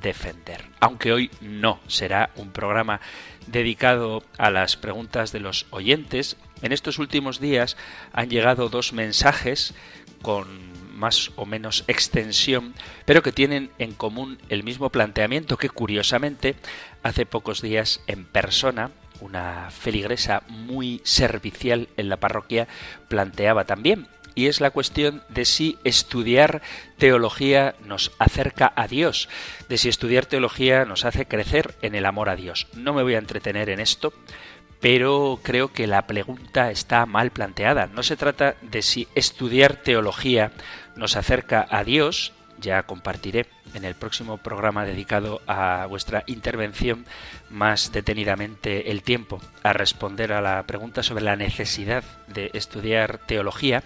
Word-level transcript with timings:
defender. 0.00 0.64
Aunque 0.80 1.12
hoy 1.12 1.30
no 1.40 1.80
será 1.86 2.30
un 2.36 2.50
programa 2.50 3.00
dedicado 3.46 4.22
a 4.36 4.50
las 4.50 4.76
preguntas 4.76 5.32
de 5.32 5.40
los 5.40 5.66
oyentes, 5.70 6.36
en 6.62 6.72
estos 6.72 6.98
últimos 6.98 7.40
días 7.40 7.76
han 8.12 8.30
llegado 8.30 8.68
dos 8.68 8.92
mensajes 8.92 9.74
con 10.22 10.68
más 10.98 11.30
o 11.36 11.46
menos 11.46 11.84
extensión, 11.86 12.74
pero 13.04 13.22
que 13.22 13.32
tienen 13.32 13.70
en 13.78 13.94
común 13.94 14.38
el 14.48 14.64
mismo 14.64 14.90
planteamiento 14.90 15.56
que 15.56 15.70
curiosamente 15.70 16.56
hace 17.02 17.24
pocos 17.24 17.62
días 17.62 18.00
en 18.06 18.24
persona 18.24 18.90
una 19.20 19.70
feligresa 19.70 20.42
muy 20.48 21.00
servicial 21.04 21.88
en 21.96 22.08
la 22.08 22.18
parroquia 22.18 22.68
planteaba 23.08 23.64
también 23.64 24.06
y 24.38 24.46
es 24.46 24.60
la 24.60 24.70
cuestión 24.70 25.24
de 25.28 25.44
si 25.44 25.78
estudiar 25.82 26.62
teología 26.96 27.74
nos 27.84 28.12
acerca 28.20 28.72
a 28.76 28.86
Dios, 28.86 29.28
de 29.68 29.78
si 29.78 29.88
estudiar 29.88 30.26
teología 30.26 30.84
nos 30.84 31.04
hace 31.04 31.26
crecer 31.26 31.74
en 31.82 31.96
el 31.96 32.06
amor 32.06 32.28
a 32.28 32.36
Dios. 32.36 32.68
No 32.72 32.92
me 32.92 33.02
voy 33.02 33.16
a 33.16 33.18
entretener 33.18 33.68
en 33.68 33.80
esto, 33.80 34.12
pero 34.78 35.40
creo 35.42 35.72
que 35.72 35.88
la 35.88 36.06
pregunta 36.06 36.70
está 36.70 37.04
mal 37.04 37.32
planteada. 37.32 37.88
No 37.88 38.04
se 38.04 38.16
trata 38.16 38.54
de 38.62 38.82
si 38.82 39.08
estudiar 39.16 39.74
teología 39.74 40.52
nos 40.94 41.16
acerca 41.16 41.66
a 41.68 41.82
Dios, 41.82 42.32
ya 42.60 42.84
compartiré 42.84 43.46
en 43.74 43.84
el 43.84 43.94
próximo 43.94 44.38
programa 44.38 44.84
dedicado 44.84 45.40
a 45.46 45.86
vuestra 45.86 46.24
intervención 46.26 47.06
más 47.50 47.92
detenidamente 47.92 48.90
el 48.90 49.02
tiempo 49.02 49.40
a 49.62 49.72
responder 49.72 50.32
a 50.32 50.40
la 50.40 50.62
pregunta 50.64 51.02
sobre 51.02 51.24
la 51.24 51.36
necesidad 51.36 52.04
de 52.26 52.50
estudiar 52.54 53.18
teología, 53.26 53.82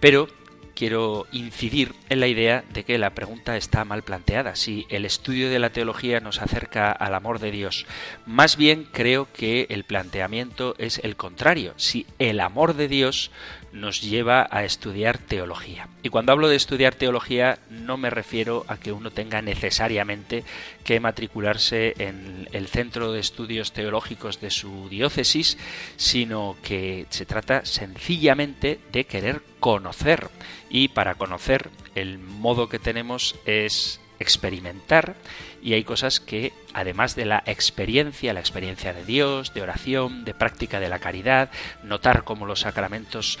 pero 0.00 0.28
quiero 0.76 1.26
incidir 1.32 1.94
en 2.10 2.20
la 2.20 2.28
idea 2.28 2.62
de 2.72 2.84
que 2.84 2.98
la 2.98 3.10
pregunta 3.10 3.56
está 3.56 3.84
mal 3.84 4.02
planteada, 4.02 4.54
si 4.54 4.86
el 4.90 5.04
estudio 5.04 5.50
de 5.50 5.58
la 5.58 5.70
teología 5.70 6.20
nos 6.20 6.40
acerca 6.40 6.92
al 6.92 7.14
amor 7.14 7.40
de 7.40 7.50
Dios. 7.50 7.86
Más 8.26 8.56
bien 8.56 8.86
creo 8.92 9.26
que 9.32 9.66
el 9.70 9.84
planteamiento 9.84 10.76
es 10.78 11.00
el 11.02 11.16
contrario, 11.16 11.72
si 11.76 12.06
el 12.18 12.38
amor 12.40 12.74
de 12.74 12.88
Dios 12.88 13.30
nos 13.76 14.00
lleva 14.00 14.48
a 14.50 14.64
estudiar 14.64 15.18
teología. 15.18 15.88
Y 16.02 16.08
cuando 16.08 16.32
hablo 16.32 16.48
de 16.48 16.56
estudiar 16.56 16.94
teología 16.94 17.58
no 17.70 17.96
me 17.96 18.10
refiero 18.10 18.64
a 18.68 18.78
que 18.78 18.92
uno 18.92 19.10
tenga 19.10 19.42
necesariamente 19.42 20.44
que 20.84 21.00
matricularse 21.00 21.94
en 21.98 22.48
el 22.52 22.68
centro 22.68 23.12
de 23.12 23.20
estudios 23.20 23.72
teológicos 23.72 24.40
de 24.40 24.50
su 24.50 24.88
diócesis, 24.88 25.58
sino 25.96 26.56
que 26.62 27.06
se 27.10 27.26
trata 27.26 27.64
sencillamente 27.64 28.80
de 28.92 29.04
querer 29.04 29.42
conocer. 29.60 30.28
Y 30.70 30.88
para 30.88 31.14
conocer 31.14 31.70
el 31.94 32.18
modo 32.18 32.68
que 32.68 32.78
tenemos 32.78 33.36
es 33.44 34.00
experimentar 34.18 35.16
y 35.62 35.74
hay 35.74 35.84
cosas 35.84 36.20
que 36.20 36.52
además 36.74 37.16
de 37.16 37.24
la 37.24 37.42
experiencia, 37.44 38.32
la 38.32 38.40
experiencia 38.40 38.92
de 38.92 39.04
Dios, 39.04 39.52
de 39.52 39.62
oración, 39.62 40.24
de 40.24 40.32
práctica 40.32 40.78
de 40.78 40.88
la 40.88 41.00
caridad, 41.00 41.50
notar 41.82 42.24
cómo 42.24 42.46
los 42.46 42.60
sacramentos 42.60 43.38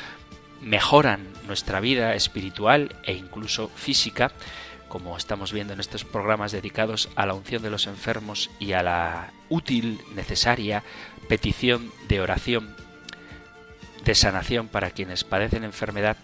mejoran 0.60 1.26
nuestra 1.46 1.80
vida 1.80 2.14
espiritual 2.14 2.96
e 3.04 3.12
incluso 3.12 3.68
física, 3.68 4.32
como 4.88 5.16
estamos 5.16 5.52
viendo 5.52 5.72
en 5.72 5.80
estos 5.80 6.04
programas 6.04 6.52
dedicados 6.52 7.08
a 7.16 7.26
la 7.26 7.34
unción 7.34 7.62
de 7.62 7.70
los 7.70 7.86
enfermos 7.86 8.50
y 8.58 8.72
a 8.72 8.82
la 8.82 9.32
útil, 9.48 10.00
necesaria 10.14 10.82
petición 11.28 11.92
de 12.08 12.20
oración 12.20 12.74
de 14.04 14.14
sanación 14.14 14.68
para 14.68 14.92
quienes 14.92 15.24
padecen 15.24 15.64
enfermedad, 15.64 16.16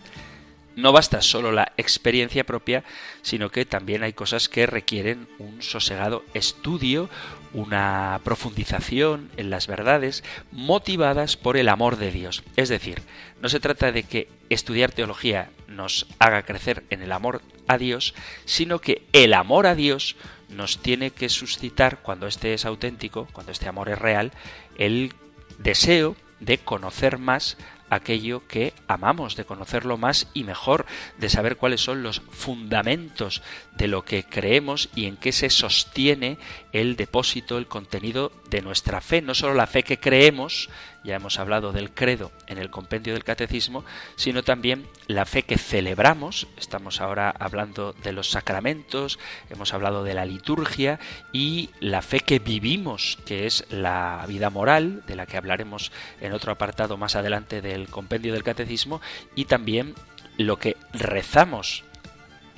no 0.77 0.93
basta 0.93 1.21
solo 1.21 1.53
la 1.53 1.73
experiencia 1.77 2.45
propia, 2.45 2.85
sino 3.21 3.51
que 3.51 3.67
también 3.67 4.03
hay 4.03 4.13
cosas 4.13 4.49
que 4.49 4.67
requieren 4.67 5.29
un 5.39 5.61
sosegado 5.63 6.25
estudio, 6.33 7.11
una 7.55 8.21
profundización 8.25 9.31
en 9.37 9.51
las 9.51 9.67
verdades 9.67 10.25
motivadas 10.51 11.37
por 11.37 11.57
el 11.57 11.69
amor 11.69 11.97
de 11.97 12.11
Dios. 12.11 12.43
Es 12.57 12.69
decir, 12.69 13.03
no 13.41 13.49
se 13.49 13.61
trata 13.61 13.93
de 13.93 14.05
que 14.05 14.29
estudiar 14.51 14.93
teología 14.93 15.51
nos 15.69 16.07
haga 16.19 16.43
crecer 16.43 16.85
en 16.91 17.03
el 17.03 17.13
amor 17.13 17.43
a 17.69 17.79
Dios, 17.79 18.15
sino 18.45 18.79
que 18.81 19.03
el 19.13 19.35
amor 19.35 19.67
a 19.67 19.75
Dios 19.75 20.17
nos 20.49 20.79
tiene 20.79 21.11
que 21.11 21.29
suscitar, 21.29 22.01
cuando 22.03 22.27
este 22.27 22.55
es 22.55 22.65
auténtico, 22.65 23.27
cuando 23.33 23.53
este 23.53 23.69
amor 23.69 23.89
es 23.89 23.99
real, 23.99 24.33
el 24.77 25.15
deseo 25.59 26.17
de 26.41 26.59
conocer 26.59 27.19
más 27.19 27.57
aquello 27.93 28.47
que 28.49 28.73
amamos, 28.89 29.37
de 29.37 29.45
conocerlo 29.45 29.99
más 29.99 30.29
y 30.33 30.45
mejor, 30.45 30.87
de 31.19 31.29
saber 31.29 31.59
cuáles 31.59 31.83
son 31.83 32.03
los 32.03 32.23
fundamentos 32.31 33.43
de 33.77 33.87
lo 33.87 34.03
que 34.03 34.25
creemos 34.25 34.89
y 34.95 35.05
en 35.05 35.19
qué 35.19 35.31
se 35.31 35.51
sostiene 35.51 36.39
el 36.73 36.97
depósito, 36.97 37.59
el 37.59 37.67
contenido 37.67 38.33
de 38.49 38.63
nuestra 38.63 39.03
fe, 39.03 39.21
no 39.21 39.35
solo 39.35 39.53
la 39.53 39.67
fe 39.67 39.83
que 39.83 40.01
creemos, 40.01 40.71
ya 41.05 41.17
hemos 41.17 41.39
hablado 41.39 41.73
del 41.73 41.91
credo 41.91 42.31
en 42.47 42.59
el 42.59 42.71
compendio 42.71 43.13
del 43.13 43.25
catecismo, 43.25 43.85
sino 44.17 44.43
también 44.43 44.87
la 45.07 45.25
fe 45.25 45.43
que 45.43 45.59
celebramos, 45.59 46.47
estamos 46.57 47.01
ahora 47.01 47.31
hablando 47.31 47.93
de 47.93 48.13
los 48.13 48.31
sacramentos, 48.31 49.19
hemos 49.51 49.75
hablado 49.75 50.05
de 50.05 50.15
la 50.15 50.25
liturgia 50.25 51.01
y 51.33 51.71
la 51.81 52.03
fe 52.03 52.21
que 52.21 52.39
vivimos, 52.39 53.19
que 53.27 53.47
es 53.47 53.67
la 53.71 54.25
vida 54.29 54.51
moral, 54.51 55.03
de 55.07 55.17
la 55.17 55.27
que 55.27 55.37
hablaremos 55.37 55.93
en 56.21 56.33
otro 56.33 56.53
apartado 56.53 56.97
más 56.97 57.17
adelante 57.17 57.61
del 57.61 57.89
compendio 57.89 58.33
del 58.33 58.45
catecismo, 58.45 59.01
y 59.35 59.47
también 59.47 59.95
lo 60.39 60.59
que 60.59 60.77
rezamos, 60.93 61.85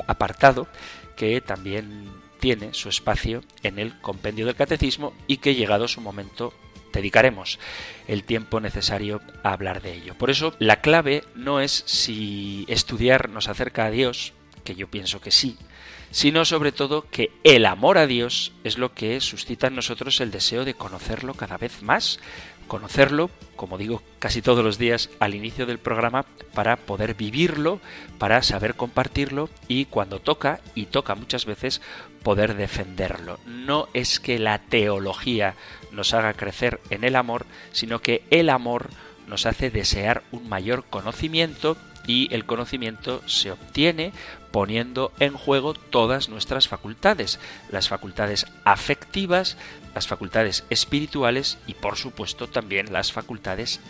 apartado, 0.07 0.69
que 1.17 1.41
también 1.41 2.11
tiene 2.41 2.75
su 2.75 2.89
espacio 2.89 3.43
en 3.63 3.79
el 3.79 3.99
compendio 4.01 4.45
del 4.45 4.55
catecismo 4.55 5.15
y 5.27 5.39
que 5.39 5.55
llegado 5.55 5.89
su 5.89 6.01
momento 6.01 6.53
dedicaremos 6.95 7.59
el 8.09 8.25
tiempo 8.25 8.61
necesario 8.61 9.21
a 9.43 9.53
hablar 9.53 9.83
de 9.83 9.95
ello. 9.95 10.15
Por 10.15 10.31
eso 10.31 10.55
la 10.59 10.81
clave 10.81 11.25
no 11.35 11.61
es 11.61 11.85
si 11.87 12.65
estudiar 12.69 13.29
nos 13.29 13.49
acerca 13.49 13.85
a 13.85 13.91
Dios, 13.91 14.33
que 14.65 14.75
yo 14.75 14.89
pienso 14.89 15.21
que 15.21 15.31
sí, 15.31 15.59
sino 16.11 16.45
sobre 16.45 16.73
todo 16.73 17.07
que 17.11 17.33
el 17.43 17.67
amor 17.67 17.99
a 17.99 18.07
Dios 18.07 18.53
es 18.63 18.79
lo 18.79 18.95
que 18.95 19.21
suscita 19.21 19.67
en 19.67 19.75
nosotros 19.75 20.21
el 20.21 20.31
deseo 20.31 20.65
de 20.65 20.75
conocerlo 20.75 21.35
cada 21.35 21.59
vez 21.59 21.83
más, 21.83 22.21
conocerlo, 22.67 23.31
como 23.57 23.79
digo 23.79 24.03
casi 24.19 24.43
todos 24.43 24.65
los 24.65 24.79
días 24.79 25.11
al 25.21 25.35
inicio 25.35 25.67
del 25.67 25.79
programa, 25.79 26.25
para 26.55 26.77
poder 26.77 27.15
vivirlo, 27.15 27.81
para 28.19 28.43
saber 28.43 28.75
compartirlo 28.75 29.51
y 29.69 29.87
cuando 29.87 30.21
toca, 30.21 30.61
y 30.75 30.87
toca 30.87 31.15
muchas 31.15 31.47
veces, 31.47 31.81
poder 32.23 32.55
defenderlo. 32.55 33.39
No 33.47 33.89
es 33.93 34.21
que 34.21 34.39
la 34.39 34.61
teología 34.61 35.57
nos 35.95 36.15
haga 36.15 36.35
crecer 36.35 36.81
en 36.91 37.05
el 37.05 37.17
amor, 37.17 37.47
sino 37.73 38.01
que 38.01 38.25
el 38.31 38.51
amor 38.51 38.91
nos 39.27 39.47
hace 39.47 39.71
desear 39.71 40.23
un 40.33 40.49
mayor 40.49 40.85
conocimiento 40.85 41.77
y 42.07 42.33
el 42.35 42.45
conocimiento 42.45 43.23
se 43.27 43.51
obtiene 43.51 44.13
poniendo 44.51 45.13
en 45.19 45.35
juego 45.35 45.75
todas 45.75 46.29
nuestras 46.29 46.69
facultades, 46.69 47.41
las 47.71 47.89
facultades 47.89 48.47
afectivas, 48.65 49.57
las 49.95 50.07
facultades 50.07 50.65
espirituales 50.71 51.59
y 51.67 51.75
por 51.75 51.97
supuesto 51.97 52.47
también 52.47 52.93
las 52.93 53.13
facultades 53.13 53.81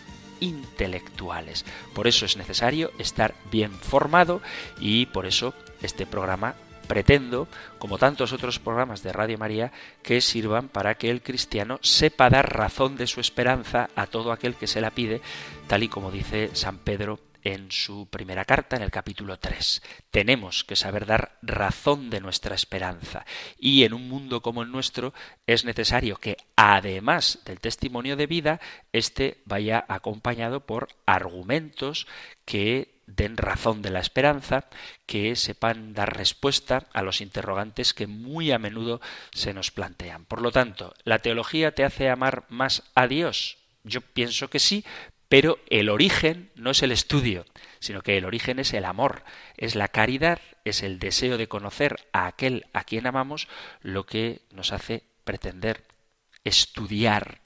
intelectuales. 0.41 1.65
Por 1.95 2.07
eso 2.07 2.25
es 2.25 2.37
necesario 2.37 2.93
estar 2.99 3.35
bien 3.51 3.73
formado 3.73 4.41
y 4.79 5.07
por 5.07 5.27
eso 5.27 5.55
este 5.83 6.07
programa 6.07 6.55
pretendo, 6.85 7.49
como 7.79 7.99
tantos 7.99 8.33
otros 8.33 8.59
programas 8.59 9.03
de 9.03 9.13
Radio 9.13 9.39
María, 9.39 9.73
que 10.03 10.21
sirvan 10.21 10.69
para 10.69 10.95
que 10.97 11.11
el 11.11 11.23
cristiano 11.23 11.79
sepa 11.83 12.31
dar 12.31 12.55
razón 12.57 12.97
de 12.97 13.07
su 13.07 13.21
esperanza 13.21 13.91
a 13.97 14.07
todo 14.07 14.33
aquel 14.33 14.55
que 14.55 14.67
se 14.67 14.81
la 14.81 14.91
pide, 14.91 15.21
tal 15.67 15.83
y 15.83 15.89
como 15.89 16.11
dice 16.11 16.51
San 16.55 16.79
Pedro 16.79 17.21
en 17.45 17.71
su 17.71 18.09
primera 18.09 18.45
carta, 18.45 18.77
en 18.77 18.83
el 18.83 18.91
capítulo 18.91 19.39
3. 19.39 19.83
Tenemos 20.11 20.65
que 20.65 20.77
saber 20.77 21.07
dar 21.07 21.39
razón 21.43 22.09
de 22.09 22.21
nuestra 22.21 22.55
esperanza. 22.55 23.27
Y 23.59 23.85
en 23.85 23.93
un 23.93 24.09
mundo 24.09 24.41
como 24.41 24.63
el 24.63 24.73
nuestro 24.73 25.13
es 25.47 25.65
necesario 25.65 26.17
que, 26.17 26.39
además 26.57 27.41
del 27.45 27.61
testimonio 27.61 28.17
de 28.17 28.27
vida, 28.27 28.61
éste 28.93 29.43
vaya 29.45 29.85
acompañado 29.89 30.65
por 30.65 30.89
argumentos 31.07 32.07
que 32.47 32.94
den 33.07 33.37
razón 33.37 33.83
de 33.83 33.91
la 33.91 34.01
esperanza, 34.01 34.67
que 35.07 35.37
sepan 35.37 35.95
dar 35.95 36.17
respuesta 36.17 36.87
a 36.93 37.03
los 37.03 37.21
interrogantes 37.21 37.95
que 37.95 38.07
muy 38.07 38.51
a 38.53 38.59
menudo 38.59 39.01
se 39.33 39.55
nos 39.55 39.71
plantean. 39.71 40.25
Por 40.25 40.41
lo 40.41 40.53
tanto, 40.53 40.95
¿la 41.05 41.19
teología 41.19 41.75
te 41.75 41.85
hace 41.85 42.09
amar 42.09 42.45
más 42.49 42.83
a 42.95 43.07
Dios? 43.07 43.59
Yo 43.83 44.01
pienso 44.01 44.49
que 44.49 44.59
sí, 44.59 44.85
pero 45.29 45.59
el 45.69 45.89
origen 45.89 46.51
no 46.55 46.71
es 46.71 46.83
el 46.83 46.93
estudio, 46.93 47.45
sino 47.81 48.03
que 48.03 48.17
el 48.17 48.25
origen 48.25 48.59
es 48.59 48.73
el 48.73 48.85
amor, 48.85 49.25
es 49.57 49.75
la 49.75 49.89
caridad, 49.89 50.41
es 50.65 50.83
el 50.83 50.99
deseo 50.99 51.37
de 51.37 51.49
conocer 51.49 52.07
a 52.13 52.27
aquel 52.27 52.67
a 52.73 52.85
quien 52.85 53.07
amamos, 53.07 53.49
lo 53.83 54.07
que 54.07 54.43
nos 54.51 54.73
hace 54.73 55.03
pretender 55.25 55.85
estudiar, 56.45 57.41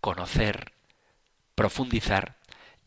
conocer, 0.00 0.72
profundizar 1.54 2.36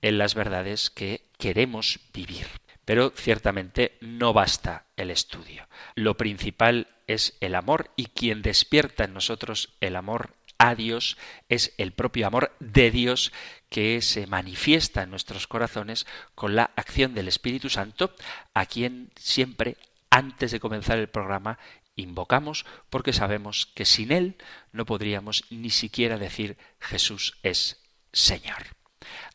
en 0.03 0.19
las 0.19 0.35
verdades 0.35 0.91
que 0.91 1.25
queremos 1.39 1.99
vivir. 2.13 2.45
Pero 2.85 3.13
ciertamente 3.15 3.97
no 4.01 4.33
basta 4.33 4.85
el 4.97 5.09
estudio. 5.09 5.67
Lo 5.95 6.17
principal 6.17 6.87
es 7.07 7.37
el 7.39 7.55
amor 7.55 7.91
y 7.95 8.07
quien 8.07 8.41
despierta 8.41 9.05
en 9.05 9.13
nosotros 9.13 9.73
el 9.79 9.95
amor 9.95 10.35
a 10.57 10.75
Dios 10.75 11.17
es 11.49 11.73
el 11.77 11.93
propio 11.93 12.27
amor 12.27 12.55
de 12.59 12.91
Dios 12.91 13.31
que 13.69 14.01
se 14.01 14.27
manifiesta 14.27 15.03
en 15.03 15.09
nuestros 15.09 15.47
corazones 15.47 16.05
con 16.35 16.55
la 16.55 16.71
acción 16.75 17.15
del 17.15 17.27
Espíritu 17.27 17.69
Santo, 17.69 18.13
a 18.53 18.65
quien 18.65 19.11
siempre, 19.15 19.77
antes 20.09 20.51
de 20.51 20.59
comenzar 20.59 20.99
el 20.99 21.09
programa, 21.09 21.57
invocamos 21.95 22.65
porque 22.89 23.13
sabemos 23.13 23.65
que 23.73 23.85
sin 23.85 24.11
Él 24.11 24.35
no 24.71 24.85
podríamos 24.85 25.45
ni 25.49 25.69
siquiera 25.69 26.17
decir 26.17 26.57
Jesús 26.79 27.37
es 27.43 27.81
Señor. 28.11 28.67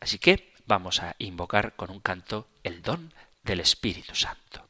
Así 0.00 0.18
que 0.18 0.52
vamos 0.68 1.02
a 1.02 1.16
invocar 1.18 1.74
con 1.74 1.90
un 1.90 2.00
canto 2.00 2.46
el 2.62 2.82
don 2.82 3.12
del 3.42 3.60
Espíritu 3.60 4.14
Santo. 4.14 4.67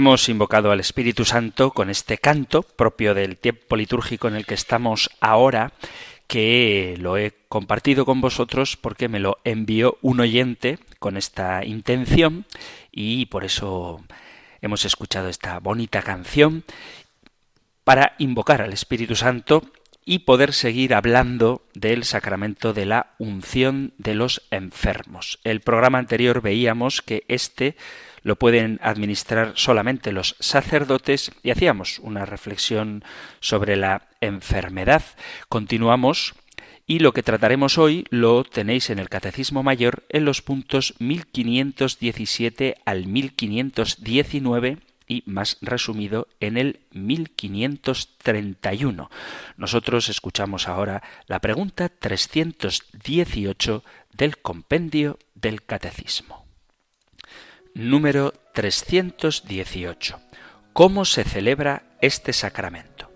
Hemos 0.00 0.30
invocado 0.30 0.72
al 0.72 0.80
Espíritu 0.80 1.26
Santo 1.26 1.72
con 1.72 1.90
este 1.90 2.16
canto 2.16 2.62
propio 2.62 3.12
del 3.12 3.36
tiempo 3.36 3.76
litúrgico 3.76 4.28
en 4.28 4.34
el 4.34 4.46
que 4.46 4.54
estamos 4.54 5.10
ahora, 5.20 5.74
que 6.26 6.96
lo 6.98 7.18
he 7.18 7.34
compartido 7.50 8.06
con 8.06 8.22
vosotros 8.22 8.78
porque 8.78 9.10
me 9.10 9.20
lo 9.20 9.36
envió 9.44 9.98
un 10.00 10.20
oyente 10.20 10.78
con 11.00 11.18
esta 11.18 11.66
intención 11.66 12.46
y 12.90 13.26
por 13.26 13.44
eso 13.44 14.02
hemos 14.62 14.86
escuchado 14.86 15.28
esta 15.28 15.58
bonita 15.60 16.00
canción 16.00 16.64
para 17.84 18.14
invocar 18.16 18.62
al 18.62 18.72
Espíritu 18.72 19.16
Santo 19.16 19.64
y 20.06 20.20
poder 20.20 20.54
seguir 20.54 20.94
hablando 20.94 21.60
del 21.74 22.04
sacramento 22.04 22.72
de 22.72 22.86
la 22.86 23.14
unción 23.18 23.92
de 23.98 24.14
los 24.14 24.40
enfermos. 24.50 25.40
El 25.44 25.60
programa 25.60 25.98
anterior 25.98 26.40
veíamos 26.40 27.02
que 27.02 27.24
este 27.28 27.76
lo 28.22 28.36
pueden 28.36 28.78
administrar 28.82 29.54
solamente 29.56 30.12
los 30.12 30.36
sacerdotes 30.40 31.32
y 31.42 31.50
hacíamos 31.50 31.98
una 32.00 32.26
reflexión 32.26 33.02
sobre 33.40 33.76
la 33.76 34.08
enfermedad. 34.20 35.02
Continuamos 35.48 36.34
y 36.86 36.98
lo 36.98 37.12
que 37.12 37.22
trataremos 37.22 37.78
hoy 37.78 38.04
lo 38.10 38.42
tenéis 38.42 38.90
en 38.90 38.98
el 38.98 39.08
Catecismo 39.08 39.62
Mayor 39.62 40.02
en 40.08 40.24
los 40.24 40.42
puntos 40.42 40.94
1517 40.98 42.74
al 42.84 43.06
1519 43.06 44.78
y 45.06 45.22
más 45.26 45.58
resumido 45.60 46.26
en 46.40 46.56
el 46.56 46.80
1531. 46.92 49.08
Nosotros 49.56 50.08
escuchamos 50.08 50.66
ahora 50.68 51.02
la 51.26 51.40
pregunta 51.40 51.88
318 51.88 53.84
del 54.12 54.38
compendio 54.38 55.18
del 55.34 55.64
Catecismo. 55.64 56.39
Número 57.74 58.34
318. 58.52 60.20
¿Cómo 60.72 61.04
se 61.04 61.22
celebra 61.22 61.84
este 62.00 62.32
sacramento? 62.32 63.10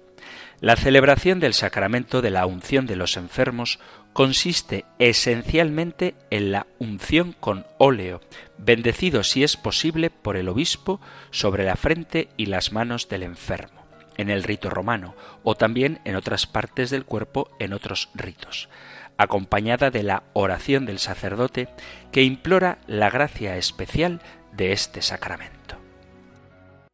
La 0.60 0.76
celebración 0.76 1.40
del 1.40 1.54
sacramento 1.54 2.22
de 2.22 2.30
la 2.30 2.46
unción 2.46 2.86
de 2.86 2.94
los 2.94 3.16
enfermos 3.16 3.80
consiste 4.12 4.84
esencialmente 5.00 6.14
en 6.30 6.52
la 6.52 6.68
unción 6.78 7.34
con 7.38 7.66
óleo, 7.78 8.20
bendecido 8.56 9.24
si 9.24 9.42
es 9.42 9.56
posible 9.56 10.08
por 10.10 10.36
el 10.36 10.48
obispo 10.48 11.00
sobre 11.32 11.64
la 11.64 11.74
frente 11.74 12.28
y 12.36 12.46
las 12.46 12.72
manos 12.72 13.08
del 13.08 13.24
enfermo, 13.24 13.84
en 14.16 14.30
el 14.30 14.44
rito 14.44 14.70
romano 14.70 15.16
o 15.42 15.56
también 15.56 16.00
en 16.04 16.14
otras 16.14 16.46
partes 16.46 16.90
del 16.90 17.04
cuerpo 17.04 17.50
en 17.58 17.72
otros 17.72 18.08
ritos, 18.14 18.68
acompañada 19.18 19.90
de 19.90 20.04
la 20.04 20.22
oración 20.32 20.86
del 20.86 21.00
sacerdote 21.00 21.68
que 22.12 22.22
implora 22.22 22.78
la 22.86 23.10
gracia 23.10 23.56
especial 23.56 24.20
de 24.56 24.72
este 24.72 25.02
sacramento. 25.02 25.78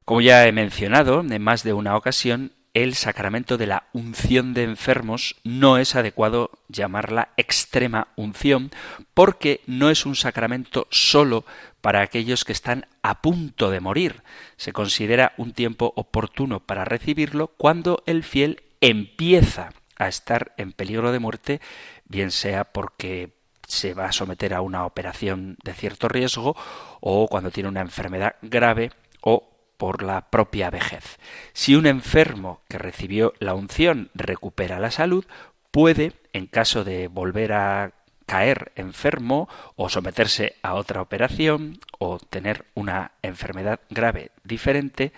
Como 0.05 0.21
ya 0.21 0.47
he 0.47 0.53
mencionado 0.53 1.21
en 1.21 1.43
más 1.43 1.63
de 1.63 1.73
una 1.73 1.97
ocasión, 1.97 2.53
el 2.75 2.95
sacramento 2.95 3.59
de 3.59 3.67
la 3.67 3.85
unción 3.93 4.55
de 4.55 4.63
enfermos 4.63 5.37
no 5.43 5.77
es 5.77 5.97
adecuado 5.97 6.51
llamarla 6.69 7.31
extrema 7.37 8.09
unción 8.17 8.71
porque 9.13 9.61
no 9.67 9.91
es 9.91 10.07
un 10.07 10.15
sacramento 10.15 10.87
solo 10.91 11.45
para 11.81 12.01
aquellos 12.01 12.45
que 12.45 12.53
están 12.53 12.87
a 13.03 13.23
punto 13.23 13.71
de 13.71 13.81
morir. 13.81 14.23
Se 14.57 14.73
considera 14.73 15.33
un 15.37 15.53
tiempo 15.53 15.93
oportuno 15.97 16.61
para 16.61 16.85
recibirlo 16.85 17.49
cuando 17.49 18.03
el 18.07 18.23
fiel 18.23 18.63
empieza 18.81 19.71
a 19.97 20.09
estar 20.09 20.55
en 20.57 20.73
peligro 20.73 21.13
de 21.13 21.19
muerte, 21.19 21.61
bien 22.05 22.31
sea 22.31 22.65
porque 22.65 23.31
se 23.67 23.95
va 23.95 24.07
a 24.07 24.13
someter 24.13 24.55
a 24.55 24.63
una 24.63 24.85
operación 24.85 25.57
de 25.63 25.75
cierto 25.75 26.09
riesgo 26.09 26.57
o 27.01 27.29
cuando 27.29 27.51
tiene 27.51 27.69
una 27.69 27.81
enfermedad 27.81 28.37
grave 28.43 28.91
o 29.21 29.49
por 29.77 30.03
la 30.03 30.31
propia 30.31 30.71
vejez. 30.71 31.19
Si 31.53 31.75
un 31.75 31.87
enfermo 31.87 32.61
que 32.69 32.79
recibió 32.79 33.33
la 33.39 33.55
unción 33.55 34.11
recupera 34.15 34.79
la 34.79 34.91
salud, 34.91 35.25
puede, 35.71 36.13
en 36.33 36.47
caso 36.47 36.85
de 36.85 37.09
volver 37.09 37.53
a 37.53 37.93
caer 38.27 38.73
enfermo 38.77 39.49
o 39.75 39.89
someterse 39.89 40.55
a 40.63 40.75
otra 40.75 41.03
operación 41.03 41.81
o 41.99 42.19
tener 42.19 42.67
una 42.75 43.13
enfermedad 43.23 43.81
grave 43.91 44.31
diferente, 44.45 45.13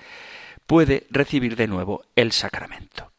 puede 0.67 1.07
recibir 1.11 1.57
de 1.57 1.67
nuevo 1.67 2.05
el 2.17 2.33
sacramento. 2.33 3.12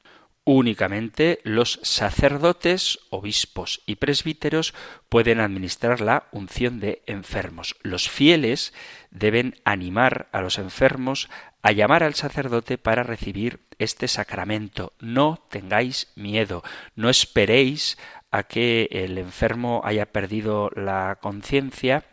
Únicamente 0.46 1.40
los 1.44 1.80
sacerdotes, 1.84 3.00
obispos 3.10 3.82
y 3.86 3.96
presbíteros 3.96 4.74
pueden 5.08 5.40
administrar 5.40 6.02
la 6.02 6.28
unción 6.34 6.82
de 6.82 7.02
enfermos. 7.06 7.78
Los 7.82 8.10
fieles 8.10 8.74
deben 9.10 9.56
animar 9.64 10.28
a 10.34 10.42
los 10.42 10.58
enfermos 10.58 11.30
a 11.62 11.72
llamar 11.72 12.04
al 12.04 12.16
sacerdote 12.16 12.78
para 12.78 13.04
recibir 13.04 13.62
este 13.80 14.10
sacramento. 14.10 14.92
No 15.00 15.46
tengáis 15.50 16.12
miedo, 16.16 16.62
no 16.96 17.10
esperéis 17.10 17.98
a 18.30 18.44
que 18.44 18.90
el 18.92 19.18
enfermo 19.18 19.82
haya 19.86 20.12
perdido 20.12 20.72
la 20.76 21.20
conciencia 21.22 22.04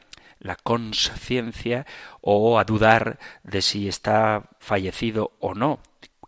la 0.41 0.57
conciencia 0.57 1.87
o 2.23 2.59
a 2.59 2.65
dudar 2.65 3.19
de 3.43 3.63
si 3.63 3.89
está 3.89 4.49
fallecido 4.59 5.33
o 5.39 5.55
no. 5.55 5.81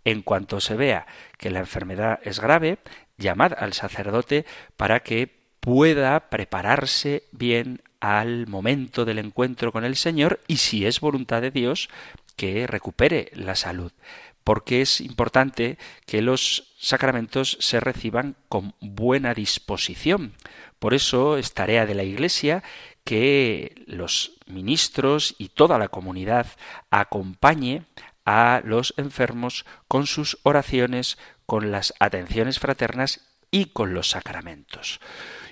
En 0.05 0.23
cuanto 0.23 0.61
se 0.61 0.75
vea 0.75 1.07
que 1.43 1.51
la 1.51 1.59
enfermedad 1.59 2.21
es 2.23 2.39
grave, 2.39 2.79
llamad 3.19 3.53
al 3.59 3.73
sacerdote 3.73 4.47
para 4.77 5.01
que 5.01 5.29
pueda 5.59 6.31
prepararse 6.31 7.25
bien 7.33 7.83
al 7.99 8.47
momento 8.47 9.05
del 9.05 9.19
encuentro 9.19 9.73
con 9.73 9.85
el 9.85 9.97
Señor 9.97 10.39
y 10.47 10.59
si 10.59 10.87
es 10.87 11.01
voluntad 11.01 11.43
de 11.43 11.51
Dios 11.51 11.89
que 12.37 12.69
recupere 12.69 13.31
la 13.35 13.57
salud 13.57 13.93
porque 14.45 14.83
es 14.83 15.01
importante 15.01 15.79
que 16.07 16.21
los 16.21 16.75
sacramentos 16.79 17.57
se 17.61 17.79
reciban 17.79 18.35
con 18.49 18.75
buena 18.81 19.35
disposición. 19.35 20.35
Por 20.81 20.95
eso 20.95 21.37
es 21.37 21.55
tarea 21.55 21.87
de 21.87 21.95
la 21.95 22.03
Iglesia 22.03 22.65
que 23.05 23.85
los 23.87 24.33
ministros 24.47 25.37
y 25.39 25.51
toda 25.51 25.79
la 25.79 25.89
comunidad 25.89 26.49
acompañe 26.91 27.85
a 28.25 28.63
los 28.65 28.95
enfermos 28.97 29.65
con 29.89 30.07
sus 30.07 30.39
oraciones, 30.43 31.19
con 31.47 31.71
las 31.71 31.95
atenciones 32.01 32.59
fraternas 32.59 33.21
y 33.51 33.67
con 33.67 33.95
los 33.95 34.11
sacramentos. 34.11 35.01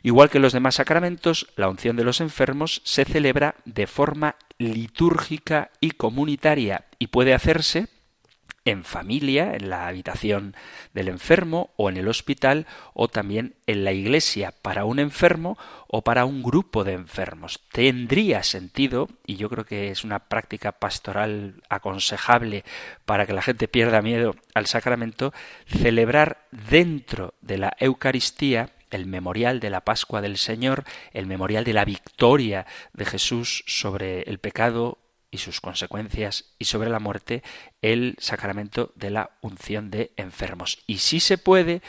Igual 0.02 0.30
que 0.30 0.38
los 0.38 0.52
demás 0.52 0.76
sacramentos, 0.76 1.48
la 1.56 1.68
unción 1.68 1.96
de 1.96 2.04
los 2.04 2.20
enfermos 2.20 2.80
se 2.84 3.04
celebra 3.04 3.56
de 3.64 3.86
forma 3.86 4.36
litúrgica 4.58 5.70
y 5.80 5.92
comunitaria 5.92 6.86
y 6.98 7.08
puede 7.08 7.34
hacerse 7.34 7.88
en 8.64 8.84
familia, 8.84 9.54
en 9.54 9.70
la 9.70 9.86
habitación 9.86 10.54
del 10.92 11.08
enfermo 11.08 11.70
o 11.76 11.88
en 11.88 11.96
el 11.96 12.08
hospital 12.08 12.66
o 12.92 13.08
también 13.08 13.54
en 13.66 13.84
la 13.84 13.92
iglesia 13.92 14.52
para 14.62 14.84
un 14.84 14.98
enfermo 14.98 15.56
o 15.86 16.02
para 16.02 16.24
un 16.24 16.42
grupo 16.42 16.84
de 16.84 16.92
enfermos. 16.92 17.60
Tendría 17.72 18.42
sentido, 18.42 19.08
y 19.26 19.36
yo 19.36 19.48
creo 19.48 19.64
que 19.64 19.90
es 19.90 20.04
una 20.04 20.18
práctica 20.28 20.72
pastoral 20.72 21.62
aconsejable 21.68 22.64
para 23.06 23.26
que 23.26 23.32
la 23.32 23.42
gente 23.42 23.68
pierda 23.68 24.02
miedo 24.02 24.34
al 24.54 24.66
sacramento, 24.66 25.32
celebrar 25.66 26.46
dentro 26.50 27.34
de 27.40 27.58
la 27.58 27.76
Eucaristía 27.78 28.70
el 28.90 29.06
memorial 29.06 29.60
de 29.60 29.70
la 29.70 29.84
Pascua 29.84 30.20
del 30.20 30.36
Señor, 30.36 30.84
el 31.12 31.26
memorial 31.26 31.64
de 31.64 31.72
la 31.72 31.84
victoria 31.84 32.66
de 32.92 33.04
Jesús 33.04 33.62
sobre 33.66 34.22
el 34.22 34.38
pecado 34.38 34.98
y 35.30 35.38
sus 35.38 35.60
consecuencias 35.60 36.52
y 36.58 36.64
sobre 36.64 36.90
la 36.90 36.98
muerte 36.98 37.42
el 37.82 38.16
sacramento 38.18 38.92
de 38.96 39.10
la 39.10 39.30
unción 39.40 39.90
de 39.90 40.12
enfermos. 40.16 40.78
Y 40.86 40.98
si 40.98 41.20
se 41.20 41.38
puede, 41.38 41.82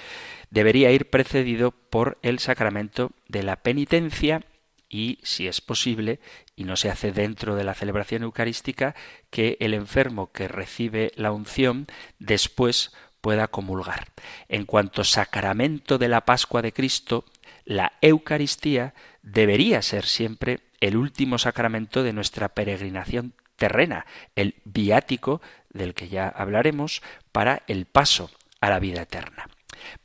debería 0.49 0.91
ir 0.91 1.09
precedido 1.09 1.71
por 1.71 2.17
el 2.21 2.39
sacramento 2.39 3.11
de 3.27 3.43
la 3.43 3.57
penitencia 3.57 4.41
y, 4.89 5.19
si 5.23 5.47
es 5.47 5.61
posible, 5.61 6.19
y 6.55 6.65
no 6.65 6.75
se 6.75 6.89
hace 6.89 7.11
dentro 7.11 7.55
de 7.55 7.63
la 7.63 7.73
celebración 7.73 8.23
eucarística, 8.23 8.93
que 9.29 9.57
el 9.61 9.73
enfermo 9.73 10.31
que 10.33 10.49
recibe 10.49 11.13
la 11.15 11.31
unción 11.31 11.87
después 12.19 12.91
pueda 13.21 13.47
comulgar. 13.47 14.07
En 14.49 14.65
cuanto 14.65 15.03
sacramento 15.03 15.97
de 15.97 16.09
la 16.09 16.25
Pascua 16.25 16.61
de 16.61 16.73
Cristo, 16.73 17.23
la 17.63 17.93
Eucaristía 18.01 18.93
debería 19.21 19.81
ser 19.81 20.05
siempre 20.05 20.59
el 20.81 20.97
último 20.97 21.37
sacramento 21.37 22.03
de 22.03 22.11
nuestra 22.11 22.49
peregrinación 22.49 23.33
terrena, 23.55 24.05
el 24.35 24.55
viático 24.65 25.41
del 25.69 25.93
que 25.93 26.09
ya 26.09 26.27
hablaremos 26.27 27.01
para 27.31 27.63
el 27.67 27.85
paso 27.85 28.29
a 28.59 28.69
la 28.69 28.79
vida 28.79 29.03
eterna. 29.03 29.47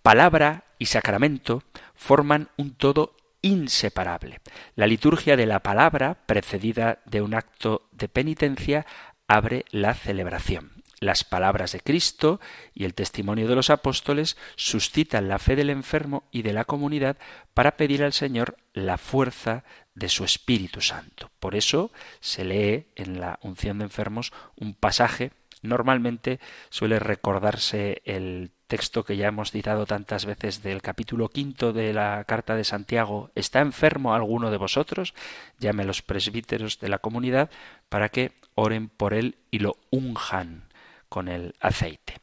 Palabra 0.03 0.65
y 0.79 0.87
sacramento 0.87 1.63
forman 1.95 2.51
un 2.57 2.75
todo 2.75 3.17
inseparable. 3.43 4.41
La 4.75 4.87
liturgia 4.87 5.37
de 5.37 5.47
la 5.47 5.61
palabra, 5.61 6.19
precedida 6.27 7.01
de 7.07 7.23
un 7.23 7.35
acto 7.35 7.89
de 7.93 8.09
penitencia, 8.09 8.87
abre 9.29 9.65
la 9.71 9.95
celebración. 9.95 10.73
Las 10.99 11.25
palabras 11.25 11.73
de 11.73 11.81
Cristo 11.81 12.41
y 12.75 12.85
el 12.85 12.95
testimonio 12.95 13.49
de 13.49 13.55
los 13.55 13.69
apóstoles 13.69 14.37
suscitan 14.57 15.29
la 15.29 15.39
fe 15.39 15.55
del 15.55 15.69
enfermo 15.69 16.25
y 16.31 16.43
de 16.43 16.55
la 16.55 16.65
comunidad 16.65 17.19
para 17.53 17.77
pedir 17.77 18.03
al 18.03 18.15
Señor 18.15 18.57
la 18.73 18.97
fuerza 18.97 19.65
de 19.97 20.09
su 20.09 20.23
Espíritu 20.23 20.81
Santo. 20.81 21.31
Por 21.41 21.57
eso 21.57 21.91
se 22.21 22.45
lee 22.45 22.87
en 22.95 23.19
la 23.19 23.41
unción 23.43 23.79
de 23.79 23.85
enfermos 23.85 24.33
un 24.55 24.75
pasaje 24.75 25.33
Normalmente 25.67 26.39
suele 26.71 26.99
recordarse 26.99 28.03
el 28.05 28.51
texto 28.67 29.05
que 29.05 29.17
ya 29.17 29.29
hemos 29.29 29.51
citado 29.51 29.87
tantas 29.87 30.25
veces 30.25 30.63
del 30.63 30.83
capítulo 30.83 31.29
quinto 31.29 31.73
de 31.73 31.93
la 31.93 32.25
carta 32.25 32.57
de 32.57 32.65
Santiago. 32.65 33.31
¿Está 33.35 33.61
enfermo 33.61 34.15
alguno 34.15 34.51
de 34.51 34.57
vosotros? 34.59 35.15
Llame 35.59 35.83
a 35.83 35.87
los 35.87 36.03
presbíteros 36.03 36.79
de 36.79 36.89
la 36.89 36.99
comunidad 36.99 37.51
para 37.89 38.09
que 38.09 38.33
oren 38.55 38.89
por 38.89 39.15
él 39.15 39.37
y 39.51 39.61
lo 39.61 39.77
unjan 39.91 40.65
con 41.09 41.29
el 41.29 41.55
aceite. 41.61 42.21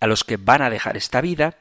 A 0.00 0.06
los 0.06 0.24
que 0.24 0.36
van 0.36 0.62
a 0.62 0.70
dejar 0.70 0.96
esta 0.96 1.20
vida, 1.20 1.56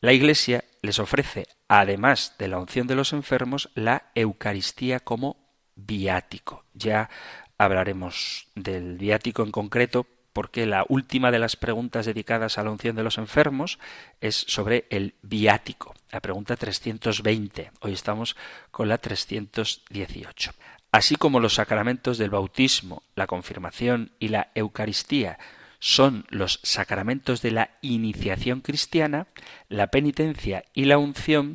la 0.00 0.12
Iglesia 0.12 0.64
les 0.82 0.98
ofrece, 0.98 1.48
además 1.68 2.34
de 2.38 2.48
la 2.48 2.58
unción 2.58 2.86
de 2.86 2.94
los 2.94 3.12
enfermos, 3.12 3.70
la 3.74 4.10
Eucaristía 4.14 5.00
como 5.00 5.36
viático. 5.74 6.64
Ya 6.74 7.10
hablaremos 7.58 8.48
del 8.54 8.98
viático 8.98 9.42
en 9.42 9.50
concreto 9.50 10.06
porque 10.32 10.66
la 10.66 10.84
última 10.88 11.30
de 11.30 11.38
las 11.38 11.56
preguntas 11.56 12.04
dedicadas 12.04 12.58
a 12.58 12.62
la 12.62 12.70
unción 12.70 12.94
de 12.94 13.02
los 13.02 13.16
enfermos 13.16 13.78
es 14.20 14.34
sobre 14.34 14.86
el 14.90 15.14
viático, 15.22 15.94
la 16.12 16.20
pregunta 16.20 16.56
320. 16.56 17.70
Hoy 17.80 17.92
estamos 17.94 18.36
con 18.70 18.88
la 18.88 18.98
318. 18.98 20.52
Así 20.92 21.16
como 21.16 21.40
los 21.40 21.54
sacramentos 21.54 22.18
del 22.18 22.30
bautismo, 22.30 23.02
la 23.14 23.26
confirmación 23.26 24.12
y 24.18 24.28
la 24.28 24.50
Eucaristía 24.54 25.38
son 25.78 26.24
los 26.28 26.60
sacramentos 26.62 27.42
de 27.42 27.50
la 27.50 27.70
iniciación 27.80 28.60
cristiana, 28.60 29.26
la 29.68 29.88
penitencia 29.88 30.64
y 30.74 30.86
la 30.86 30.98
unción 30.98 31.54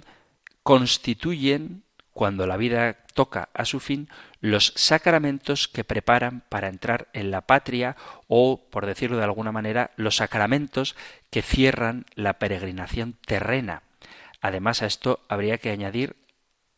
constituyen, 0.63 1.83
cuando 2.13 2.45
la 2.45 2.57
vida 2.57 2.97
toca 3.13 3.49
a 3.53 3.65
su 3.65 3.79
fin, 3.79 4.09
los 4.41 4.73
sacramentos 4.75 5.67
que 5.67 5.83
preparan 5.83 6.43
para 6.49 6.67
entrar 6.67 7.07
en 7.13 7.31
la 7.31 7.41
patria 7.41 7.95
o, 8.27 8.69
por 8.69 8.85
decirlo 8.85 9.17
de 9.17 9.23
alguna 9.23 9.51
manera, 9.51 9.91
los 9.95 10.17
sacramentos 10.17 10.95
que 11.29 11.41
cierran 11.41 12.05
la 12.15 12.34
peregrinación 12.34 13.15
terrena. 13.25 13.84
Además 14.41 14.81
a 14.81 14.88
esto 14.88 15.21
habría 15.29 15.57
que 15.57 15.71
añadir 15.71 16.15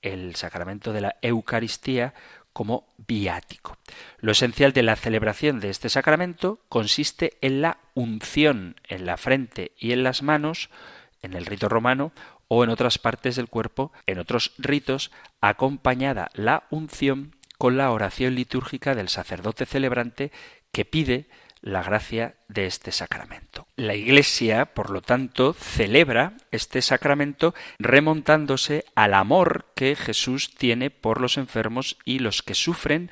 el 0.01 0.35
sacramento 0.35 0.93
de 0.93 1.01
la 1.01 1.15
Eucaristía 1.21 2.13
como 2.53 2.87
viático. 2.97 3.77
Lo 4.19 4.31
esencial 4.31 4.71
de 4.71 4.83
la 4.83 4.95
celebración 4.95 5.59
de 5.59 5.69
este 5.69 5.89
sacramento 5.89 6.59
consiste 6.69 7.37
en 7.41 7.61
la 7.61 7.79
unción 7.95 8.75
en 8.87 9.05
la 9.05 9.17
frente 9.17 9.71
y 9.77 9.91
en 9.91 10.03
las 10.03 10.21
manos, 10.21 10.69
en 11.21 11.33
el 11.33 11.45
rito 11.45 11.67
romano, 11.67 12.11
o 12.47 12.63
en 12.63 12.69
otras 12.69 12.99
partes 12.99 13.35
del 13.35 13.49
cuerpo, 13.49 13.91
en 14.05 14.19
otros 14.19 14.53
ritos, 14.57 15.11
acompañada 15.41 16.29
la 16.33 16.63
unción 16.69 17.35
con 17.57 17.77
la 17.77 17.91
oración 17.91 18.35
litúrgica 18.35 18.93
del 18.93 19.09
sacerdote 19.09 19.65
celebrante 19.65 20.31
que 20.71 20.85
pide 20.85 21.27
la 21.63 21.81
gracia 21.81 22.35
de 22.49 22.65
este 22.65 22.91
sacramento. 22.91 23.65
La 23.77 23.95
Iglesia, 23.95 24.65
por 24.65 24.89
lo 24.89 25.01
tanto, 25.01 25.53
celebra 25.53 26.33
este 26.51 26.81
sacramento 26.81 27.55
remontándose 27.79 28.83
al 28.95 29.13
amor 29.13 29.67
que 29.73 29.95
Jesús 29.95 30.53
tiene 30.55 30.91
por 30.91 31.21
los 31.21 31.37
enfermos 31.37 31.97
y 32.03 32.19
los 32.19 32.43
que 32.43 32.53
sufren 32.53 33.09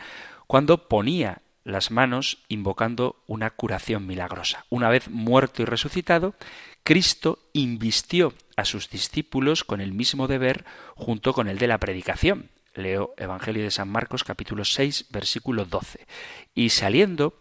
cuando 0.47 0.89
ponía 0.89 1.41
las 1.63 1.91
manos 1.91 2.39
invocando 2.49 3.23
una 3.25 3.51
curación 3.51 4.05
milagrosa. 4.05 4.65
Una 4.69 4.89
vez 4.89 5.09
muerto 5.09 5.61
y 5.61 5.65
resucitado, 5.65 6.35
Cristo 6.83 7.39
invistió 7.53 8.33
a 8.57 8.65
sus 8.65 8.89
discípulos 8.89 9.63
con 9.63 9.79
el 9.79 9.93
mismo 9.93 10.27
deber 10.27 10.65
junto 10.95 11.33
con 11.33 11.47
el 11.47 11.57
de 11.57 11.67
la 11.67 11.77
predicación. 11.77 12.49
Leo 12.73 13.13
Evangelio 13.17 13.63
de 13.63 13.71
San 13.71 13.89
Marcos 13.89 14.23
capítulo 14.25 14.65
6 14.65 15.07
versículo 15.09 15.65
12. 15.65 16.05
Y 16.53 16.69
saliendo 16.69 17.39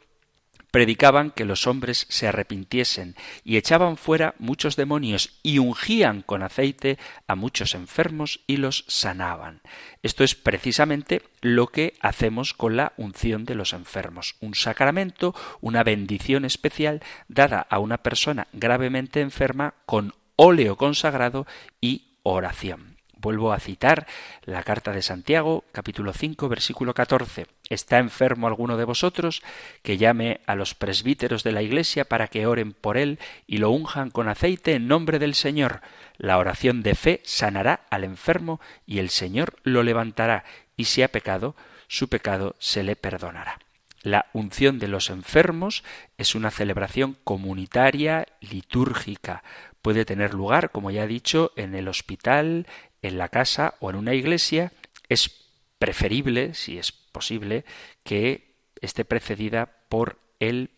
predicaban 0.71 1.31
que 1.31 1.45
los 1.45 1.67
hombres 1.67 2.07
se 2.09 2.29
arrepintiesen 2.29 3.17
y 3.45 3.57
echaban 3.57 3.97
fuera 3.97 4.35
muchos 4.39 4.77
demonios 4.77 5.39
y 5.43 5.59
ungían 5.59 6.23
con 6.23 6.43
aceite 6.43 6.99
a 7.27 7.35
muchos 7.35 7.75
enfermos 7.75 8.41
y 8.47 8.57
los 8.57 8.85
sanaban. 8.89 9.61
Esto 10.03 10.25
es 10.25 10.35
precisamente 10.35 11.23
lo 11.41 11.69
que 11.69 11.95
hacemos 12.01 12.55
con 12.55 12.77
la 12.77 12.93
unción 12.97 13.45
de 13.45 13.55
los 13.55 13.73
enfermos, 13.73 14.37
un 14.41 14.55
sacramento, 14.55 15.35
una 15.61 15.83
bendición 15.83 16.45
especial 16.45 17.03
dada 17.29 17.67
a 17.69 17.79
una 17.79 17.99
persona 17.99 18.49
gravemente 18.53 19.21
enferma 19.21 19.75
con 19.87 20.15
óleo 20.37 20.77
consagrado 20.77 21.47
y 21.81 22.17
oración. 22.23 22.90
Vuelvo 23.23 23.53
a 23.53 23.61
citar 23.61 24.07
la 24.45 24.63
carta 24.63 24.93
de 24.93 25.03
Santiago, 25.03 25.65
capítulo 25.73 26.15
5, 26.15 26.49
versículo 26.49 26.95
14. 26.95 27.49
¿Está 27.69 27.99
enfermo 27.99 28.47
alguno 28.47 28.79
de 28.79 28.87
vosotros? 28.87 29.43
Que 29.83 29.99
llame 29.99 30.41
a 30.47 30.55
los 30.55 30.75
presbíteros 30.75 31.43
de 31.43 31.53
la 31.53 31.61
Iglesia 31.61 32.07
para 32.07 32.29
que 32.29 32.47
oren 32.47 32.73
por 32.73 32.97
él 32.97 33.19
y 33.47 33.59
lo 33.59 33.73
unjan 33.73 34.09
con 34.11 34.27
aceite 34.29 34.75
en 34.75 34.89
nombre 34.89 35.19
del 35.19 35.35
Señor. 35.35 35.83
La 36.17 36.39
oración 36.39 36.83
de 36.83 36.95
fe 36.95 37.21
sanará 37.23 37.83
al 37.91 38.05
enfermo 38.05 38.59
y 38.87 39.01
el 39.01 39.11
Señor 39.11 39.57
lo 39.65 39.83
levantará, 39.83 40.45
y 40.79 40.87
si 40.87 41.03
ha 41.03 41.09
pecado, 41.09 41.55
su 41.89 42.09
pecado 42.09 42.57
se 42.59 42.83
le 42.85 42.97
perdonará. 42.97 43.59
La 44.03 44.31
unción 44.33 44.79
de 44.79 44.89
los 44.89 45.11
enfermos 45.11 45.85
es 46.17 46.35
una 46.35 46.51
celebración 46.51 47.19
comunitaria, 47.23 48.27
litúrgica. 48.41 49.43
Puede 49.83 50.07
tener 50.07 50.33
lugar, 50.33 50.71
como 50.71 50.91
ya 50.91 51.05
he 51.05 51.07
dicho, 51.07 51.53
en 51.57 51.75
el 51.75 51.87
hospital, 51.87 52.67
en 53.03 53.19
la 53.19 53.29
casa 53.29 53.75
o 53.81 53.91
en 53.91 53.97
una 53.97 54.15
iglesia, 54.15 54.73
es 55.09 55.31
preferible, 55.79 56.55
si 56.55 56.79
es 56.79 56.93
posible, 56.93 57.65
que 58.05 58.55
esté 58.81 59.05
precedida 59.05 59.73
por 59.89 60.19
el 60.39 60.71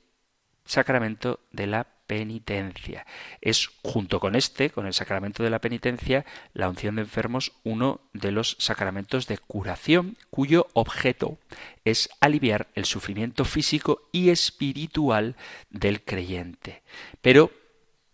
sacramento 0.65 1.41
de 1.51 1.67
la 1.67 1.87
penitencia. 2.07 3.07
Es 3.41 3.71
junto 3.83 4.21
con 4.21 4.35
este, 4.35 4.71
con 4.71 4.87
el 4.87 4.93
sacramento 4.93 5.43
de 5.43 5.51
la 5.51 5.61
penitencia, 5.61 6.27
la 6.53 6.69
unción 6.69 6.97
de 6.97 7.03
enfermos, 7.03 7.53
uno 7.65 8.01
de 8.13 8.33
los 8.33 8.57
sacramentos 8.59 9.27
de 9.27 9.39
curación 9.39 10.17
cuyo 10.31 10.67
objeto 10.75 11.39
es 11.85 12.11
aliviar 12.21 12.69
el 12.75 12.85
sufrimiento 12.85 13.45
físico 13.45 14.09
y 14.13 14.31
espiritual 14.31 15.37
del 15.71 16.03
creyente. 16.03 16.83
Pero 17.23 17.51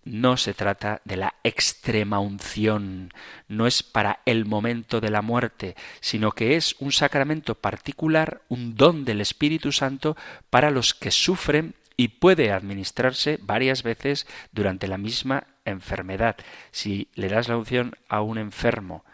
no 0.08 0.36
se 0.36 0.54
trata 0.54 1.00
de 1.04 1.16
la 1.16 1.34
extrema 1.44 2.18
unción, 2.18 3.12
no 3.46 3.66
es 3.66 3.82
para 3.82 4.20
el 4.24 4.44
momento 4.44 5.00
de 5.00 5.10
la 5.10 5.22
muerte, 5.22 5.76
sino 6.00 6.32
que 6.32 6.56
es 6.56 6.76
un 6.78 6.92
sacramento 6.92 7.54
particular, 7.54 8.42
un 8.48 8.74
don 8.74 9.04
del 9.04 9.20
Espíritu 9.20 9.70
Santo 9.70 10.16
para 10.50 10.70
los 10.70 10.94
que 10.94 11.10
sufren 11.10 11.74
y 11.96 12.08
puede 12.08 12.52
administrarse 12.52 13.38
varias 13.42 13.82
veces 13.82 14.26
durante 14.52 14.88
la 14.88 14.98
misma 14.98 15.44
enfermedad. 15.64 16.36
Si 16.70 17.08
le 17.14 17.28
das 17.28 17.48
la 17.48 17.56
unción 17.56 17.96
a 18.08 18.22
un 18.22 18.38
enfermo 18.38 19.04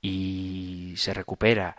y 0.00 0.94
se 0.96 1.14
recupera, 1.14 1.76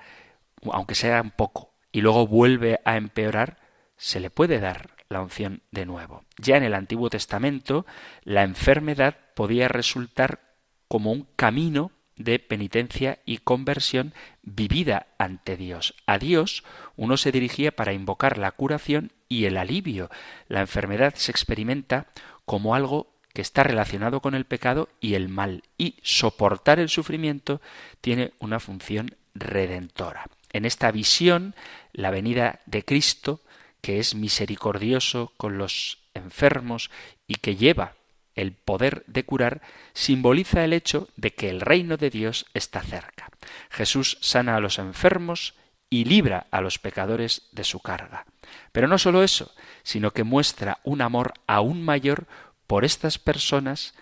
aunque 0.72 0.96
sea 0.96 1.22
un 1.22 1.32
poco, 1.32 1.72
y 1.92 2.02
luego 2.02 2.28
vuelve 2.28 2.82
a 2.84 2.98
empeorar, 2.98 3.58
se 3.96 4.20
le 4.20 4.30
puede 4.30 4.60
dar 4.60 4.99
la 5.10 5.22
unción 5.22 5.64
de 5.72 5.86
nuevo. 5.86 6.24
Ya 6.38 6.58
en 6.58 6.64
el 6.64 6.76
Antiguo 6.76 7.10
Testamento, 7.10 7.86
la 8.24 8.44
enfermedad 8.44 9.18
podía 9.36 9.68
resultar 9.68 10.40
como 10.88 11.12
un 11.12 11.28
camino 11.36 11.92
de 12.16 12.38
penitencia 12.38 13.20
y 13.26 13.38
conversión 13.38 14.14
vivida 14.44 15.08
ante 15.18 15.58
Dios. 15.58 15.96
A 16.06 16.20
Dios 16.20 16.64
uno 16.96 17.18
se 17.18 17.32
dirigía 17.32 17.72
para 17.72 17.94
invocar 17.94 18.38
la 18.38 18.52
curación 18.52 19.12
y 19.28 19.46
el 19.46 19.58
alivio. 19.58 20.10
La 20.48 20.62
enfermedad 20.62 21.16
se 21.16 21.32
experimenta 21.32 22.08
como 22.46 22.76
algo 22.76 23.16
que 23.34 23.42
está 23.42 23.64
relacionado 23.64 24.22
con 24.22 24.36
el 24.36 24.46
pecado 24.46 24.90
y 25.00 25.14
el 25.14 25.30
mal, 25.30 25.64
y 25.78 25.96
soportar 26.04 26.80
el 26.80 26.90
sufrimiento 26.90 27.62
tiene 28.02 28.34
una 28.40 28.60
función 28.60 29.16
redentora. 29.34 30.26
En 30.52 30.66
esta 30.66 30.92
visión, 30.92 31.56
la 31.94 32.10
venida 32.10 32.60
de 32.66 32.84
Cristo, 32.84 33.42
que 33.82 34.00
es 34.00 34.16
misericordioso 34.16 35.34
con 35.38 35.58
los 35.58 36.00
enfermos 36.14 36.90
y 37.28 37.36
que 37.36 37.56
lleva 37.56 37.94
el 38.36 38.54
poder 38.54 39.04
de 39.08 39.26
curar, 39.26 39.62
simboliza 39.94 40.64
el 40.64 40.74
hecho 40.74 41.10
de 41.18 41.32
que 41.32 41.50
el 41.50 41.62
reino 41.62 41.98
de 41.98 42.10
Dios 42.10 42.46
está 42.54 42.82
cerca. 42.82 43.30
Jesús 43.70 44.18
sana 44.22 44.56
a 44.56 44.60
los 44.60 44.80
enfermos 44.80 45.56
y 45.90 46.06
libra 46.06 46.48
a 46.52 46.62
los 46.62 46.80
pecadores 46.80 47.50
de 47.52 47.64
su 47.64 47.80
carga. 47.80 48.26
Pero 48.72 48.88
no 48.88 48.98
solo 48.98 49.24
eso, 49.24 49.52
sino 49.84 50.12
que 50.12 50.24
muestra 50.24 50.80
un 50.84 51.02
amor 51.02 51.34
aún 51.48 51.82
mayor 51.82 52.28
por 52.68 52.86
estas 52.86 53.18
personas 53.18 53.94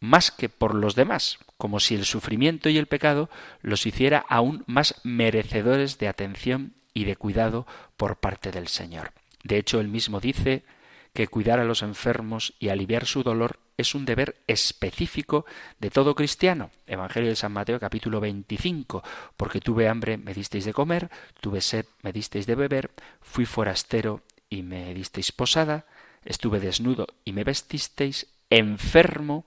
más 0.00 0.30
que 0.30 0.48
por 0.48 0.74
los 0.74 0.94
demás, 0.94 1.38
como 1.56 1.80
si 1.80 1.94
el 1.94 2.04
sufrimiento 2.04 2.68
y 2.68 2.78
el 2.78 2.86
pecado 2.86 3.30
los 3.62 3.86
hiciera 3.86 4.24
aún 4.28 4.64
más 4.66 5.00
merecedores 5.02 5.98
de 5.98 6.08
atención 6.08 6.74
y 6.94 7.04
de 7.04 7.16
cuidado 7.16 7.66
por 7.96 8.16
parte 8.16 8.50
del 8.50 8.68
Señor. 8.68 9.12
De 9.42 9.58
hecho, 9.58 9.80
él 9.80 9.88
mismo 9.88 10.20
dice 10.20 10.64
que 11.12 11.28
cuidar 11.28 11.60
a 11.60 11.64
los 11.64 11.82
enfermos 11.82 12.54
y 12.58 12.70
aliviar 12.70 13.06
su 13.06 13.22
dolor 13.22 13.60
es 13.76 13.94
un 13.94 14.04
deber 14.04 14.36
específico 14.46 15.46
de 15.78 15.90
todo 15.90 16.14
cristiano. 16.14 16.70
Evangelio 16.86 17.28
de 17.28 17.36
San 17.36 17.52
Mateo 17.52 17.78
capítulo 17.78 18.20
25, 18.20 19.02
porque 19.36 19.60
tuve 19.60 19.88
hambre, 19.88 20.16
me 20.16 20.34
disteis 20.34 20.64
de 20.64 20.72
comer, 20.72 21.10
tuve 21.40 21.60
sed, 21.60 21.86
me 22.02 22.12
disteis 22.12 22.46
de 22.46 22.54
beber, 22.54 22.90
fui 23.20 23.46
forastero 23.46 24.22
y 24.48 24.62
me 24.62 24.94
disteis 24.94 25.32
posada, 25.32 25.86
estuve 26.24 26.60
desnudo 26.60 27.06
y 27.24 27.32
me 27.32 27.44
vestisteis, 27.44 28.26
enfermo 28.50 29.46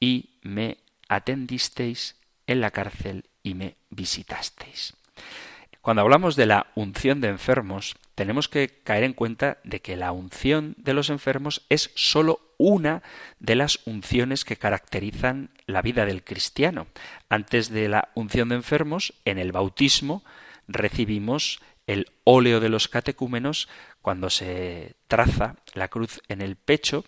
y 0.00 0.38
me 0.42 0.78
atendisteis 1.08 2.16
en 2.46 2.60
la 2.60 2.70
cárcel 2.70 3.24
y 3.42 3.54
me 3.54 3.76
visitasteis. 3.90 4.94
Cuando 5.86 6.02
hablamos 6.02 6.34
de 6.34 6.46
la 6.46 6.66
unción 6.74 7.20
de 7.20 7.28
enfermos, 7.28 7.94
tenemos 8.16 8.48
que 8.48 8.80
caer 8.82 9.04
en 9.04 9.12
cuenta 9.12 9.58
de 9.62 9.80
que 9.80 9.94
la 9.94 10.10
unción 10.10 10.74
de 10.78 10.94
los 10.94 11.10
enfermos 11.10 11.64
es 11.68 11.92
sólo 11.94 12.40
una 12.58 13.04
de 13.38 13.54
las 13.54 13.78
unciones 13.86 14.44
que 14.44 14.56
caracterizan 14.56 15.50
la 15.64 15.82
vida 15.82 16.04
del 16.04 16.24
cristiano. 16.24 16.88
Antes 17.28 17.70
de 17.70 17.88
la 17.88 18.08
unción 18.16 18.48
de 18.48 18.56
enfermos, 18.56 19.14
en 19.24 19.38
el 19.38 19.52
bautismo, 19.52 20.24
recibimos 20.66 21.60
el 21.86 22.10
óleo 22.24 22.58
de 22.58 22.68
los 22.68 22.88
catecúmenos 22.88 23.68
cuando 24.02 24.28
se 24.28 24.96
traza 25.06 25.54
la 25.74 25.86
cruz 25.86 26.20
en 26.26 26.42
el 26.42 26.56
pecho 26.56 27.04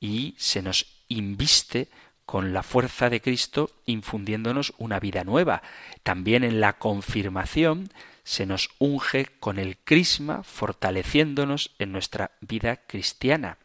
y 0.00 0.34
se 0.38 0.60
nos 0.60 1.04
inviste 1.06 1.88
con 2.28 2.52
la 2.52 2.62
fuerza 2.62 3.08
de 3.08 3.22
Cristo 3.22 3.70
infundiéndonos 3.86 4.74
una 4.76 5.00
vida 5.00 5.24
nueva. 5.24 5.62
También 6.02 6.44
en 6.44 6.60
la 6.60 6.74
confirmación 6.74 7.88
se 8.22 8.44
nos 8.44 8.68
unge 8.78 9.28
con 9.40 9.58
el 9.58 9.78
crisma 9.78 10.42
fortaleciéndonos 10.42 11.74
en 11.78 11.90
nuestra 11.90 12.32
vida 12.42 12.82
cristiana. 12.86 13.56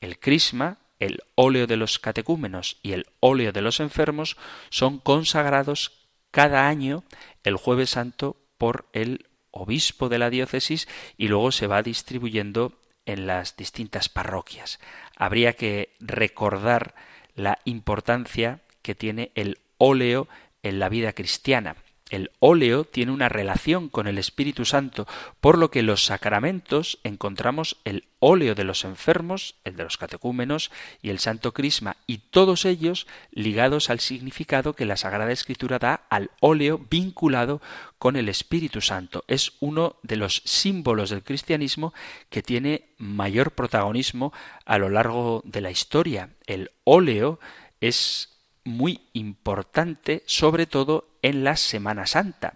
El 0.00 0.18
crisma, 0.18 0.78
el 0.98 1.22
óleo 1.36 1.68
de 1.68 1.76
los 1.76 2.00
catecúmenos 2.00 2.80
y 2.82 2.90
el 2.90 3.06
óleo 3.20 3.52
de 3.52 3.62
los 3.62 3.78
enfermos 3.78 4.36
son 4.68 4.98
consagrados 4.98 6.08
cada 6.32 6.66
año 6.66 7.04
el 7.44 7.54
jueves 7.54 7.90
santo 7.90 8.36
por 8.58 8.88
el 8.94 9.28
obispo 9.52 10.08
de 10.08 10.18
la 10.18 10.28
diócesis 10.28 10.88
y 11.16 11.28
luego 11.28 11.52
se 11.52 11.68
va 11.68 11.84
distribuyendo 11.84 12.80
en 13.06 13.28
las 13.28 13.56
distintas 13.56 14.08
parroquias. 14.08 14.80
Habría 15.16 15.52
que 15.52 15.94
recordar 16.00 16.96
la 17.38 17.58
importancia 17.64 18.60
que 18.82 18.94
tiene 18.94 19.30
el 19.34 19.58
óleo 19.78 20.28
en 20.62 20.78
la 20.78 20.88
vida 20.88 21.12
cristiana. 21.12 21.76
El 22.10 22.30
óleo 22.38 22.84
tiene 22.84 23.12
una 23.12 23.28
relación 23.28 23.88
con 23.88 24.06
el 24.06 24.16
Espíritu 24.16 24.64
Santo, 24.64 25.06
por 25.40 25.58
lo 25.58 25.70
que 25.70 25.82
los 25.82 26.04
sacramentos 26.04 26.98
encontramos 27.04 27.76
el 27.84 28.04
óleo 28.18 28.54
de 28.54 28.64
los 28.64 28.84
enfermos, 28.84 29.56
el 29.64 29.76
de 29.76 29.84
los 29.84 29.98
catecúmenos 29.98 30.70
y 31.02 31.10
el 31.10 31.18
Santo 31.18 31.52
Crisma, 31.52 31.96
y 32.06 32.18
todos 32.18 32.64
ellos 32.64 33.06
ligados 33.30 33.90
al 33.90 34.00
significado 34.00 34.72
que 34.72 34.86
la 34.86 34.96
Sagrada 34.96 35.32
Escritura 35.32 35.78
da 35.78 36.06
al 36.08 36.30
óleo 36.40 36.80
vinculado 36.90 37.60
con 37.98 38.16
el 38.16 38.28
Espíritu 38.28 38.80
Santo. 38.80 39.24
Es 39.28 39.52
uno 39.60 39.96
de 40.02 40.16
los 40.16 40.42
símbolos 40.44 41.10
del 41.10 41.22
cristianismo 41.22 41.92
que 42.30 42.42
tiene 42.42 42.86
mayor 42.96 43.52
protagonismo 43.52 44.32
a 44.64 44.78
lo 44.78 44.88
largo 44.88 45.42
de 45.44 45.60
la 45.60 45.70
historia. 45.70 46.30
El 46.46 46.70
óleo 46.84 47.38
es 47.80 48.38
muy 48.64 49.00
importante, 49.12 50.22
sobre 50.26 50.66
todo 50.66 51.07
en 51.22 51.44
la 51.44 51.56
Semana 51.56 52.06
Santa. 52.06 52.54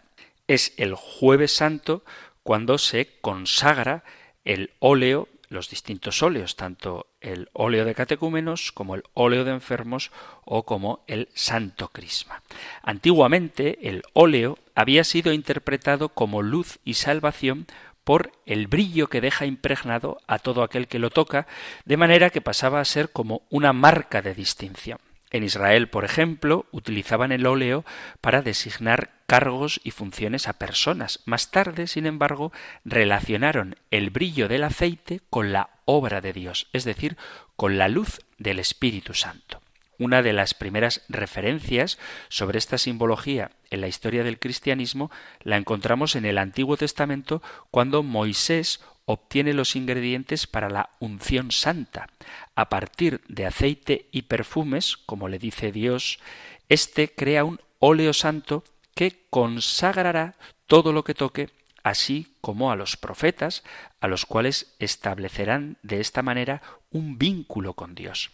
Es 0.49 0.75
el 0.77 0.95
jueves 0.95 1.53
santo 1.53 2.05
cuando 2.43 2.79
se 2.79 3.19
consagra 3.21 4.05
el 4.45 4.71
óleo, 4.79 5.29
los 5.49 5.69
distintos 5.69 6.23
óleos, 6.23 6.57
tanto 6.57 7.07
el 7.21 7.49
óleo 7.53 7.85
de 7.85 7.95
catecúmenos 7.95 8.73
como 8.73 8.95
el 8.95 9.05
óleo 9.15 9.45
de 9.45 9.53
enfermos 9.53 10.11
o 10.45 10.65
como 10.65 11.05
el 11.07 11.29
santo 11.35 11.89
crisma. 11.89 12.43
Antiguamente 12.83 13.89
el 13.89 14.03
óleo 14.13 14.59
había 14.75 15.05
sido 15.05 15.33
interpretado 15.33 16.09
como 16.09 16.43
luz 16.43 16.79
y 16.85 16.95
salvación 16.95 17.67
por 18.05 18.33
el 18.47 18.67
brillo 18.67 19.09
que 19.09 19.21
deja 19.21 19.47
impregnado 19.47 20.21
a 20.27 20.39
todo 20.39 20.63
aquel 20.63 20.89
que 20.89 20.99
lo 20.99 21.11
toca, 21.11 21.47
de 21.85 21.97
manera 21.97 22.31
que 22.31 22.41
pasaba 22.41 22.81
a 22.81 22.85
ser 22.85 23.11
como 23.13 23.43
una 23.49 23.73
marca 23.73 24.23
de 24.23 24.35
distinción. 24.35 24.99
En 25.33 25.45
Israel, 25.45 25.89
por 25.89 26.05
ejemplo, 26.05 26.67
utilizaban 26.73 27.33
el 27.33 27.47
óleo 27.47 27.87
para 28.21 28.43
designar 28.43 29.11
cargos 29.27 29.81
y 29.83 29.91
funciones 29.91 30.47
a 30.47 30.53
personas. 30.53 31.21
Más 31.25 31.51
tarde, 31.51 31.87
sin 31.87 32.05
embargo, 32.05 32.53
relacionaron 32.85 33.77
el 33.91 34.11
brillo 34.11 34.47
del 34.47 34.63
aceite 34.63 35.23
con 35.31 35.51
la 35.51 35.71
obra 35.87 36.21
de 36.21 36.35
Dios, 36.35 36.69
es 36.75 36.85
decir, 36.85 37.17
con 37.57 37.79
la 37.79 37.89
luz 37.89 38.21
del 38.37 38.59
Espíritu 38.59 39.15
Santo. 39.15 39.63
Una 39.99 40.21
de 40.21 40.35
las 40.35 40.53
primeras 40.53 41.03
referencias 41.09 41.99
sobre 42.29 42.59
esta 42.59 42.77
simbología 42.77 43.53
en 43.71 43.81
la 43.81 43.89
historia 43.89 44.25
del 44.25 44.39
cristianismo 44.39 45.11
la 45.43 45.57
encontramos 45.57 46.15
en 46.15 46.27
el 46.27 46.37
Antiguo 46.37 46.77
Testamento 46.77 47.43
cuando 47.71 48.03
Moisés 48.03 48.81
obtiene 49.05 49.53
los 49.53 49.77
ingredientes 49.77 50.47
para 50.47 50.71
la 50.71 50.91
unción 51.01 51.51
santa. 51.51 52.09
A 52.55 52.69
partir 52.69 53.21
de 53.29 53.47
aceite 53.47 54.09
y 54.13 54.23
perfumes, 54.23 54.97
como 54.97 55.29
le 55.29 55.39
dice 55.39 55.73
Dios, 55.73 56.19
éste 56.69 57.13
crea 57.13 57.45
un 57.45 57.61
óleo 57.79 58.13
santo 58.13 58.65
que 58.95 59.27
consagrará 59.31 60.35
todo 60.67 60.93
lo 60.93 61.05
que 61.05 61.15
toque, 61.15 61.51
así 61.83 62.37
como 62.41 62.71
a 62.71 62.77
los 62.77 62.97
profetas, 62.97 63.65
a 64.01 64.09
los 64.09 64.27
cuales 64.27 64.75
establecerán 64.79 65.79
de 65.83 66.01
esta 66.01 66.23
manera 66.23 66.63
un 66.91 67.19
vínculo 67.19 67.75
con 67.75 67.95
Dios. 67.95 68.31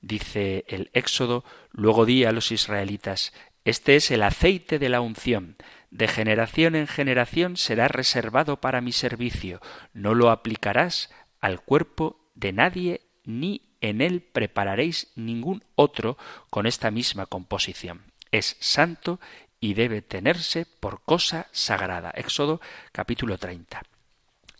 Dice 0.00 0.64
el 0.68 0.90
Éxodo, 0.92 1.44
luego 1.72 2.06
di 2.06 2.24
a 2.24 2.32
los 2.32 2.52
israelitas, 2.52 3.32
este 3.64 3.96
es 3.96 4.10
el 4.10 4.22
aceite 4.22 4.78
de 4.78 4.88
la 4.88 5.00
unción, 5.00 5.56
de 5.90 6.08
generación 6.08 6.74
en 6.74 6.86
generación 6.86 7.56
será 7.56 7.88
reservado 7.88 8.60
para 8.60 8.80
mi 8.80 8.92
servicio, 8.92 9.60
no 9.92 10.14
lo 10.14 10.30
aplicarás 10.30 11.10
al 11.40 11.60
cuerpo 11.60 12.30
de 12.34 12.52
nadie 12.52 13.00
ni 13.24 13.62
en 13.80 14.00
él 14.00 14.22
prepararéis 14.22 15.12
ningún 15.14 15.62
otro 15.74 16.18
con 16.50 16.66
esta 16.66 16.90
misma 16.90 17.26
composición. 17.26 18.02
Es 18.30 18.56
santo 18.60 19.20
y 19.60 19.74
debe 19.74 20.02
tenerse 20.02 20.66
por 20.66 21.02
cosa 21.02 21.46
sagrada. 21.52 22.10
Éxodo 22.10 22.60
capítulo 22.92 23.38
30. 23.38 23.82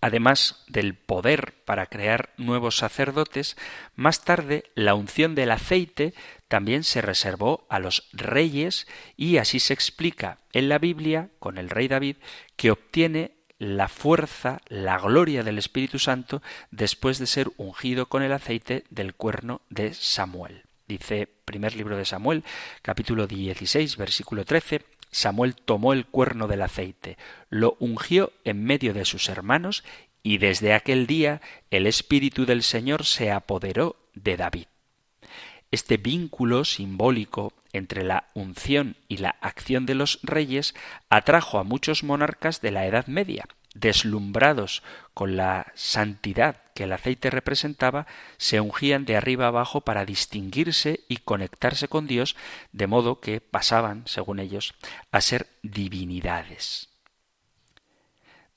Además 0.00 0.62
del 0.68 0.94
poder 0.94 1.54
para 1.64 1.86
crear 1.86 2.30
nuevos 2.36 2.76
sacerdotes, 2.76 3.56
más 3.96 4.24
tarde 4.24 4.64
la 4.74 4.94
unción 4.94 5.34
del 5.34 5.50
aceite 5.50 6.14
también 6.46 6.84
se 6.84 7.02
reservó 7.02 7.66
a 7.68 7.80
los 7.80 8.08
reyes 8.12 8.86
y 9.16 9.38
así 9.38 9.58
se 9.58 9.74
explica 9.74 10.38
en 10.52 10.68
la 10.68 10.78
Biblia 10.78 11.30
con 11.40 11.58
el 11.58 11.68
rey 11.68 11.88
David 11.88 12.16
que 12.56 12.70
obtiene 12.70 13.32
la 13.58 13.88
fuerza, 13.88 14.60
la 14.68 14.98
gloria 14.98 15.42
del 15.42 15.58
Espíritu 15.58 15.98
Santo 15.98 16.42
después 16.70 17.18
de 17.18 17.26
ser 17.26 17.50
ungido 17.56 18.06
con 18.06 18.22
el 18.22 18.32
aceite 18.32 18.84
del 18.90 19.14
cuerno 19.14 19.62
de 19.68 19.94
Samuel. 19.94 20.62
Dice 20.86 21.28
primer 21.44 21.74
libro 21.74 21.96
de 21.96 22.04
Samuel, 22.04 22.44
capítulo 22.82 23.26
16, 23.26 23.96
versículo 23.96 24.44
13, 24.44 24.82
Samuel 25.10 25.54
tomó 25.56 25.92
el 25.92 26.06
cuerno 26.06 26.48
del 26.48 26.62
aceite, 26.62 27.16
lo 27.48 27.76
ungió 27.80 28.32
en 28.44 28.64
medio 28.64 28.94
de 28.94 29.04
sus 29.04 29.28
hermanos, 29.28 29.84
y 30.22 30.38
desde 30.38 30.74
aquel 30.74 31.06
día 31.06 31.40
el 31.70 31.86
Espíritu 31.86 32.44
del 32.44 32.62
Señor 32.62 33.04
se 33.04 33.30
apoderó 33.30 33.96
de 34.14 34.36
David. 34.36 34.66
Este 35.70 35.98
vínculo 35.98 36.64
simbólico 36.64 37.52
entre 37.72 38.02
la 38.02 38.28
unción 38.34 38.96
y 39.06 39.18
la 39.18 39.36
acción 39.40 39.86
de 39.86 39.94
los 39.94 40.18
reyes 40.22 40.74
atrajo 41.10 41.58
a 41.58 41.64
muchos 41.64 42.04
monarcas 42.04 42.60
de 42.60 42.70
la 42.70 42.86
Edad 42.86 43.06
Media. 43.06 43.46
Deslumbrados 43.74 44.82
con 45.12 45.36
la 45.36 45.72
santidad 45.74 46.62
que 46.78 46.84
el 46.84 46.92
aceite 46.92 47.28
representaba, 47.30 48.06
se 48.36 48.60
ungían 48.60 49.04
de 49.04 49.16
arriba 49.16 49.48
abajo 49.48 49.80
para 49.80 50.04
distinguirse 50.04 51.00
y 51.08 51.16
conectarse 51.16 51.88
con 51.88 52.06
Dios, 52.06 52.36
de 52.70 52.86
modo 52.86 53.18
que 53.18 53.40
pasaban, 53.40 54.04
según 54.06 54.38
ellos, 54.38 54.74
a 55.10 55.20
ser 55.20 55.48
divinidades. 55.64 56.90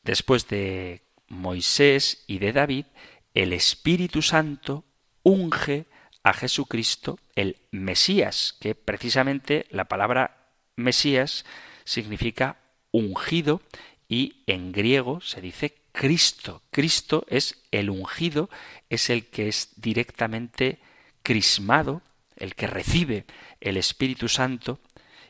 Después 0.03 0.47
de 0.47 1.01
Moisés 1.29 2.23
y 2.27 2.37
de 2.37 2.53
David, 2.53 2.85
el 3.33 3.53
Espíritu 3.53 4.21
Santo 4.21 4.85
unge 5.23 5.87
a 6.21 6.33
Jesucristo, 6.33 7.17
el 7.33 7.57
Mesías, 7.71 8.55
que 8.61 8.75
precisamente 8.75 9.65
la 9.71 9.85
palabra 9.85 10.51
Mesías 10.75 11.43
significa 11.85 12.57
ungido 12.91 13.63
y 14.07 14.43
en 14.45 14.73
griego 14.73 15.21
se 15.21 15.41
dice 15.41 15.80
Cristo. 15.91 16.61
Cristo 16.71 17.25
es 17.29 17.61
el 17.71 17.89
ungido, 17.89 18.49
es 18.89 19.09
el 19.09 19.27
que 19.27 19.47
es 19.47 19.69
directamente 19.75 20.79
crismado, 21.23 22.01
el 22.35 22.55
que 22.55 22.67
recibe 22.67 23.25
el 23.59 23.77
Espíritu 23.77 24.27
Santo, 24.27 24.79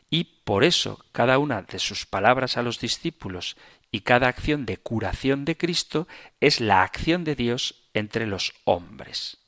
y 0.08 0.24
por 0.44 0.64
eso 0.64 1.04
cada 1.12 1.38
una 1.38 1.62
de 1.62 1.78
sus 1.78 2.06
palabras 2.06 2.56
a 2.56 2.62
los 2.62 2.78
discípulos 2.78 3.56
y 3.90 4.00
cada 4.00 4.28
acción 4.28 4.66
de 4.66 4.78
curación 4.78 5.44
de 5.44 5.56
Cristo 5.56 6.08
es 6.40 6.60
la 6.60 6.82
acción 6.82 7.24
de 7.24 7.34
Dios 7.34 7.82
entre 7.94 8.26
los 8.26 8.54
hombres. 8.64 9.38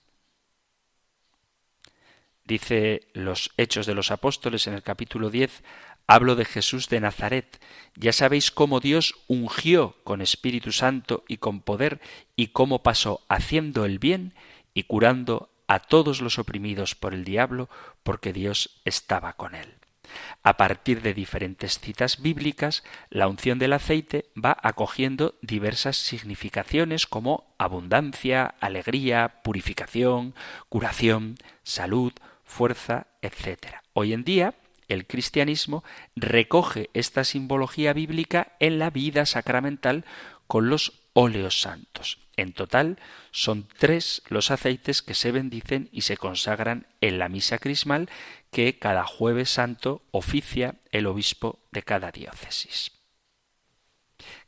Dice 2.44 3.08
los 3.14 3.52
Hechos 3.56 3.86
de 3.86 3.94
los 3.94 4.10
Apóstoles 4.10 4.66
en 4.66 4.74
el 4.74 4.82
capítulo 4.82 5.30
10, 5.30 5.62
hablo 6.06 6.36
de 6.36 6.44
Jesús 6.44 6.88
de 6.88 7.00
Nazaret. 7.00 7.60
Ya 7.96 8.12
sabéis 8.12 8.50
cómo 8.50 8.80
Dios 8.80 9.14
ungió 9.26 9.96
con 10.04 10.20
Espíritu 10.20 10.72
Santo 10.72 11.24
y 11.28 11.38
con 11.38 11.60
poder 11.60 12.00
y 12.36 12.48
cómo 12.48 12.82
pasó 12.82 13.22
haciendo 13.28 13.84
el 13.84 13.98
bien 13.98 14.34
y 14.74 14.84
curando 14.84 15.50
a 15.66 15.78
todos 15.80 16.20
los 16.20 16.38
oprimidos 16.38 16.94
por 16.94 17.14
el 17.14 17.24
diablo, 17.24 17.68
porque 18.02 18.32
Dios 18.32 18.80
estaba 18.84 19.32
con 19.34 19.54
él. 19.54 19.74
A 20.42 20.56
partir 20.56 21.00
de 21.00 21.14
diferentes 21.14 21.80
citas 21.80 22.20
bíblicas, 22.20 22.84
la 23.08 23.26
unción 23.26 23.58
del 23.58 23.72
aceite 23.72 24.26
va 24.36 24.56
acogiendo 24.62 25.34
diversas 25.40 25.96
significaciones 25.96 27.06
como 27.06 27.54
abundancia, 27.58 28.54
alegría, 28.60 29.40
purificación, 29.42 30.34
curación, 30.68 31.36
salud, 31.62 32.12
fuerza, 32.44 33.06
etc. 33.22 33.76
Hoy 33.94 34.12
en 34.12 34.24
día, 34.24 34.54
el 34.88 35.06
cristianismo 35.06 35.84
recoge 36.16 36.90
esta 36.94 37.24
simbología 37.24 37.92
bíblica 37.92 38.52
en 38.60 38.78
la 38.78 38.90
vida 38.90 39.26
sacramental 39.26 40.04
con 40.46 40.68
los 40.68 41.04
óleos 41.12 41.60
santos. 41.60 42.18
En 42.36 42.52
total, 42.52 42.98
son 43.30 43.68
tres 43.78 44.22
los 44.28 44.50
aceites 44.50 45.02
que 45.02 45.14
se 45.14 45.30
bendicen 45.30 45.88
y 45.92 46.02
se 46.02 46.16
consagran 46.16 46.86
en 47.00 47.18
la 47.18 47.28
misa 47.28 47.58
crismal 47.58 48.10
que 48.50 48.78
cada 48.78 49.04
jueves 49.04 49.50
santo 49.50 50.02
oficia 50.10 50.74
el 50.90 51.06
obispo 51.06 51.60
de 51.70 51.82
cada 51.82 52.10
diócesis. 52.10 52.90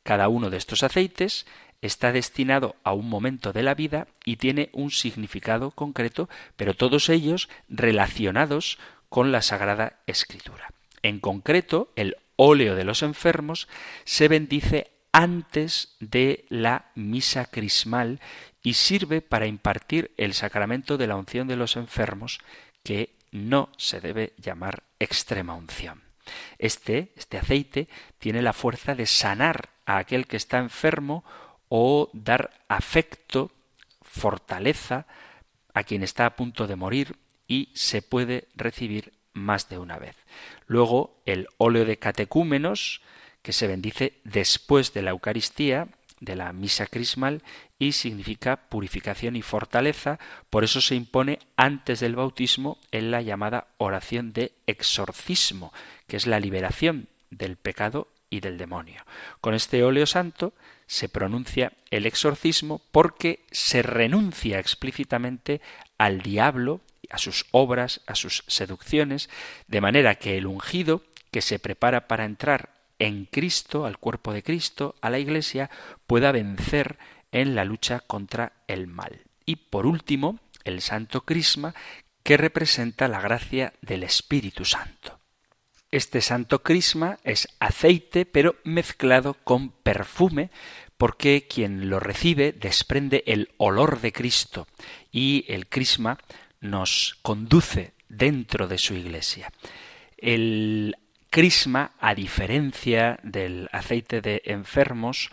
Cada 0.03 0.29
uno 0.29 0.51
de 0.51 0.57
estos 0.57 0.83
aceites 0.83 1.47
está 1.81 2.13
destinado 2.13 2.77
a 2.83 2.93
un 2.93 3.09
momento 3.09 3.53
de 3.53 3.63
la 3.63 3.75
vida 3.75 4.09
y 4.25 4.37
tiene 4.37 4.71
un 4.73 4.91
significado 4.91 5.71
concreto, 5.71 6.29
pero 6.57 6.75
todos 6.75 7.09
ellos 7.09 7.49
relacionados 7.69 8.79
con 9.17 9.33
la 9.33 9.41
Sagrada 9.41 10.01
Escritura. 10.07 10.69
En 11.01 11.21
concreto, 11.21 11.91
el 11.97 12.19
óleo 12.37 12.75
de 12.75 12.85
los 12.85 13.03
enfermos 13.03 13.67
se 14.05 14.29
bendice 14.29 14.91
antes 15.11 15.97
de 16.01 16.45
la 16.51 16.91
misa 16.95 17.47
crismal 17.47 18.21
y 18.63 18.75
sirve 18.75 19.23
para 19.23 19.47
impartir 19.47 20.13
el 20.19 20.35
sacramento 20.35 20.99
de 20.99 21.07
la 21.07 21.17
unción 21.17 21.49
de 21.49 21.57
los 21.57 21.77
enfermos, 21.77 22.41
que 22.85 23.17
no 23.33 23.71
se 23.79 24.03
debe 24.03 24.35
llamar 24.37 24.83
extrema 24.99 25.55
unción. 25.55 26.03
Este, 26.59 27.15
este 27.17 27.39
aceite, 27.39 27.89
tiene 28.19 28.43
la 28.43 28.53
fuerza 28.53 28.95
de 28.95 29.07
sanar 29.07 29.71
a 29.87 29.97
aquel 29.97 30.27
que 30.27 30.37
está 30.37 30.59
enfermo 30.59 31.25
o 31.71 32.11
dar 32.13 32.51
afecto, 32.69 33.51
fortaleza 34.03 35.07
a 35.73 35.85
quien 35.85 36.03
está 36.03 36.27
a 36.27 36.37
punto 36.37 36.67
de 36.67 36.77
morir 36.77 37.17
y 37.47 37.71
se 37.75 38.03
puede 38.03 38.49
recibir 38.55 39.13
más 39.33 39.69
de 39.69 39.79
una 39.79 39.99
vez. 39.99 40.17
Luego 40.67 41.23
el 41.27 41.49
óleo 41.59 41.85
de 41.85 41.99
catecúmenos, 41.99 43.03
que 43.43 43.53
se 43.53 43.67
bendice 43.67 44.15
después 44.25 44.93
de 44.93 45.03
la 45.03 45.11
Eucaristía, 45.11 45.89
de 46.21 46.35
la 46.35 46.53
misa 46.53 46.87
crismal, 46.87 47.43
y 47.79 47.93
significa 47.93 48.69
purificación 48.69 49.37
y 49.37 49.43
fortaleza, 49.43 50.19
por 50.51 50.65
eso 50.65 50.81
se 50.81 50.95
impone 50.95 51.39
antes 51.57 52.01
del 52.01 52.17
bautismo 52.17 52.79
en 52.91 53.11
la 53.11 53.23
llamada 53.23 53.69
oración 53.77 54.33
de 54.33 54.53
exorcismo, 54.67 55.73
que 56.07 56.17
es 56.17 56.27
la 56.27 56.41
liberación 56.41 57.09
del 57.31 57.57
pecado 57.57 58.09
y 58.31 58.41
del 58.41 58.59
demonio. 58.59 59.05
Con 59.41 59.55
este 59.55 59.85
óleo 59.85 60.07
santo 60.07 60.55
se 60.87 61.09
pronuncia 61.09 61.73
el 61.91 62.07
exorcismo 62.07 62.81
porque 62.93 63.45
se 63.51 63.83
renuncia 63.83 64.59
explícitamente 64.59 65.61
al 65.99 66.23
diablo, 66.23 66.81
a 67.11 67.19
sus 67.19 67.47
obras, 67.51 68.01
a 68.07 68.15
sus 68.15 68.45
seducciones, 68.47 69.29
de 69.67 69.81
manera 69.81 70.17
que 70.17 70.37
el 70.37 70.47
ungido 70.47 71.03
que 71.31 71.43
se 71.43 71.59
prepara 71.59 72.09
para 72.09 72.25
entrar 72.25 72.75
en 72.99 73.27
Cristo, 73.27 73.85
al 73.85 73.99
cuerpo 73.99 74.33
de 74.33 74.43
Cristo, 74.43 74.95
a 75.01 75.11
la 75.11 75.19
Iglesia, 75.19 75.71
pueda 76.07 76.33
vencer 76.33 76.99
en 77.33 77.55
la 77.55 77.65
lucha 77.65 78.01
contra 78.01 78.53
el 78.67 78.87
mal. 78.87 79.23
Y 79.45 79.57
por 79.57 79.87
último, 79.87 80.41
el 80.65 80.81
Santo 80.81 81.25
Crisma, 81.25 81.75
que 82.23 82.37
representa 82.37 83.07
la 83.07 83.21
gracia 83.21 83.73
del 83.83 84.03
Espíritu 84.03 84.65
Santo. 84.65 85.21
Este 85.93 86.21
santo 86.21 86.63
crisma 86.63 87.19
es 87.23 87.49
aceite, 87.61 88.27
pero 88.27 88.57
mezclado 88.65 89.35
con 89.35 89.71
perfume, 89.71 90.51
porque 90.97 91.47
quien 91.49 91.89
lo 91.89 92.01
recibe 92.01 92.53
desprende 92.53 93.23
el 93.27 93.51
olor 93.59 94.01
de 94.01 94.13
Cristo 94.13 94.67
y 95.13 95.45
el 95.49 95.69
crisma 95.69 96.19
nos 96.61 97.19
conduce 97.23 97.95
dentro 98.09 98.69
de 98.69 98.79
su 98.79 98.95
iglesia. 98.95 99.53
El 100.17 100.97
crisma, 101.31 101.93
a 101.99 102.15
diferencia 102.15 103.19
del 103.23 103.69
aceite 103.73 104.21
de 104.21 104.43
enfermos 104.45 105.31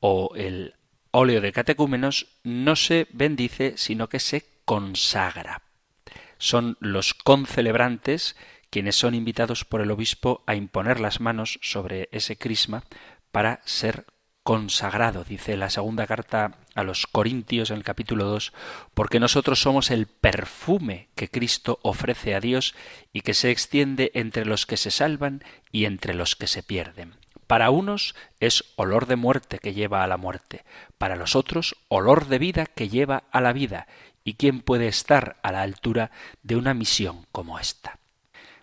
o 0.00 0.32
el 0.34 0.74
óleo 1.10 1.40
de 1.40 1.52
catecúmenos, 1.52 2.26
no 2.42 2.76
se 2.76 3.06
bendice, 3.12 3.74
sino 3.76 4.08
que 4.08 4.20
se 4.20 4.44
consagra. 4.64 5.62
Son 6.38 6.76
los 6.80 7.14
concelebrantes 7.14 8.36
quienes 8.70 8.96
son 8.96 9.14
invitados 9.14 9.64
por 9.64 9.80
el 9.80 9.90
obispo 9.90 10.44
a 10.46 10.54
imponer 10.54 11.00
las 11.00 11.20
manos 11.20 11.58
sobre 11.62 12.08
ese 12.12 12.36
crisma 12.36 12.84
para 13.32 13.60
ser 13.64 14.06
consagrado, 14.42 15.24
dice 15.24 15.56
la 15.56 15.70
segunda 15.70 16.06
carta 16.06 16.52
a 16.74 16.82
los 16.82 17.06
Corintios 17.06 17.70
en 17.70 17.76
el 17.76 17.84
capítulo 17.84 18.24
2, 18.24 18.52
porque 18.94 19.20
nosotros 19.20 19.60
somos 19.60 19.90
el 19.90 20.06
perfume 20.06 21.08
que 21.14 21.28
Cristo 21.28 21.78
ofrece 21.82 22.34
a 22.34 22.40
Dios 22.40 22.74
y 23.12 23.20
que 23.20 23.34
se 23.34 23.50
extiende 23.50 24.10
entre 24.14 24.44
los 24.44 24.66
que 24.66 24.76
se 24.76 24.90
salvan 24.90 25.44
y 25.70 25.84
entre 25.84 26.14
los 26.14 26.36
que 26.36 26.46
se 26.46 26.62
pierden. 26.62 27.14
Para 27.46 27.70
unos 27.70 28.14
es 28.38 28.64
olor 28.76 29.06
de 29.06 29.16
muerte 29.16 29.58
que 29.58 29.74
lleva 29.74 30.04
a 30.04 30.06
la 30.06 30.16
muerte, 30.16 30.64
para 30.98 31.16
los 31.16 31.34
otros 31.34 31.74
olor 31.88 32.28
de 32.28 32.38
vida 32.38 32.64
que 32.64 32.88
lleva 32.88 33.24
a 33.32 33.40
la 33.40 33.52
vida. 33.52 33.88
¿Y 34.22 34.34
quién 34.34 34.60
puede 34.60 34.86
estar 34.86 35.36
a 35.42 35.50
la 35.50 35.62
altura 35.62 36.12
de 36.42 36.54
una 36.54 36.74
misión 36.74 37.26
como 37.32 37.58
esta? 37.58 37.98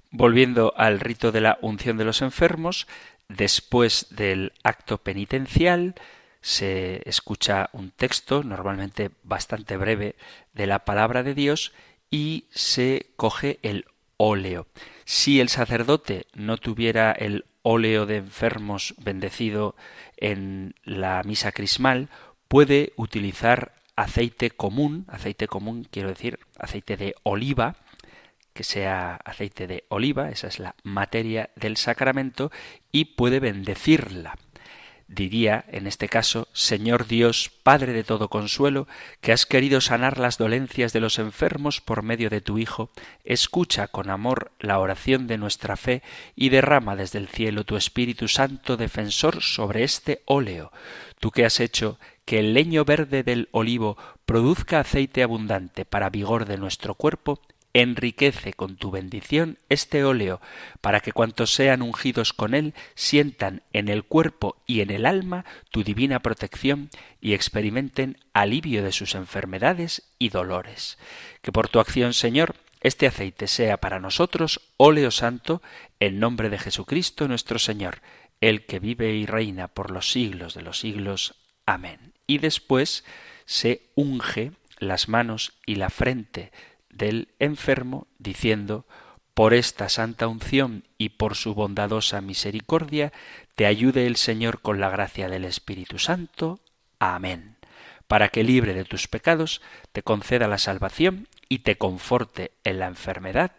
Volviendo 0.09 0.73
al 0.77 1.01
rito 1.01 1.33
de 1.33 1.41
la 1.41 1.57
unción 1.61 1.97
de 1.97 2.05
los 2.05 2.21
enfermos, 2.21 2.87
después 3.29 4.07
del 4.11 4.53
acto 4.63 4.97
penitencial 4.99 5.95
se 6.41 7.01
escucha 7.09 7.69
un 7.73 7.91
texto, 7.91 8.43
normalmente 8.43 9.11
bastante 9.23 9.75
breve, 9.77 10.15
de 10.53 10.67
la 10.67 10.85
palabra 10.85 11.23
de 11.23 11.33
Dios 11.33 11.73
y 12.09 12.45
se 12.51 13.07
coge 13.15 13.59
el 13.63 13.85
óleo. 14.17 14.67
Si 15.05 15.39
el 15.39 15.49
sacerdote 15.49 16.27
no 16.33 16.57
tuviera 16.57 17.11
el 17.11 17.45
óleo 17.63 18.05
de 18.05 18.17
enfermos 18.17 18.95
bendecido 18.97 19.75
en 20.15 20.73
la 20.83 21.21
misa 21.23 21.51
crismal, 21.51 22.09
puede 22.47 22.93
utilizar 22.95 23.73
aceite 23.95 24.51
común, 24.51 25.05
aceite 25.09 25.47
común 25.47 25.85
quiero 25.89 26.09
decir 26.09 26.39
aceite 26.57 26.97
de 26.97 27.15
oliva, 27.23 27.75
que 28.57 28.63
sea 28.63 29.19
aceite 29.23 29.67
de 29.67 29.83
oliva, 29.87 30.31
esa 30.31 30.47
es 30.47 30.57
la 30.57 30.73
materia 30.81 31.51
del 31.55 31.77
sacramento, 31.77 32.51
y 32.91 33.05
puede 33.05 33.39
bendecirla. 33.39 34.33
Diría, 35.07 35.63
en 35.67 35.85
este 35.85 36.09
caso, 36.09 36.47
Señor 36.53 37.05
Dios, 37.05 37.51
Padre 37.61 37.93
de 37.93 38.03
todo 38.03 38.29
consuelo, 38.29 38.87
que 39.21 39.31
has 39.31 39.45
querido 39.45 39.79
sanar 39.79 40.17
las 40.17 40.39
dolencias 40.39 40.91
de 40.91 40.99
los 40.99 41.19
enfermos 41.19 41.81
por 41.81 42.01
medio 42.01 42.31
de 42.31 42.41
tu 42.41 42.57
Hijo, 42.57 42.89
escucha 43.23 43.89
con 43.89 44.09
amor 44.09 44.51
la 44.59 44.79
oración 44.79 45.27
de 45.27 45.37
nuestra 45.37 45.77
fe 45.77 46.01
y 46.35 46.49
derrama 46.49 46.95
desde 46.95 47.19
el 47.19 47.27
cielo 47.27 47.63
tu 47.63 47.77
Espíritu 47.77 48.27
Santo 48.27 48.75
defensor 48.75 49.43
sobre 49.43 49.83
este 49.83 50.23
óleo, 50.25 50.71
tú 51.19 51.29
que 51.29 51.45
has 51.45 51.59
hecho 51.59 51.99
que 52.25 52.39
el 52.39 52.55
leño 52.55 52.85
verde 52.85 53.21
del 53.21 53.49
olivo 53.51 53.97
produzca 54.25 54.79
aceite 54.79 55.21
abundante 55.21 55.85
para 55.85 56.09
vigor 56.09 56.45
de 56.45 56.57
nuestro 56.57 56.95
cuerpo, 56.95 57.39
enriquece 57.81 58.53
con 58.53 58.75
tu 58.75 58.91
bendición 58.91 59.59
este 59.69 60.03
óleo, 60.03 60.41
para 60.81 60.99
que 60.99 61.11
cuantos 61.11 61.53
sean 61.53 61.81
ungidos 61.81 62.33
con 62.33 62.53
él 62.53 62.73
sientan 62.95 63.61
en 63.73 63.87
el 63.87 64.03
cuerpo 64.03 64.57
y 64.65 64.81
en 64.81 64.89
el 64.89 65.05
alma 65.05 65.45
tu 65.69 65.83
divina 65.83 66.21
protección 66.21 66.89
y 67.21 67.33
experimenten 67.33 68.17
alivio 68.33 68.83
de 68.83 68.91
sus 68.91 69.15
enfermedades 69.15 70.09
y 70.17 70.29
dolores. 70.29 70.97
Que 71.41 71.51
por 71.51 71.69
tu 71.69 71.79
acción, 71.79 72.13
Señor, 72.13 72.55
este 72.81 73.07
aceite 73.07 73.47
sea 73.47 73.77
para 73.77 73.99
nosotros 73.99 74.61
óleo 74.77 75.11
santo, 75.11 75.61
en 75.99 76.19
nombre 76.19 76.49
de 76.49 76.57
Jesucristo 76.57 77.27
nuestro 77.27 77.59
Señor, 77.59 78.01
el 78.41 78.65
que 78.65 78.79
vive 78.79 79.13
y 79.15 79.25
reina 79.25 79.67
por 79.67 79.91
los 79.91 80.11
siglos 80.11 80.53
de 80.53 80.61
los 80.61 80.79
siglos. 80.79 81.35
Amén. 81.65 82.13
Y 82.27 82.37
después 82.37 83.03
se 83.45 83.81
unge 83.95 84.51
las 84.79 85.09
manos 85.09 85.53
y 85.65 85.75
la 85.75 85.89
frente 85.89 86.51
del 86.97 87.29
enfermo, 87.39 88.07
diciendo 88.19 88.85
por 89.33 89.53
esta 89.53 89.87
santa 89.87 90.27
unción 90.27 90.83
y 90.97 91.09
por 91.09 91.35
su 91.35 91.53
bondadosa 91.53 92.21
misericordia, 92.21 93.13
te 93.55 93.67
ayude 93.67 94.07
el 94.07 94.15
Señor 94.15 94.61
con 94.61 94.79
la 94.79 94.89
gracia 94.89 95.29
del 95.29 95.45
Espíritu 95.45 95.99
Santo. 95.99 96.59
Amén. 96.97 97.57
Para 98.07 98.29
que 98.29 98.43
libre 98.43 98.73
de 98.73 98.83
tus 98.83 99.07
pecados, 99.07 99.61
te 99.91 100.01
conceda 100.01 100.47
la 100.47 100.57
salvación 100.57 101.27
y 101.49 101.59
te 101.59 101.77
conforte 101.77 102.51
en 102.63 102.79
la 102.79 102.87
enfermedad. 102.87 103.51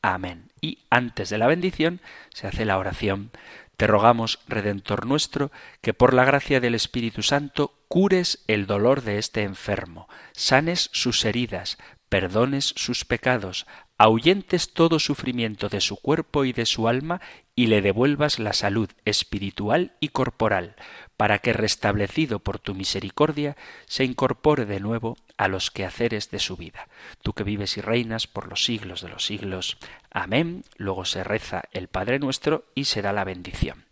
Amén. 0.00 0.52
Y 0.60 0.78
antes 0.88 1.28
de 1.28 1.38
la 1.38 1.48
bendición 1.48 2.00
se 2.32 2.46
hace 2.46 2.64
la 2.64 2.78
oración. 2.78 3.30
Te 3.76 3.86
rogamos, 3.86 4.38
Redentor 4.48 5.04
nuestro, 5.04 5.50
que 5.82 5.92
por 5.92 6.14
la 6.14 6.24
gracia 6.24 6.60
del 6.60 6.74
Espíritu 6.74 7.22
Santo 7.22 7.74
cures 7.88 8.42
el 8.46 8.66
dolor 8.66 9.02
de 9.02 9.18
este 9.18 9.42
enfermo, 9.42 10.08
sanes 10.32 10.88
sus 10.92 11.24
heridas, 11.26 11.76
perdones 12.08 12.72
sus 12.76 13.04
pecados, 13.04 13.66
ahuyentes 13.98 14.72
todo 14.72 14.98
sufrimiento 14.98 15.68
de 15.68 15.80
su 15.80 15.96
cuerpo 15.96 16.44
y 16.44 16.52
de 16.52 16.66
su 16.66 16.88
alma 16.88 17.20
y 17.54 17.66
le 17.68 17.80
devuelvas 17.80 18.38
la 18.38 18.52
salud 18.52 18.90
espiritual 19.04 19.92
y 19.98 20.10
corporal, 20.10 20.76
para 21.16 21.38
que 21.38 21.52
restablecido 21.52 22.38
por 22.38 22.58
tu 22.58 22.74
misericordia 22.74 23.56
se 23.86 24.04
incorpore 24.04 24.66
de 24.66 24.80
nuevo 24.80 25.16
a 25.38 25.48
los 25.48 25.70
quehaceres 25.70 26.30
de 26.30 26.38
su 26.38 26.56
vida. 26.56 26.88
Tú 27.22 27.32
que 27.32 27.44
vives 27.44 27.76
y 27.78 27.80
reinas 27.80 28.26
por 28.26 28.48
los 28.48 28.64
siglos 28.64 29.00
de 29.00 29.08
los 29.08 29.24
siglos. 29.24 29.78
Amén. 30.10 30.64
Luego 30.76 31.04
se 31.04 31.24
reza 31.24 31.62
el 31.72 31.88
Padre 31.88 32.18
nuestro 32.18 32.66
y 32.74 32.84
se 32.84 33.02
da 33.02 33.12
la 33.12 33.24
bendición. 33.24 33.84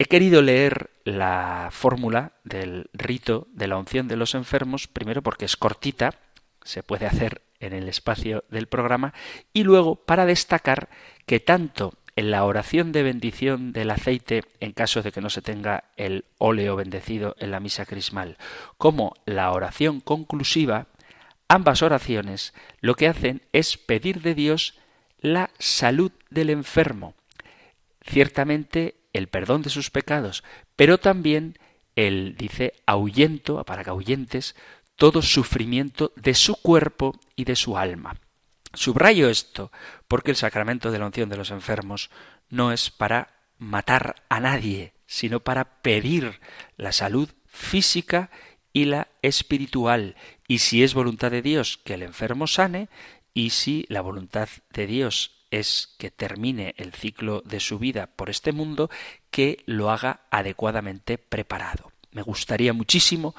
He 0.00 0.04
querido 0.04 0.42
leer 0.42 0.90
la 1.02 1.70
fórmula 1.72 2.32
del 2.44 2.88
rito 2.92 3.48
de 3.50 3.66
la 3.66 3.78
unción 3.78 4.06
de 4.06 4.16
los 4.16 4.36
enfermos, 4.36 4.86
primero 4.86 5.22
porque 5.22 5.44
es 5.44 5.56
cortita, 5.56 6.14
se 6.68 6.82
puede 6.82 7.06
hacer 7.06 7.42
en 7.60 7.72
el 7.72 7.88
espacio 7.88 8.44
del 8.50 8.68
programa, 8.68 9.14
y 9.52 9.64
luego 9.64 9.96
para 9.96 10.26
destacar 10.26 10.88
que 11.26 11.40
tanto 11.40 11.94
en 12.14 12.30
la 12.30 12.44
oración 12.44 12.92
de 12.92 13.02
bendición 13.02 13.72
del 13.72 13.90
aceite, 13.90 14.42
en 14.60 14.72
caso 14.72 15.02
de 15.02 15.12
que 15.12 15.20
no 15.20 15.30
se 15.30 15.40
tenga 15.42 15.84
el 15.96 16.24
óleo 16.38 16.76
bendecido 16.76 17.36
en 17.38 17.50
la 17.50 17.60
misa 17.60 17.86
crismal, 17.86 18.36
como 18.76 19.14
la 19.24 19.50
oración 19.52 20.00
conclusiva, 20.00 20.88
ambas 21.48 21.82
oraciones 21.82 22.54
lo 22.80 22.94
que 22.94 23.08
hacen 23.08 23.42
es 23.52 23.76
pedir 23.78 24.20
de 24.20 24.34
Dios 24.34 24.78
la 25.20 25.50
salud 25.58 26.12
del 26.28 26.50
enfermo. 26.50 27.14
Ciertamente 28.02 28.96
el 29.12 29.28
perdón 29.28 29.62
de 29.62 29.70
sus 29.70 29.90
pecados, 29.90 30.44
pero 30.76 30.98
también 30.98 31.56
él 31.98 32.36
dice 32.38 32.74
ahuyento, 32.86 33.64
para 33.64 33.82
que 33.82 33.90
ahuyentes 33.90 34.54
todo 34.98 35.22
sufrimiento 35.22 36.12
de 36.16 36.34
su 36.34 36.56
cuerpo 36.56 37.18
y 37.36 37.44
de 37.44 37.56
su 37.56 37.78
alma. 37.78 38.16
Subrayo 38.74 39.30
esto 39.30 39.70
porque 40.08 40.32
el 40.32 40.36
sacramento 40.36 40.90
de 40.90 40.98
la 40.98 41.06
unción 41.06 41.30
de 41.30 41.36
los 41.36 41.52
enfermos 41.52 42.10
no 42.50 42.72
es 42.72 42.90
para 42.90 43.46
matar 43.58 44.16
a 44.28 44.40
nadie, 44.40 44.92
sino 45.06 45.40
para 45.40 45.80
pedir 45.82 46.40
la 46.76 46.92
salud 46.92 47.30
física 47.46 48.30
y 48.72 48.86
la 48.86 49.08
espiritual. 49.22 50.16
Y 50.48 50.58
si 50.58 50.82
es 50.82 50.94
voluntad 50.94 51.30
de 51.30 51.42
Dios 51.42 51.78
que 51.78 51.94
el 51.94 52.02
enfermo 52.02 52.48
sane, 52.48 52.88
y 53.32 53.50
si 53.50 53.86
la 53.88 54.00
voluntad 54.00 54.48
de 54.70 54.86
Dios 54.88 55.46
es 55.52 55.94
que 55.98 56.10
termine 56.10 56.74
el 56.76 56.92
ciclo 56.92 57.40
de 57.46 57.60
su 57.60 57.78
vida 57.78 58.08
por 58.08 58.30
este 58.30 58.50
mundo, 58.50 58.90
que 59.30 59.62
lo 59.64 59.90
haga 59.90 60.22
adecuadamente 60.30 61.18
preparado. 61.18 61.92
Me 62.10 62.22
gustaría 62.22 62.72
muchísimo 62.72 63.36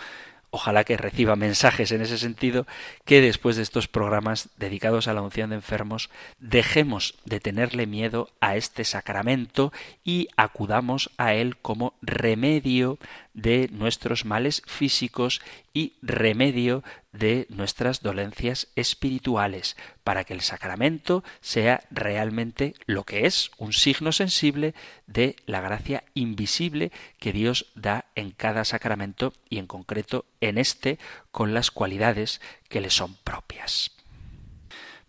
ojalá 0.52 0.84
que 0.84 0.98
reciba 0.98 1.36
mensajes 1.36 1.92
en 1.92 2.02
ese 2.02 2.18
sentido, 2.18 2.66
que 3.06 3.22
después 3.22 3.56
de 3.56 3.64
estos 3.64 3.88
programas 3.88 4.50
dedicados 4.58 5.08
a 5.08 5.14
la 5.14 5.22
unción 5.22 5.52
de 5.52 5.58
enfermos, 5.58 6.10
dejemos 6.40 7.16
de 7.26 7.40
tenerle 7.40 7.88
miedo 7.88 8.30
a 8.42 8.56
este 8.56 8.84
sacramento 8.84 9.72
y 10.04 10.28
acudamos 10.38 11.12
a 11.18 11.34
él 11.34 11.58
como 11.58 11.94
remedio 12.02 12.98
de 13.42 13.70
nuestros 13.72 14.26
males 14.26 14.62
físicos 14.66 15.42
y 15.74 15.94
remedio 16.02 16.84
de 17.12 17.48
nuestras 17.50 18.02
dolencias 18.02 18.68
espirituales, 18.76 19.78
para 20.04 20.24
que 20.24 20.34
el 20.34 20.42
sacramento 20.42 21.24
sea 21.42 21.84
realmente 21.90 22.76
lo 22.86 23.04
que 23.04 23.26
es, 23.26 23.52
un 23.58 23.74
signo 23.74 24.12
sensible 24.12 24.76
de 25.08 25.36
la 25.46 25.62
gracia 25.62 26.04
invisible 26.14 26.92
que 27.18 27.34
Dios 27.34 27.68
da 27.76 28.06
en 28.16 28.32
cada 28.32 28.66
sacramento 28.66 29.34
y 29.50 29.58
en 29.58 29.68
concreto 29.68 30.26
en 30.42 30.58
este 30.58 31.00
con 31.32 31.54
las 31.54 31.72
cualidades 31.72 32.42
que 32.68 32.82
le 32.82 32.90
son 32.90 33.16
propias. 33.24 33.92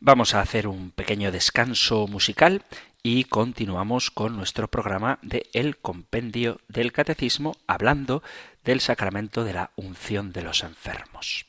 Vamos 0.03 0.35
a 0.35 0.41
hacer 0.41 0.67
un 0.67 0.93
pequeño 0.93 1.31
descanso 1.31 2.07
musical 2.07 2.63
y 3.03 3.25
continuamos 3.25 4.11
con 4.11 4.37
nuestro 4.37 4.69
programa 4.69 5.19
de 5.23 5.49
El 5.53 5.77
Compendio 5.79 6.61
del 6.69 6.93
Catecismo 6.93 7.57
hablando 7.67 8.23
del 8.65 8.81
sacramento 8.81 9.45
de 9.45 9.55
la 9.55 9.71
unción 9.77 10.33
de 10.33 10.43
los 10.43 10.63
enfermos. 10.63 11.47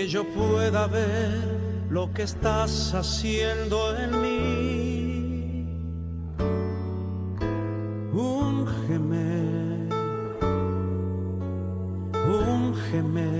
Que 0.00 0.08
yo 0.08 0.24
pueda 0.24 0.86
ver 0.86 1.86
lo 1.90 2.10
que 2.14 2.22
estás 2.22 2.94
haciendo 2.94 3.94
en 3.98 4.10
mí. 4.22 5.66
Úngeme, 8.14 9.88
úngeme, 12.48 13.30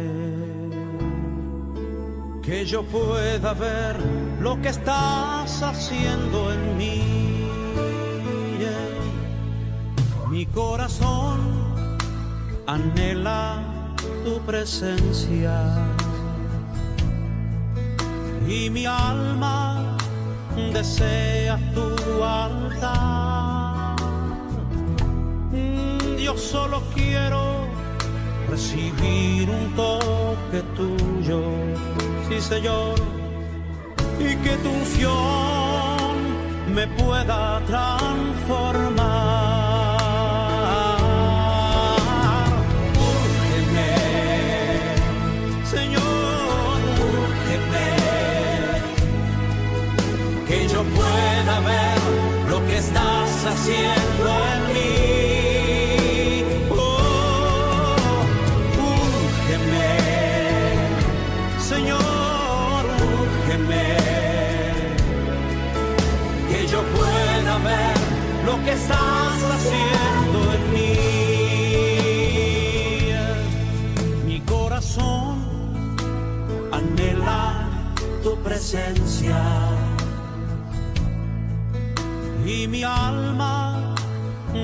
que 2.43 2.67
yo 2.67 2.83
pueda 2.83 3.55
ver 3.55 3.97
lo 4.39 4.61
que 4.61 4.69
estás 4.69 5.63
haciendo 5.63 6.53
en 6.53 6.77
mí. 6.77 7.49
Mi 10.29 10.45
corazón 10.45 11.39
anhela 12.67 13.63
tu 14.25 14.39
presencia 14.41 15.90
y 18.51 18.69
mi 18.69 18.85
alma 18.85 19.97
desea 20.73 21.57
tu 21.73 22.25
altar. 22.25 23.97
Yo 26.19 26.37
solo 26.37 26.83
quiero 26.95 27.69
recibir 28.49 29.49
un 29.49 29.73
toque 29.77 30.63
tuyo, 30.77 31.41
sí 32.29 32.41
Señor, 32.41 32.97
y 34.19 34.35
que 34.43 34.57
tu 34.63 34.69
unción 34.69 36.11
me 36.75 36.89
pueda 36.89 37.61
transformar. 37.67 39.00
estás 53.41 53.55
haciendo 53.55 54.29
en 54.53 54.61
mí. 54.75 56.45
Oh, 56.71 57.97
Señor, 61.59 62.85
úgeme, 63.47 63.89
que 66.51 66.61
yo 66.67 66.81
pueda 66.83 67.59
ver 67.59 67.97
lo 68.45 68.55
que 68.65 68.73
estás 68.73 69.43
haciendo 69.55 70.39
en 70.55 70.63
mí. 70.75 70.97
Mi 74.27 74.39
corazón 74.41 75.37
anhela 76.73 77.69
tu 78.23 78.37
presencia. 78.43 79.41
Y 82.51 82.67
mi 82.67 82.83
alma 82.83 83.95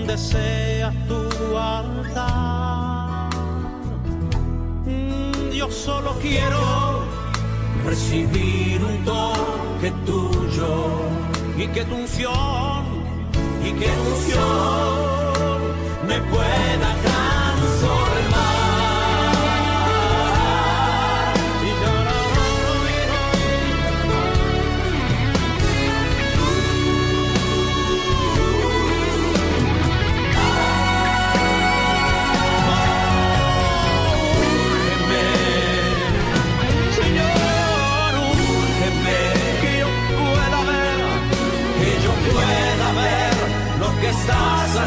desea 0.09 0.93
tu 1.07 1.57
altar. 1.57 3.31
Yo 5.53 5.71
solo 5.71 6.17
quiero 6.21 7.05
recibir 7.85 8.83
un 8.83 9.05
toque 9.05 9.93
tuyo 10.05 10.73
y 11.57 11.69
que 11.69 11.85
tu 11.85 11.95
unción, 11.95 12.85
y 13.65 13.71
que 13.81 13.89
tu 14.03 14.09
unción 14.17 15.59
me 16.09 16.19
pueda 16.33 16.89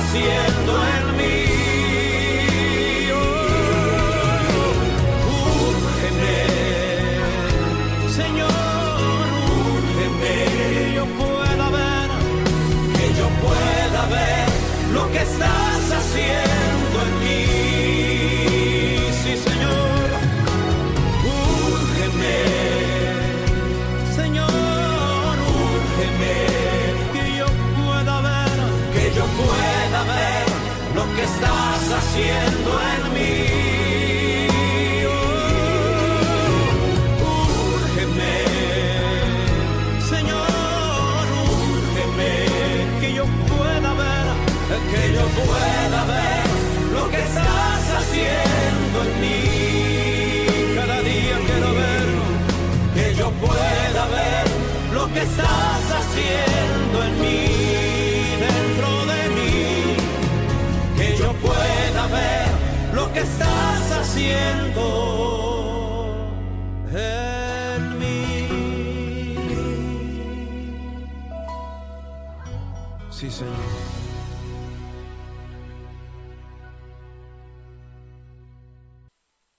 haciendo 0.10 0.74
en 0.96 1.18
mí. 1.18 1.38
Úrgeme, 5.70 6.40
Señor, 8.10 8.50
úrgeme, 9.76 10.36
que 10.74 10.94
yo 10.96 11.06
pueda 11.22 11.66
ver, 11.70 12.10
que 12.98 13.06
yo 13.20 13.28
pueda 13.46 14.02
ver 14.08 14.48
lo 14.94 15.12
que 15.12 15.22
estás 15.22 15.69
estás 31.34 31.82
haciendo 32.00 32.72
en 32.92 33.02
mí. 33.16 33.34
Úrgeme, 37.22 38.36
Señor, 40.14 41.26
úrgeme, 41.52 42.34
que 43.02 43.10
yo 43.18 43.26
pueda 43.52 43.92
ver, 44.04 44.26
que 44.92 45.04
yo 45.16 45.26
pueda 45.40 46.00
ver 46.16 46.46
lo 46.96 47.04
que 47.12 47.20
estás 47.28 47.84
haciendo 48.00 48.98
en 49.08 49.12
mí. 49.22 49.40
Cada 50.78 50.98
día 51.02 51.36
quiero 51.48 51.70
ver, 51.84 52.08
que 52.96 53.06
yo 53.16 53.28
pueda 53.32 54.04
ver 54.18 54.46
lo 54.94 55.04
que 55.14 55.22
estás 55.22 55.84
haciendo 56.00 56.98
en 57.08 57.14
mí, 57.22 57.46
en 66.92 68.00
mí. 68.00 68.46
Sí, 73.12 73.30
Señor. 73.30 73.90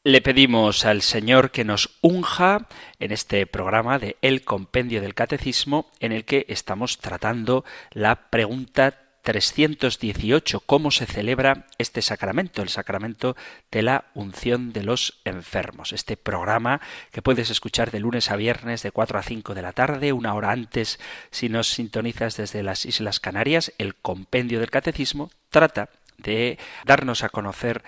Le 0.02 0.22
pedimos 0.22 0.86
al 0.86 1.02
Señor 1.02 1.50
que 1.50 1.62
nos 1.62 1.90
unja 2.00 2.66
en 2.98 3.12
este 3.12 3.46
programa 3.46 3.98
de 3.98 4.16
El 4.22 4.42
Compendio 4.44 5.02
del 5.02 5.14
Catecismo 5.14 5.90
en 6.00 6.12
el 6.12 6.24
que 6.24 6.46
estamos 6.48 6.96
tratando 6.98 7.66
la 7.92 8.30
pregunta 8.30 9.09
318, 9.22 10.60
¿cómo 10.60 10.90
se 10.90 11.06
celebra 11.06 11.66
este 11.78 12.02
sacramento? 12.02 12.62
El 12.62 12.68
sacramento 12.68 13.36
de 13.70 13.82
la 13.82 14.04
unción 14.14 14.72
de 14.72 14.82
los 14.82 15.20
enfermos. 15.24 15.92
Este 15.92 16.16
programa 16.16 16.80
que 17.12 17.22
puedes 17.22 17.50
escuchar 17.50 17.90
de 17.90 18.00
lunes 18.00 18.30
a 18.30 18.36
viernes 18.36 18.82
de 18.82 18.92
4 18.92 19.18
a 19.18 19.22
5 19.22 19.54
de 19.54 19.62
la 19.62 19.72
tarde, 19.72 20.12
una 20.12 20.34
hora 20.34 20.52
antes 20.52 20.98
si 21.30 21.48
nos 21.48 21.68
sintonizas 21.68 22.36
desde 22.36 22.62
las 22.62 22.86
Islas 22.86 23.20
Canarias, 23.20 23.72
el 23.78 23.94
Compendio 23.94 24.60
del 24.60 24.70
Catecismo 24.70 25.30
trata 25.50 25.90
de 26.18 26.58
darnos 26.84 27.24
a 27.24 27.28
conocer 27.28 27.82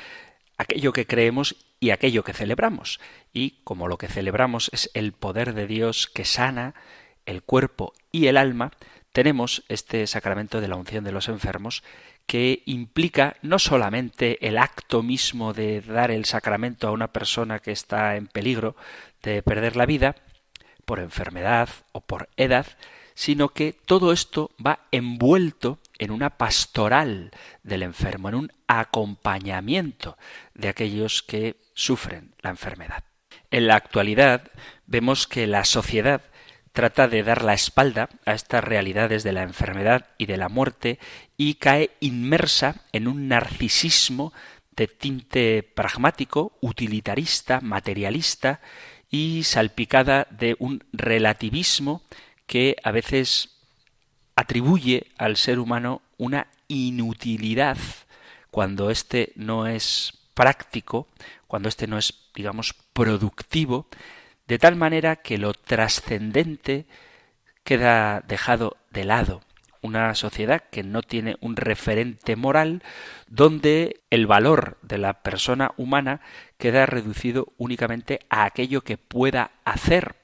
aquello 0.58 0.92
que 0.92 1.06
creemos 1.06 1.56
y 1.80 1.90
aquello 1.90 2.24
que 2.24 2.32
celebramos. 2.32 3.00
Y 3.32 3.62
como 3.64 3.88
lo 3.88 3.98
que 3.98 4.08
celebramos 4.08 4.70
es 4.72 4.90
el 4.94 5.12
poder 5.12 5.54
de 5.54 5.66
Dios 5.66 6.06
que 6.06 6.24
sana 6.24 6.74
el 7.26 7.42
cuerpo 7.42 7.92
y 8.10 8.26
el 8.26 8.36
alma, 8.36 8.72
tenemos 9.12 9.62
este 9.68 10.06
sacramento 10.06 10.60
de 10.60 10.68
la 10.68 10.76
unción 10.76 11.04
de 11.04 11.12
los 11.12 11.28
enfermos 11.28 11.82
que 12.26 12.62
implica 12.66 13.36
no 13.42 13.58
solamente 13.58 14.46
el 14.46 14.58
acto 14.58 15.02
mismo 15.02 15.52
de 15.52 15.80
dar 15.82 16.10
el 16.10 16.24
sacramento 16.24 16.88
a 16.88 16.92
una 16.92 17.12
persona 17.12 17.58
que 17.58 17.72
está 17.72 18.16
en 18.16 18.26
peligro 18.26 18.74
de 19.22 19.42
perder 19.42 19.76
la 19.76 19.86
vida 19.86 20.16
por 20.84 20.98
enfermedad 20.98 21.68
o 21.92 22.00
por 22.00 22.28
edad, 22.36 22.66
sino 23.14 23.50
que 23.50 23.72
todo 23.72 24.12
esto 24.12 24.50
va 24.64 24.86
envuelto 24.90 25.78
en 25.98 26.10
una 26.10 26.30
pastoral 26.30 27.30
del 27.62 27.82
enfermo, 27.82 28.28
en 28.28 28.34
un 28.34 28.52
acompañamiento 28.66 30.16
de 30.54 30.68
aquellos 30.68 31.22
que 31.22 31.56
sufren 31.74 32.34
la 32.40 32.50
enfermedad. 32.50 33.04
En 33.50 33.66
la 33.66 33.76
actualidad 33.76 34.50
vemos 34.86 35.26
que 35.26 35.46
la 35.46 35.64
sociedad 35.64 36.22
trata 36.72 37.06
de 37.06 37.22
dar 37.22 37.44
la 37.44 37.54
espalda 37.54 38.08
a 38.24 38.32
estas 38.32 38.64
realidades 38.64 39.22
de 39.22 39.32
la 39.32 39.42
enfermedad 39.42 40.06
y 40.18 40.26
de 40.26 40.36
la 40.36 40.48
muerte 40.48 40.98
y 41.36 41.54
cae 41.54 41.90
inmersa 42.00 42.82
en 42.92 43.08
un 43.08 43.28
narcisismo 43.28 44.32
de 44.74 44.86
tinte 44.86 45.62
pragmático, 45.62 46.56
utilitarista, 46.60 47.60
materialista 47.60 48.60
y 49.10 49.42
salpicada 49.44 50.26
de 50.30 50.56
un 50.58 50.82
relativismo 50.92 52.02
que 52.46 52.76
a 52.82 52.90
veces 52.90 53.50
atribuye 54.34 55.06
al 55.18 55.36
ser 55.36 55.58
humano 55.58 56.00
una 56.16 56.46
inutilidad 56.68 57.76
cuando 58.50 58.90
éste 58.90 59.32
no 59.36 59.66
es 59.66 60.14
práctico, 60.34 61.08
cuando 61.46 61.68
éste 61.68 61.86
no 61.86 61.98
es, 61.98 62.14
digamos, 62.34 62.74
productivo, 62.94 63.86
de 64.46 64.58
tal 64.58 64.76
manera 64.76 65.16
que 65.16 65.38
lo 65.38 65.54
trascendente 65.54 66.86
queda 67.64 68.20
dejado 68.26 68.76
de 68.90 69.04
lado. 69.04 69.40
Una 69.80 70.14
sociedad 70.14 70.62
que 70.70 70.84
no 70.84 71.02
tiene 71.02 71.36
un 71.40 71.56
referente 71.56 72.36
moral 72.36 72.82
donde 73.26 74.00
el 74.10 74.26
valor 74.26 74.78
de 74.82 74.98
la 74.98 75.22
persona 75.22 75.72
humana 75.76 76.20
queda 76.56 76.86
reducido 76.86 77.52
únicamente 77.56 78.20
a 78.30 78.44
aquello 78.44 78.82
que 78.82 78.96
pueda 78.96 79.50
hacer. 79.64 80.16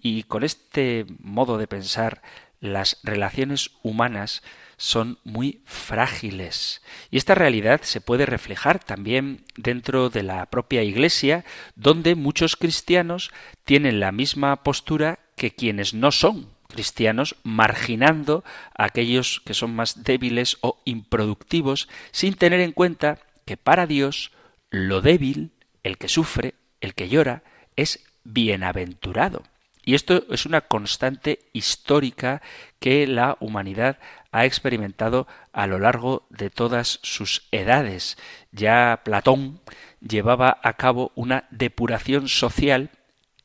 Y 0.00 0.24
con 0.24 0.44
este 0.44 1.06
modo 1.20 1.56
de 1.56 1.66
pensar, 1.66 2.22
las 2.60 2.98
relaciones 3.02 3.70
humanas 3.82 4.42
son 4.76 5.18
muy 5.24 5.62
frágiles. 5.64 6.82
Y 7.10 7.18
esta 7.18 7.34
realidad 7.34 7.80
se 7.82 8.00
puede 8.00 8.26
reflejar 8.26 8.78
también 8.78 9.44
dentro 9.56 10.08
de 10.08 10.22
la 10.22 10.46
propia 10.46 10.82
Iglesia, 10.82 11.44
donde 11.74 12.14
muchos 12.14 12.56
cristianos 12.56 13.30
tienen 13.64 14.00
la 14.00 14.12
misma 14.12 14.62
postura 14.62 15.18
que 15.36 15.50
quienes 15.50 15.94
no 15.94 16.12
son 16.12 16.56
cristianos, 16.68 17.34
marginando 17.42 18.44
a 18.76 18.84
aquellos 18.84 19.40
que 19.44 19.54
son 19.54 19.74
más 19.74 20.04
débiles 20.04 20.58
o 20.60 20.80
improductivos, 20.84 21.88
sin 22.12 22.34
tener 22.34 22.60
en 22.60 22.72
cuenta 22.72 23.18
que 23.46 23.56
para 23.56 23.86
Dios 23.86 24.32
lo 24.70 25.00
débil, 25.00 25.50
el 25.82 25.98
que 25.98 26.08
sufre, 26.08 26.54
el 26.80 26.94
que 26.94 27.08
llora, 27.08 27.42
es 27.74 28.04
bienaventurado. 28.22 29.42
Y 29.88 29.94
esto 29.94 30.22
es 30.28 30.44
una 30.44 30.60
constante 30.60 31.38
histórica 31.54 32.42
que 32.78 33.06
la 33.06 33.38
humanidad 33.40 33.98
ha 34.32 34.44
experimentado 34.44 35.26
a 35.50 35.66
lo 35.66 35.78
largo 35.78 36.26
de 36.28 36.50
todas 36.50 37.00
sus 37.02 37.48
edades. 37.52 38.18
Ya 38.52 39.00
Platón 39.02 39.62
llevaba 40.06 40.60
a 40.62 40.74
cabo 40.74 41.10
una 41.14 41.48
depuración 41.50 42.28
social 42.28 42.90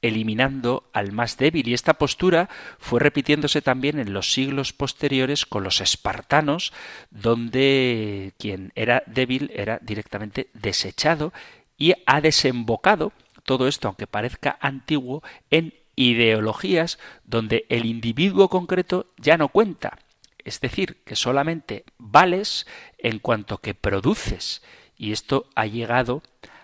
eliminando 0.01 0.89
al 0.91 1.13
más 1.13 1.37
débil 1.37 1.69
y 1.69 1.73
esta 1.73 1.93
postura 1.93 2.49
fue 2.77 2.99
repitiéndose 2.99 3.61
también 3.61 3.97
en 3.97 4.11
los 4.11 4.33
siglos 4.33 4.73
posteriores 4.73 5.45
con 5.45 5.63
los 5.63 5.79
espartanos 5.79 6.73
donde 7.09 8.33
quien 8.37 8.73
era 8.75 9.03
débil 9.05 9.49
era 9.55 9.79
directamente 9.81 10.49
desechado 10.53 11.31
y 11.77 11.93
ha 12.05 12.19
desembocado 12.19 13.13
todo 13.45 13.69
esto, 13.69 13.87
aunque 13.87 14.07
parezca 14.07 14.57
antiguo, 14.59 15.23
en 15.49 15.73
ideologías 15.95 16.99
donde 17.23 17.65
el 17.69 17.85
individuo 17.85 18.49
concreto 18.49 19.07
ya 19.17 19.37
no 19.37 19.49
cuenta. 19.49 19.99
Es 20.39 20.59
decir, 20.59 21.01
que 21.05 21.15
solamente 21.15 21.85
vales 21.97 22.67
en 22.97 23.19
cuanto 23.19 23.59
que 23.59 23.73
produces. 23.73 24.61
Y 24.97 25.11
esto 25.11 25.47
ha 25.55 25.65
llegado 25.65 26.21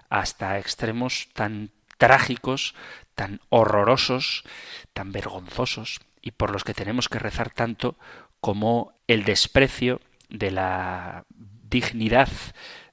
hasta 0.09 0.57
extremos 0.59 1.30
tan 1.34 1.71
trágicos, 1.97 2.75
tan 3.15 3.41
horrorosos, 3.49 4.43
tan 4.93 5.11
vergonzosos, 5.11 5.99
y 6.21 6.32
por 6.32 6.51
los 6.51 6.63
que 6.63 6.73
tenemos 6.73 7.09
que 7.09 7.19
rezar 7.19 7.49
tanto 7.49 7.97
como 8.41 8.93
el 9.07 9.23
desprecio 9.23 10.01
de 10.30 10.51
la 10.51 11.25
dignidad 11.69 12.30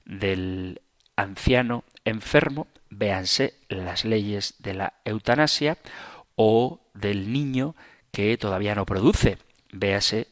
del 0.05 0.81
anciano 1.15 1.83
enfermo, 2.05 2.67
véanse 2.89 3.55
las 3.67 4.05
leyes 4.05 4.55
de 4.59 4.73
la 4.73 4.93
eutanasia, 5.03 5.77
o 6.37 6.79
del 6.93 7.33
niño 7.33 7.75
que 8.11 8.37
todavía 8.37 8.75
no 8.75 8.85
produce, 8.85 9.37
véase 9.73 10.27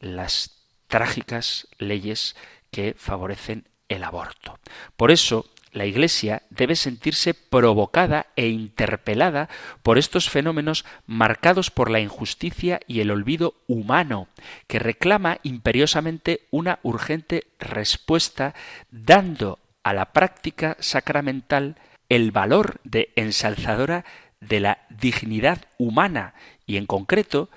las 0.00 0.66
trágicas 0.88 1.68
leyes 1.78 2.34
que 2.72 2.94
favorecen 2.98 3.68
el 3.88 4.02
aborto. 4.02 4.58
Por 4.96 5.10
eso, 5.10 5.46
la 5.72 5.86
Iglesia 5.86 6.42
debe 6.50 6.74
sentirse 6.74 7.34
provocada 7.34 8.26
e 8.34 8.48
interpelada 8.48 9.48
por 9.82 9.98
estos 9.98 10.28
fenómenos 10.28 10.84
marcados 11.06 11.70
por 11.70 11.90
la 11.90 12.00
injusticia 12.00 12.80
y 12.88 13.00
el 13.00 13.10
olvido 13.10 13.54
humano, 13.68 14.28
que 14.66 14.80
reclama 14.80 15.38
imperiosamente 15.44 16.48
una 16.50 16.80
urgente 16.82 17.44
respuesta 17.60 18.54
dando 18.90 19.60
a 19.84 19.92
la 19.92 20.12
práctica 20.12 20.76
sacramental 20.80 21.76
el 22.08 22.32
valor 22.32 22.80
de 22.82 23.12
ensalzadora 23.14 24.04
de 24.40 24.60
la 24.60 24.78
dignidad 24.88 25.66
humana 25.78 26.34
y 26.66 26.76
en 26.76 26.86
concreto 26.86 27.50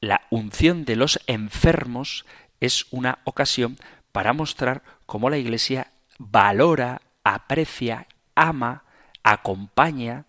la 0.00 0.22
unción 0.30 0.84
de 0.84 0.96
los 0.96 1.20
enfermos 1.26 2.26
es 2.60 2.86
una 2.90 3.18
ocasión 3.24 3.78
para 4.12 4.32
mostrar 4.32 4.82
cómo 5.06 5.30
la 5.30 5.38
Iglesia 5.38 5.90
valora 6.18 7.00
aprecia, 7.24 8.06
ama, 8.34 8.84
acompaña 9.22 10.26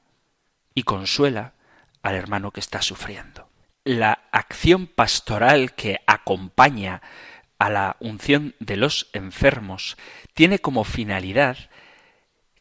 y 0.74 0.84
consuela 0.84 1.54
al 2.02 2.16
hermano 2.16 2.52
que 2.52 2.60
está 2.60 2.82
sufriendo. 2.82 3.50
La 3.84 4.20
acción 4.32 4.88
pastoral 4.88 5.74
que 5.74 6.00
acompaña 6.08 7.02
a 7.60 7.70
la 7.70 7.98
unción 8.00 8.56
de 8.60 8.78
los 8.78 9.10
enfermos 9.14 9.98
tiene 10.34 10.60
como 10.60 10.84
finalidad 10.84 11.58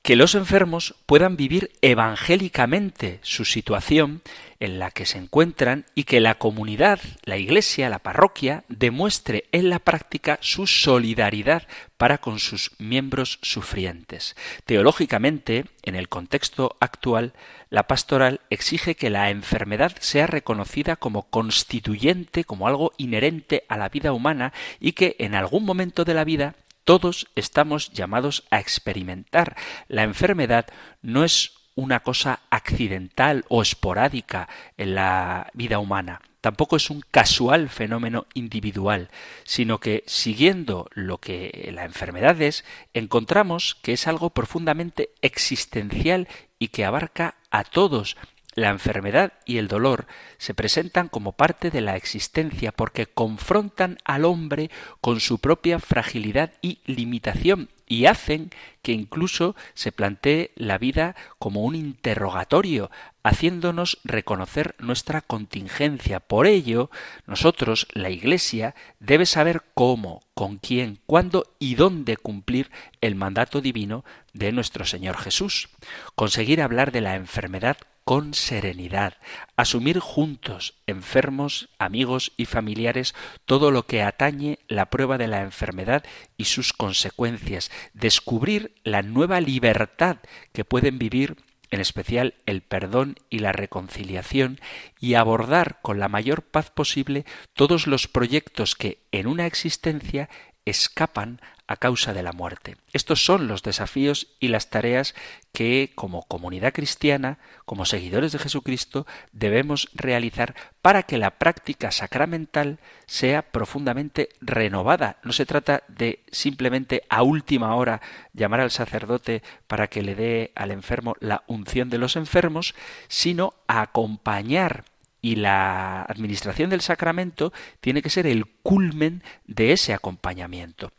que 0.04 0.16
los 0.16 0.34
enfermos 0.34 0.94
puedan 1.06 1.38
vivir 1.38 1.72
evangélicamente 1.80 3.20
su 3.22 3.46
situación 3.46 4.20
en 4.60 4.78
la 4.78 4.90
que 4.90 5.06
se 5.06 5.16
encuentran 5.16 5.86
y 5.94 6.04
que 6.04 6.20
la 6.20 6.34
comunidad, 6.34 7.00
la 7.24 7.38
iglesia, 7.38 7.88
la 7.88 8.00
parroquia, 8.00 8.64
demuestre 8.68 9.44
en 9.50 9.70
la 9.70 9.78
práctica 9.78 10.38
su 10.42 10.66
solidaridad 10.66 11.66
para 11.96 12.18
con 12.18 12.38
sus 12.38 12.72
miembros 12.78 13.38
sufrientes. 13.40 14.36
Teológicamente, 14.66 15.64
en 15.82 15.94
el 15.94 16.10
contexto 16.10 16.76
actual, 16.80 17.32
la 17.70 17.84
pastoral 17.84 18.42
exige 18.50 18.96
que 18.96 19.08
la 19.08 19.30
enfermedad 19.30 19.96
sea 20.00 20.26
reconocida 20.26 20.96
como 20.96 21.22
constituyente, 21.30 22.44
como 22.44 22.68
algo 22.68 22.92
inherente 22.98 23.64
a 23.68 23.78
la 23.78 23.88
vida 23.88 24.12
humana 24.12 24.52
y 24.80 24.92
que 24.92 25.16
en 25.18 25.34
algún 25.34 25.64
momento 25.64 26.04
de 26.04 26.12
la 26.12 26.24
vida 26.24 26.56
todos 26.84 27.26
estamos 27.34 27.90
llamados 27.92 28.44
a 28.50 28.60
experimentar. 28.60 29.56
La 29.88 30.02
enfermedad 30.02 30.66
no 31.02 31.24
es 31.24 31.52
una 31.74 32.00
cosa 32.00 32.40
accidental 32.50 33.44
o 33.48 33.62
esporádica 33.62 34.48
en 34.76 34.94
la 34.94 35.50
vida 35.54 35.78
humana. 35.78 36.20
Tampoco 36.40 36.76
es 36.76 36.90
un 36.90 37.00
casual 37.10 37.70
fenómeno 37.70 38.26
individual, 38.34 39.08
sino 39.44 39.80
que 39.80 40.04
siguiendo 40.06 40.90
lo 40.92 41.18
que 41.18 41.70
la 41.72 41.84
enfermedad 41.84 42.40
es, 42.42 42.66
encontramos 42.92 43.76
que 43.82 43.94
es 43.94 44.06
algo 44.06 44.30
profundamente 44.30 45.08
existencial 45.22 46.28
y 46.58 46.68
que 46.68 46.84
abarca 46.84 47.36
a 47.50 47.64
todos, 47.64 48.18
la 48.54 48.70
enfermedad 48.70 49.32
y 49.44 49.58
el 49.58 49.68
dolor 49.68 50.06
se 50.38 50.54
presentan 50.54 51.08
como 51.08 51.32
parte 51.32 51.70
de 51.70 51.80
la 51.80 51.96
existencia 51.96 52.72
porque 52.72 53.06
confrontan 53.06 53.98
al 54.04 54.24
hombre 54.24 54.70
con 55.00 55.20
su 55.20 55.38
propia 55.38 55.78
fragilidad 55.78 56.52
y 56.62 56.78
limitación 56.86 57.68
y 57.86 58.06
hacen 58.06 58.50
que 58.82 58.92
incluso 58.92 59.54
se 59.74 59.92
plantee 59.92 60.52
la 60.56 60.78
vida 60.78 61.16
como 61.38 61.62
un 61.62 61.74
interrogatorio, 61.74 62.90
haciéndonos 63.22 63.98
reconocer 64.04 64.74
nuestra 64.78 65.20
contingencia. 65.20 66.20
Por 66.20 66.46
ello, 66.46 66.90
nosotros, 67.26 67.86
la 67.92 68.10
Iglesia, 68.10 68.74
debe 69.00 69.26
saber 69.26 69.62
cómo, 69.74 70.22
con 70.34 70.56
quién, 70.58 70.98
cuándo 71.06 71.46
y 71.58 71.74
dónde 71.74 72.16
cumplir 72.16 72.70
el 73.00 73.14
mandato 73.14 73.60
divino 73.60 74.04
de 74.32 74.52
nuestro 74.52 74.84
Señor 74.84 75.16
Jesús. 75.18 75.68
Conseguir 76.14 76.62
hablar 76.62 76.90
de 76.90 77.00
la 77.00 77.16
enfermedad 77.16 77.76
con 78.04 78.34
serenidad, 78.34 79.14
asumir 79.56 79.98
juntos, 79.98 80.74
enfermos, 80.86 81.70
amigos 81.78 82.32
y 82.36 82.44
familiares, 82.44 83.14
todo 83.46 83.70
lo 83.70 83.86
que 83.86 84.02
atañe 84.02 84.58
la 84.68 84.90
prueba 84.90 85.16
de 85.16 85.28
la 85.28 85.42
enfermedad 85.42 86.04
y 86.36 86.44
sus 86.44 86.72
consecuencias, 86.72 87.70
descubrir 87.94 88.74
la 88.84 89.02
nueva 89.02 89.40
libertad 89.40 90.18
que 90.52 90.64
pueden 90.64 90.98
vivir 90.98 91.36
en 91.70 91.80
especial 91.80 92.34
el 92.46 92.62
perdón 92.62 93.16
y 93.30 93.40
la 93.40 93.50
reconciliación, 93.50 94.60
y 95.00 95.14
abordar 95.14 95.80
con 95.82 95.98
la 95.98 96.08
mayor 96.08 96.42
paz 96.42 96.70
posible 96.70 97.24
todos 97.52 97.88
los 97.88 98.06
proyectos 98.06 98.76
que 98.76 98.98
en 99.10 99.26
una 99.26 99.46
existencia 99.46 100.28
escapan 100.64 101.40
a 101.66 101.76
causa 101.76 102.12
de 102.12 102.22
la 102.22 102.32
muerte. 102.32 102.76
Estos 102.92 103.24
son 103.24 103.48
los 103.48 103.62
desafíos 103.62 104.28
y 104.38 104.48
las 104.48 104.68
tareas 104.68 105.14
que 105.52 105.92
como 105.94 106.22
comunidad 106.24 106.74
cristiana, 106.74 107.38
como 107.64 107.86
seguidores 107.86 108.32
de 108.32 108.38
Jesucristo, 108.38 109.06
debemos 109.32 109.88
realizar 109.94 110.54
para 110.82 111.04
que 111.04 111.16
la 111.16 111.38
práctica 111.38 111.90
sacramental 111.90 112.78
sea 113.06 113.42
profundamente 113.42 114.28
renovada. 114.40 115.16
No 115.22 115.32
se 115.32 115.46
trata 115.46 115.84
de 115.88 116.22
simplemente 116.30 117.04
a 117.08 117.22
última 117.22 117.74
hora 117.76 118.02
llamar 118.34 118.60
al 118.60 118.70
sacerdote 118.70 119.42
para 119.66 119.86
que 119.86 120.02
le 120.02 120.14
dé 120.14 120.52
al 120.54 120.70
enfermo 120.70 121.14
la 121.20 121.44
unción 121.46 121.88
de 121.88 121.98
los 121.98 122.16
enfermos, 122.16 122.74
sino 123.08 123.54
acompañar 123.68 124.84
y 125.24 125.36
la 125.36 126.02
administración 126.02 126.68
del 126.68 126.82
sacramento 126.82 127.50
tiene 127.80 128.02
que 128.02 128.10
ser 128.10 128.26
el 128.26 128.44
culmen 128.44 129.22
de 129.46 129.72
ese 129.72 129.94
acompañamiento. 129.94 130.92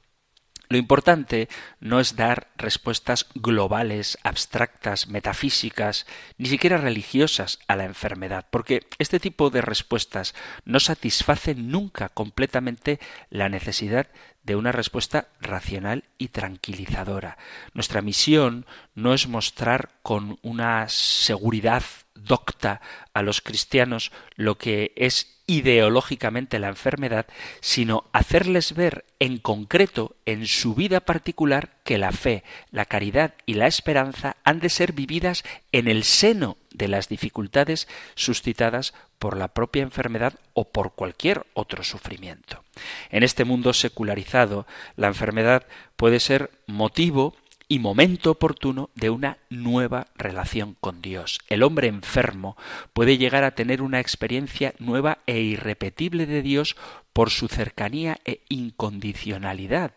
Lo 0.68 0.80
importante 0.80 1.48
no 1.80 2.00
es 2.00 2.16
dar 2.16 2.48
respuestas 2.58 3.28
globales, 3.36 4.18
abstractas, 4.24 5.10
metafísicas, 5.10 6.08
ni 6.40 6.50
siquiera 6.50 6.78
religiosas 6.78 7.60
a 7.68 7.76
la 7.76 7.86
enfermedad, 7.86 8.48
porque 8.50 8.88
este 8.98 9.20
tipo 9.20 9.52
de 9.52 9.62
respuestas 9.62 10.34
no 10.64 10.80
satisfacen 10.80 11.70
nunca 11.70 12.10
completamente 12.10 13.00
la 13.30 13.48
necesidad 13.48 14.08
de 14.42 14.56
una 14.56 14.72
respuesta 14.72 15.28
racional 15.40 16.06
y 16.18 16.30
tranquilizadora. 16.30 17.38
Nuestra 17.76 18.02
misión 18.02 18.66
no 18.96 19.14
es 19.14 19.28
mostrar 19.28 19.92
con 20.02 20.40
una 20.42 20.90
seguridad 20.90 21.84
docta 22.16 22.82
a 23.14 23.22
los 23.22 23.42
cristianos 23.42 24.12
lo 24.36 24.58
que 24.58 24.94
es 24.96 25.36
ideológicamente 25.48 26.60
la 26.60 26.70
enfermedad, 26.70 27.28
sino 27.62 28.06
hacerles 28.14 28.74
ver 28.74 29.06
en 29.20 29.38
concreto 29.38 30.16
en 30.26 30.48
su 30.48 30.74
vida 30.74 31.02
particular 31.02 31.78
que 31.84 31.98
la 31.98 32.12
fe, 32.12 32.44
la 32.72 32.86
caridad 32.86 33.36
y 33.46 33.54
la 33.54 33.68
esperanza 33.68 34.38
han 34.44 34.60
de 34.60 34.70
ser 34.70 34.94
vividas 34.94 35.44
en 35.72 35.88
el 35.88 36.04
seno 36.04 36.58
de 36.72 36.88
las 36.88 37.10
dificultades 37.10 37.88
suscitadas 38.16 38.94
por 39.20 39.38
la 39.38 39.50
propia 39.50 39.84
enfermedad 39.84 40.34
o 40.54 40.72
por 40.72 40.94
cualquier 40.94 41.46
otro 41.54 41.84
sufrimiento. 41.84 42.64
En 43.10 43.24
este 43.24 43.46
mundo 43.46 43.74
secularizado, 43.74 44.66
la 44.96 45.08
enfermedad 45.08 45.66
puede 45.96 46.20
ser 46.20 46.52
motivo 46.68 47.36
y 47.68 47.80
momento 47.80 48.32
oportuno 48.32 48.90
de 48.96 49.10
una 49.10 49.38
nueva 49.50 50.08
relación 50.16 50.76
con 50.80 51.02
Dios. 51.02 51.40
El 51.48 51.64
hombre 51.64 51.88
enfermo 51.88 52.58
puede 52.94 53.18
llegar 53.18 53.44
a 53.44 53.56
tener 53.56 53.82
una 53.82 54.00
experiencia 54.00 54.74
nueva 54.80 55.20
e 55.26 55.40
irrepetible 55.40 56.26
de 56.26 56.42
Dios 56.42 56.76
por 57.14 57.30
su 57.30 57.48
cercanía 57.48 58.20
e 58.26 58.42
incondicionalidad. 58.50 59.94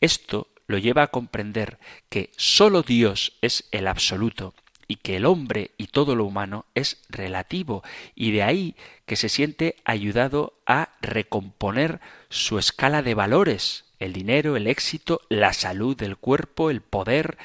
Esto 0.00 0.48
lo 0.66 0.78
lleva 0.78 1.02
a 1.02 1.08
comprender 1.08 1.78
que 2.08 2.30
sólo 2.36 2.82
Dios 2.82 3.32
es 3.42 3.68
el 3.72 3.88
absoluto 3.88 4.54
y 4.86 4.96
que 4.96 5.16
el 5.16 5.26
hombre 5.26 5.70
y 5.78 5.88
todo 5.88 6.16
lo 6.16 6.24
humano 6.24 6.66
es 6.74 7.02
relativo 7.08 7.82
y 8.14 8.32
de 8.32 8.42
ahí 8.42 8.76
que 9.06 9.16
se 9.16 9.28
siente 9.28 9.76
ayudado 9.84 10.54
a 10.66 10.90
recomponer 11.00 12.00
su 12.28 12.58
escala 12.58 13.02
de 13.02 13.14
valores, 13.14 13.84
el 14.00 14.12
dinero, 14.12 14.56
el 14.56 14.66
éxito, 14.66 15.20
la 15.28 15.52
salud 15.52 15.96
del 15.96 16.16
cuerpo, 16.16 16.70
el 16.70 16.80
poder, 16.80 17.38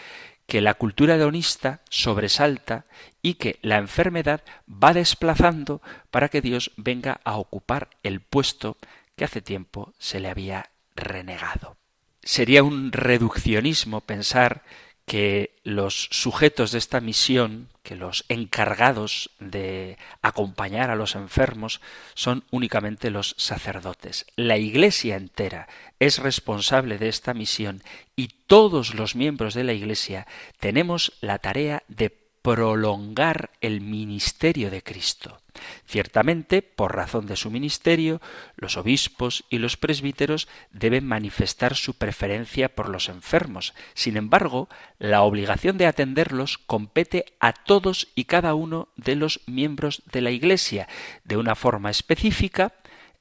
que 0.48 0.62
la 0.62 0.76
cultura 0.76 1.16
hedonista 1.16 1.82
sobresalta 1.90 2.86
y 3.22 3.36
que 3.36 3.58
la 3.62 3.78
enfermedad 3.78 4.42
va 4.68 4.94
desplazando 4.94 5.82
para 6.12 6.30
que 6.30 6.42
Dios 6.42 6.72
venga 6.78 7.20
a 7.24 7.38
ocupar 7.38 7.90
el 8.04 8.22
puesto 8.22 8.78
que 9.16 9.26
hace 9.26 9.42
tiempo 9.42 9.94
se 9.98 10.20
le 10.20 10.30
había 10.30 10.70
renegado. 10.96 11.78
Sería 12.22 12.64
un 12.64 12.92
reduccionismo 12.92 14.02
pensar 14.02 14.64
que 15.06 15.56
los 15.64 16.08
sujetos 16.12 16.72
de 16.72 16.80
esta 16.80 17.00
misión, 17.00 17.70
que 17.84 17.96
los 17.96 18.26
encargados 18.28 19.30
de 19.40 19.98
acompañar 20.24 20.90
a 20.90 20.96
los 20.96 21.16
enfermos, 21.16 21.80
son 22.16 22.44
únicamente 22.50 23.12
los 23.12 23.36
sacerdotes. 23.38 24.26
La 24.36 24.58
Iglesia 24.58 25.16
entera 25.16 25.68
es 26.00 26.20
responsable 26.20 26.98
de 26.98 27.10
esta 27.10 27.34
misión 27.34 27.84
y 28.16 28.30
todos 28.48 28.94
los 28.94 29.16
miembros 29.16 29.54
de 29.54 29.64
la 29.64 29.74
Iglesia 29.74 30.28
tenemos 30.60 31.14
la 31.22 31.40
tarea 31.40 31.84
de 31.88 32.26
prolongar 32.46 33.50
el 33.60 33.82
ministerio 33.82 34.70
de 34.70 34.84
Cristo. 34.84 35.40
Ciertamente, 35.88 36.62
por 36.62 36.96
razón 36.96 37.26
de 37.26 37.38
su 37.38 37.50
ministerio, 37.50 38.22
los 38.56 38.78
obispos 38.78 39.46
y 39.50 39.58
los 39.58 39.78
presbíteros 39.78 40.48
deben 40.72 41.08
manifestar 41.08 41.74
su 41.74 41.96
preferencia 41.96 42.70
por 42.70 42.90
los 42.90 43.10
enfermos. 43.10 43.74
Sin 43.96 44.16
embargo, 44.16 44.70
la 45.00 45.24
obligación 45.24 45.80
de 45.80 45.88
atenderlos 45.88 46.60
compete 46.60 47.26
a 47.40 47.52
todos 47.52 48.10
y 48.14 48.26
cada 48.26 48.54
uno 48.54 48.90
de 48.96 49.16
los 49.16 49.42
miembros 49.48 50.04
de 50.12 50.22
la 50.22 50.30
Iglesia, 50.30 50.88
de 51.24 51.38
una 51.38 51.56
forma 51.56 51.90
específica, 51.90 52.74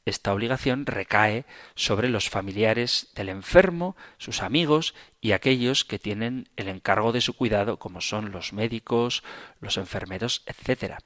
esta 0.07 0.35
obligación 0.35 0.85
recae 0.87 1.47
sobre 1.75 2.09
los 2.09 2.29
familiares 2.29 3.09
del 3.15 3.31
enfermo, 3.31 3.97
sus 4.19 4.43
amigos 4.43 4.95
y 5.21 5.33
aquellos 5.33 5.85
que 5.85 5.99
tienen 5.99 6.49
el 6.57 6.69
encargo 6.69 7.13
de 7.13 7.23
su 7.23 7.35
cuidado, 7.35 7.79
como 7.79 8.01
son 8.01 8.31
los 8.31 8.53
médicos, 8.53 9.23
los 9.61 9.79
enfermeros, 9.79 10.43
etc. 10.47 10.97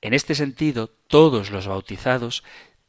En 0.00 0.14
este 0.14 0.34
sentido, 0.34 0.88
todos 1.06 1.50
los 1.50 1.68
bautizados 1.68 2.42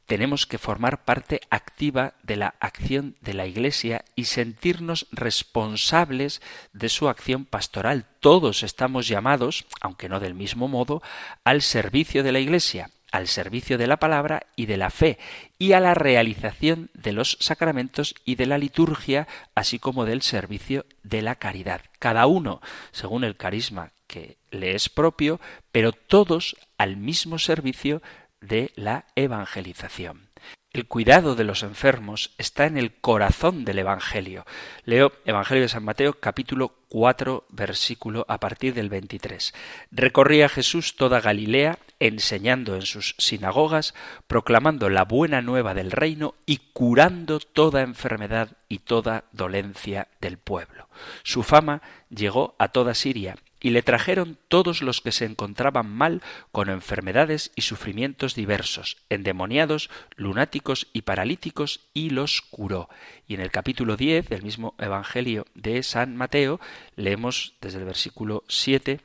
tenemos 0.08 0.46
que 0.46 0.58
formar 0.58 1.04
parte 1.04 1.42
activa 1.50 2.14
de 2.22 2.36
la 2.36 2.56
acción 2.60 3.16
de 3.22 3.34
la 3.34 3.48
Iglesia 3.48 4.06
y 4.16 4.26
sentirnos 4.26 5.08
responsables 5.12 6.42
de 6.74 6.90
su 6.90 7.10
acción 7.10 7.46
pastoral. 7.46 8.06
Todos 8.20 8.62
estamos 8.64 9.08
llamados, 9.08 9.66
aunque 9.82 10.10
no 10.10 10.20
del 10.20 10.36
mismo 10.36 10.68
modo, 10.68 11.02
al 11.44 11.62
servicio 11.62 12.24
de 12.24 12.32
la 12.32 12.40
Iglesia 12.40 12.92
al 13.16 13.28
servicio 13.28 13.78
de 13.78 13.88
la 13.88 13.98
palabra 13.98 14.48
y 14.58 14.66
de 14.66 14.76
la 14.76 14.90
fe, 14.90 15.18
y 15.58 15.72
a 15.72 15.80
la 15.80 15.94
realización 15.94 16.90
de 16.94 17.14
los 17.14 17.38
sacramentos 17.40 18.14
y 18.26 18.36
de 18.36 18.46
la 18.46 18.58
liturgia, 18.58 19.28
así 19.56 19.80
como 19.80 20.04
del 20.04 20.22
servicio 20.22 20.86
de 21.04 21.22
la 21.22 21.36
caridad. 21.36 21.82
Cada 22.00 22.28
uno 22.28 22.62
según 22.92 23.24
el 23.24 23.38
carisma 23.38 23.94
que 24.08 24.38
le 24.52 24.76
es 24.76 24.90
propio, 24.90 25.40
pero 25.72 25.94
todos 25.94 26.58
al 26.78 26.98
mismo 26.98 27.40
servicio 27.40 28.02
de 28.42 28.74
la 28.76 29.06
evangelización. 29.16 30.30
El 30.76 30.88
cuidado 30.88 31.36
de 31.36 31.46
los 31.46 31.64
enfermos 31.64 32.34
está 32.38 32.66
en 32.66 32.78
el 32.78 32.92
corazón 32.96 33.64
del 33.64 33.80
Evangelio. 33.80 34.46
Leo 34.84 35.14
Evangelio 35.24 35.62
de 35.62 35.70
San 35.70 35.86
Mateo 35.86 36.20
capítulo 36.20 36.74
4 36.90 37.46
versículo 37.48 38.26
a 38.28 38.42
partir 38.42 38.74
del 38.74 38.90
23. 38.90 39.54
Recorría 39.92 40.50
Jesús 40.50 40.98
toda 40.98 41.22
Galilea, 41.22 41.80
enseñando 42.02 42.76
en 42.76 42.82
sus 42.82 43.16
sinagogas, 43.20 43.94
proclamando 44.28 44.90
la 44.90 45.06
buena 45.06 45.42
nueva 45.42 45.74
del 45.74 45.92
reino 45.92 46.34
y 46.46 46.58
curando 46.74 47.40
toda 47.40 47.82
enfermedad 47.82 48.58
y 48.68 48.80
toda 48.80 49.24
dolencia 49.32 50.10
del 50.20 50.38
pueblo. 50.38 50.90
Su 51.24 51.44
fama 51.44 51.82
llegó 52.10 52.54
a 52.60 52.68
toda 52.68 52.96
Siria 52.96 53.38
y 53.66 53.72
le 53.72 53.82
trajeron 53.82 54.38
todos 54.48 54.84
los 54.84 55.02
que 55.02 55.12
se 55.12 55.26
encontraban 55.26 55.90
mal 55.90 56.22
con 56.52 56.70
enfermedades 56.70 57.52
y 57.56 57.64
sufrimientos 57.64 58.36
diversos, 58.36 58.98
endemoniados, 59.10 59.90
lunáticos 60.18 60.86
y 60.94 61.02
paralíticos, 61.02 61.90
y 61.92 62.12
los 62.12 62.44
curó. 62.44 62.90
Y 63.26 63.34
en 63.34 63.42
el 63.42 63.50
capítulo 63.50 63.98
10 63.98 64.30
del 64.30 64.44
mismo 64.44 64.76
Evangelio 64.78 65.48
de 65.56 65.82
San 65.82 66.16
Mateo 66.16 66.60
leemos 66.96 67.56
desde 67.60 67.80
el 67.80 67.86
versículo 67.86 68.44
7, 68.50 69.02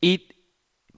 Id 0.00 0.22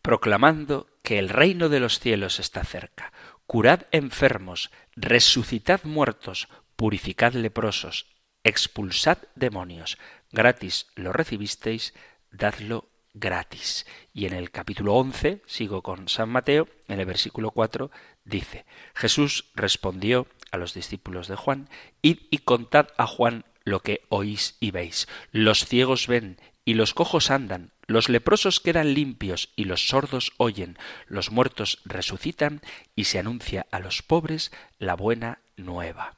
proclamando 0.01 0.89
que 1.03 1.19
el 1.19 1.29
reino 1.29 1.69
de 1.69 1.81
los 1.81 2.01
cielos 2.01 2.41
está 2.41 2.65
cerca. 2.65 3.13
Curad 3.47 3.83
enfermos, 3.91 4.71
resucitad 4.97 5.85
muertos, 5.85 6.49
purificad 6.77 7.35
leprosos, 7.35 8.07
expulsad 8.43 9.19
demonios. 9.35 9.99
Gratis 10.31 10.87
lo 10.95 11.13
recibisteis, 11.13 11.93
dadlo 12.33 12.89
gratis. 13.15 13.87
Y 14.13 14.27
en 14.27 14.33
el 14.33 14.51
capítulo 14.51 14.95
11, 14.95 15.43
sigo 15.47 15.83
con 15.83 16.09
San 16.09 16.29
Mateo, 16.29 16.69
en 16.89 17.01
el 17.01 17.07
versículo 17.07 17.51
4, 17.51 17.91
dice, 18.25 18.65
Jesús 18.95 19.51
respondió 19.55 20.27
a 20.51 20.57
los 20.57 20.75
discípulos 20.75 21.29
de 21.29 21.37
Juan, 21.37 21.69
Id 22.03 22.19
y 22.31 22.39
contad 22.39 22.89
a 22.97 23.07
Juan 23.07 23.45
lo 23.65 23.81
que 23.81 24.03
oís 24.09 24.57
y 24.61 24.71
veis. 24.71 25.09
Los 25.31 25.67
ciegos 25.67 26.07
ven 26.07 26.39
y 26.65 26.75
los 26.75 26.95
cojos 26.95 27.31
andan, 27.31 27.73
los 27.87 28.09
leprosos 28.09 28.61
quedan 28.61 28.95
limpios 28.95 29.51
y 29.57 29.65
los 29.65 29.89
sordos 29.89 30.33
oyen, 30.37 30.79
los 31.07 31.31
muertos 31.31 31.81
resucitan 31.85 32.61
y 32.95 33.05
se 33.05 33.19
anuncia 33.19 33.67
a 33.71 33.81
los 33.81 34.03
pobres 34.03 34.53
la 34.79 34.95
buena 34.95 35.41
nueva. 35.57 36.17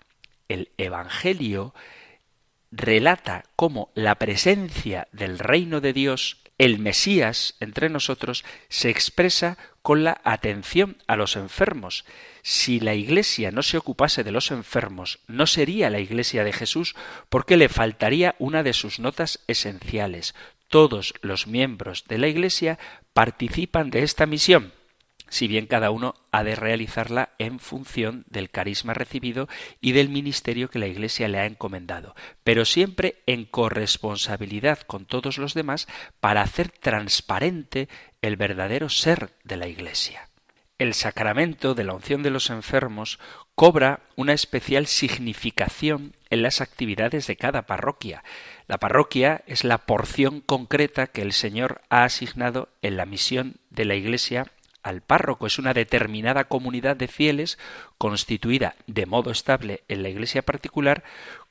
El 0.49 0.71
Evangelio 0.77 1.75
relata 2.77 3.45
cómo 3.57 3.91
la 3.95 4.17
presencia 4.17 5.09
del 5.13 5.39
reino 5.39 5.81
de 5.81 5.93
Dios, 5.93 6.39
el 6.59 6.79
Mesías 6.79 7.55
entre 7.61 7.89
nosotros, 7.89 8.45
se 8.69 8.91
expresa 8.91 9.59
con 9.83 10.03
la 10.03 10.21
atención 10.25 10.97
a 11.07 11.17
los 11.17 11.37
enfermos. 11.37 12.05
Si 12.43 12.81
la 12.81 12.95
Iglesia 12.95 13.51
no 13.51 13.63
se 13.63 13.77
ocupase 13.77 14.25
de 14.25 14.33
los 14.33 14.51
enfermos, 14.51 15.21
no 15.27 15.47
sería 15.47 15.91
la 15.91 16.01
Iglesia 16.01 16.45
de 16.45 16.53
Jesús 16.53 16.95
porque 17.29 17.57
le 17.57 17.69
faltaría 17.69 18.35
una 18.39 18.63
de 18.63 18.73
sus 18.73 18.99
notas 18.99 19.41
esenciales. 19.47 20.35
Todos 20.69 21.15
los 21.21 21.47
miembros 21.47 22.05
de 22.09 22.19
la 22.19 22.29
Iglesia 22.29 22.79
participan 23.13 23.91
de 23.91 24.03
esta 24.03 24.27
misión 24.27 24.73
si 25.35 25.49
bien 25.49 25.67
cada 25.67 25.91
uno 25.91 26.15
ha 26.31 26.45
de 26.45 26.55
realizarla 26.55 27.31
en 27.39 27.59
función 27.59 28.25
del 28.29 28.51
carisma 28.51 28.95
recibido 28.95 29.49
y 29.81 29.91
del 29.91 30.09
ministerio 30.09 30.71
que 30.71 30.79
la 30.79 30.87
Iglesia 30.87 31.27
le 31.27 31.41
ha 31.41 31.47
encomendado, 31.47 32.15
pero 32.45 32.65
siempre 32.65 33.17
en 33.27 33.45
corresponsabilidad 33.45 34.79
con 34.83 35.07
todos 35.07 35.39
los 35.39 35.53
demás 35.53 35.89
para 36.21 36.43
hacer 36.43 36.71
transparente 36.71 37.89
el 38.23 38.37
verdadero 38.37 38.89
ser 38.89 39.33
de 39.43 39.57
la 39.57 39.67
Iglesia. 39.67 40.29
El 40.79 40.95
sacramento 40.95 41.75
de 41.75 41.83
la 41.83 41.95
unción 41.95 42.23
de 42.23 42.31
los 42.31 42.51
enfermos 42.51 43.19
cobra 43.57 44.05
una 44.15 44.35
especial 44.35 44.87
significación 44.87 46.15
en 46.31 46.43
las 46.43 46.61
actividades 46.61 47.27
de 47.27 47.37
cada 47.37 47.63
parroquia. 47.63 48.23
La 48.69 48.79
parroquia 48.79 49.43
es 49.47 49.65
la 49.65 49.79
porción 49.79 50.41
concreta 50.41 51.09
que 51.09 51.23
el 51.23 51.33
Señor 51.33 51.83
ha 51.91 52.05
asignado 52.05 52.69
en 52.83 52.97
la 52.97 53.05
misión 53.05 53.57
de 53.71 53.85
la 53.85 53.97
Iglesia 53.97 54.53
al 54.85 55.01
párroco. 55.01 55.49
Es 55.49 55.59
una 55.59 55.75
determinada 55.75 56.45
comunidad 56.45 56.95
de 56.95 57.09
fieles 57.09 57.59
constituida 57.99 58.77
de 58.87 59.07
modo 59.07 59.33
estable 59.33 59.83
en 59.89 60.05
la 60.05 60.11
iglesia 60.11 60.43
particular, 60.43 61.03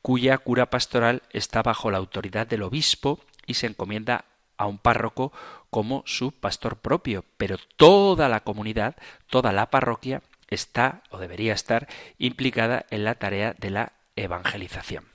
cuya 0.02 0.38
cura 0.38 0.70
pastoral 0.70 1.24
está 1.32 1.62
bajo 1.62 1.92
la 1.92 1.98
autoridad 1.98 2.48
del 2.48 2.64
obispo 2.64 3.20
y 3.46 3.56
se 3.56 3.68
encomienda 3.68 4.24
a 4.56 4.68
un 4.68 4.78
párroco 4.78 5.34
como 5.70 6.04
su 6.06 6.32
pastor 6.32 6.78
propio. 6.78 7.26
Pero 7.36 7.58
toda 7.76 8.30
la 8.30 8.42
comunidad, 8.42 8.96
toda 9.30 9.52
la 9.52 9.70
parroquia, 9.70 10.22
está 10.48 11.02
o 11.10 11.18
debería 11.18 11.54
estar 11.54 11.88
implicada 12.20 12.86
en 12.92 13.04
la 13.04 13.16
tarea 13.16 13.56
de 13.58 13.72
la 13.72 13.94
evangelización. 14.16 15.06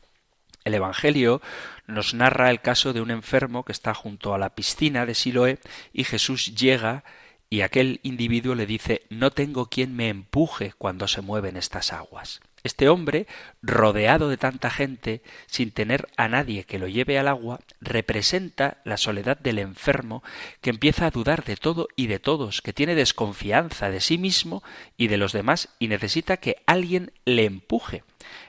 El 0.65 0.75
Evangelio 0.75 1.41
nos 1.87 2.13
narra 2.13 2.51
el 2.51 2.61
caso 2.61 2.93
de 2.93 3.01
un 3.01 3.11
enfermo 3.11 3.65
que 3.65 3.73
está 3.73 3.95
junto 3.95 4.35
a 4.35 4.39
la 4.39 4.55
piscina 4.55 5.07
de 5.07 5.15
Siloé 5.15 5.61
y 5.93 6.05
Jesús 6.05 6.55
llega 6.57 7.05
y 7.51 7.63
aquel 7.63 8.01
individuo 8.03 8.55
le 8.55 8.67
dice 8.67 9.03
No 9.11 9.31
tengo 9.31 9.67
quien 9.67 9.95
me 9.95 10.09
empuje 10.09 10.73
cuando 10.77 11.09
se 11.09 11.23
mueven 11.23 11.57
estas 11.57 11.93
aguas. 11.93 12.41
Este 12.65 12.89
hombre, 12.89 13.27
rodeado 13.63 14.29
de 14.29 14.37
tanta 14.37 14.69
gente, 14.69 15.23
sin 15.47 15.71
tener 15.71 16.09
a 16.17 16.29
nadie 16.29 16.65
que 16.65 16.79
lo 16.79 16.89
lleve 16.89 17.19
al 17.19 17.29
agua, 17.29 17.61
representa 17.81 18.79
la 18.85 18.97
soledad 18.97 19.39
del 19.39 19.61
enfermo 19.61 20.25
que 20.61 20.71
empieza 20.71 21.07
a 21.07 21.11
dudar 21.11 21.45
de 21.45 21.57
todo 21.57 21.89
y 21.95 22.09
de 22.09 22.19
todos, 22.19 22.61
que 22.61 22.73
tiene 22.73 22.97
desconfianza 22.97 23.91
de 23.91 24.01
sí 24.01 24.19
mismo 24.19 24.63
y 24.97 25.07
de 25.07 25.19
los 25.19 25.33
demás 25.33 25.69
y 25.79 25.87
necesita 25.87 26.39
que 26.39 26.57
alguien 26.67 27.13
le 27.25 27.45
empuje. 27.45 28.03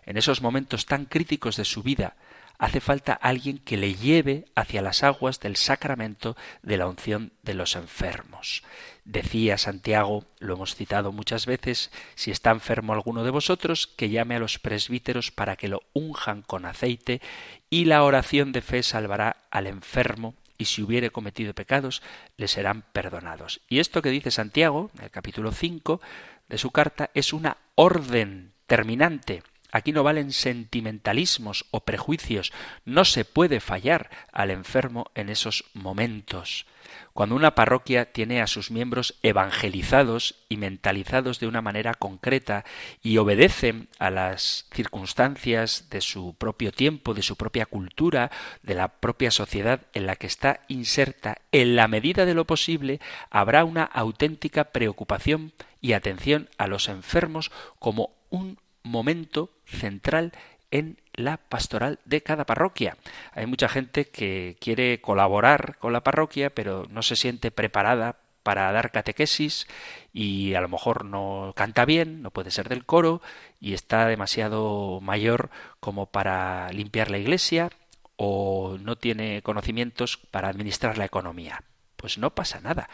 En 0.06 0.18
esos 0.18 0.42
momentos 0.42 0.88
tan 0.88 1.06
críticos 1.06 1.56
de 1.56 1.66
su 1.66 1.84
vida, 1.84 2.16
hace 2.60 2.82
falta 2.82 3.14
alguien 3.14 3.58
que 3.58 3.78
le 3.78 3.96
lleve 3.96 4.46
hacia 4.54 4.82
las 4.82 5.02
aguas 5.02 5.40
del 5.40 5.56
sacramento 5.56 6.36
de 6.62 6.78
la 6.78 6.88
unción 6.88 7.32
de 7.42 7.54
los 7.54 7.76
enfermos. 7.76 8.64
Decía 9.06 9.58
Santiago, 9.58 10.26
lo 10.40 10.54
hemos 10.54 10.76
citado 10.76 11.12
muchas 11.14 11.46
veces, 11.46 11.90
si 12.16 12.32
está 12.32 12.52
enfermo 12.52 12.94
alguno 12.94 13.24
de 13.24 13.32
vosotros, 13.32 13.88
que 13.88 14.10
llame 14.10 14.36
a 14.36 14.40
los 14.40 14.60
presbíteros 14.60 15.32
para 15.32 15.56
que 15.56 15.70
lo 15.70 15.82
unjan 15.94 16.42
con 16.42 16.66
aceite, 16.66 17.22
y 17.70 17.86
la 17.86 18.04
oración 18.04 18.52
de 18.52 18.62
fe 18.62 18.84
salvará 18.84 19.38
al 19.50 19.66
enfermo, 19.66 20.36
y 20.58 20.66
si 20.66 20.84
hubiere 20.84 21.10
cometido 21.10 21.54
pecados, 21.54 22.04
le 22.36 22.50
serán 22.50 22.84
perdonados. 22.92 23.62
Y 23.70 23.80
esto 23.80 24.02
que 24.02 24.10
dice 24.10 24.32
Santiago, 24.32 24.92
en 24.98 25.06
el 25.06 25.12
capítulo 25.12 25.54
5 25.54 26.02
de 26.50 26.58
su 26.58 26.72
carta, 26.72 27.10
es 27.14 27.32
una 27.32 27.56
orden 27.76 28.52
terminante. 28.68 29.44
Aquí 29.72 29.92
no 29.92 30.04
valen 30.04 30.32
sentimentalismos 30.32 31.66
o 31.72 31.82
prejuicios. 31.82 32.52
No 32.86 33.06
se 33.06 33.26
puede 33.26 33.60
fallar 33.60 34.10
al 34.32 34.52
enfermo 34.52 35.12
en 35.16 35.30
esos 35.30 35.66
momentos. 35.74 36.66
Cuando 37.14 37.36
una 37.36 37.56
parroquia 37.56 38.12
tiene 38.12 38.42
a 38.42 38.48
sus 38.48 38.72
miembros 38.72 39.16
evangelizados 39.22 40.36
y 40.48 40.58
mentalizados 40.58 41.40
de 41.40 41.48
una 41.48 41.62
manera 41.62 41.94
concreta 41.94 42.66
y 43.04 43.18
obedecen 43.18 43.90
a 44.00 44.10
las 44.10 44.68
circunstancias 44.74 45.88
de 45.90 46.02
su 46.02 46.36
propio 46.36 46.72
tiempo, 46.72 47.14
de 47.14 47.22
su 47.22 47.36
propia 47.36 47.66
cultura, 47.66 48.32
de 48.64 48.76
la 48.76 48.88
propia 48.88 49.32
sociedad 49.32 49.82
en 49.94 50.06
la 50.06 50.16
que 50.16 50.28
está 50.28 50.62
inserta, 50.68 51.40
en 51.52 51.76
la 51.76 51.88
medida 51.88 52.26
de 52.26 52.34
lo 52.34 52.46
posible 52.46 53.00
habrá 53.30 53.66
una 53.66 53.84
auténtica 53.84 54.66
preocupación 54.66 55.54
y 55.82 55.94
atención 55.94 56.50
a 56.58 56.68
los 56.68 56.90
enfermos 56.90 57.52
como 57.80 58.12
un 58.30 58.58
momento 58.90 59.52
central 59.66 60.34
en 60.72 60.98
la 61.14 61.38
pastoral 61.38 62.00
de 62.06 62.22
cada 62.22 62.46
parroquia. 62.46 62.98
Hay 63.34 63.46
mucha 63.46 63.70
gente 63.70 64.06
que 64.06 64.58
quiere 64.60 65.02
colaborar 65.02 65.78
con 65.78 65.94
la 65.94 66.04
parroquia, 66.04 66.50
pero 66.50 66.86
no 66.90 67.02
se 67.02 67.16
siente 67.16 67.52
preparada 67.52 68.18
para 68.44 68.72
dar 68.72 68.92
catequesis 68.92 69.68
y 70.14 70.54
a 70.54 70.62
lo 70.62 70.70
mejor 70.70 71.06
no 71.06 71.54
canta 71.56 71.86
bien, 71.86 72.22
no 72.22 72.32
puede 72.32 72.52
ser 72.52 72.70
del 72.70 72.86
coro 72.86 73.22
y 73.60 73.74
está 73.74 74.08
demasiado 74.08 75.00
mayor 75.02 75.50
como 75.80 76.08
para 76.08 76.72
limpiar 76.72 77.12
la 77.12 77.18
iglesia 77.18 77.70
o 78.16 78.78
no 78.80 78.98
tiene 78.98 79.42
conocimientos 79.42 80.18
para 80.18 80.50
administrar 80.50 80.98
la 80.98 81.06
economía. 81.06 81.64
Pues 81.96 82.18
no 82.18 82.34
pasa 82.34 82.60
nada. 82.62 82.90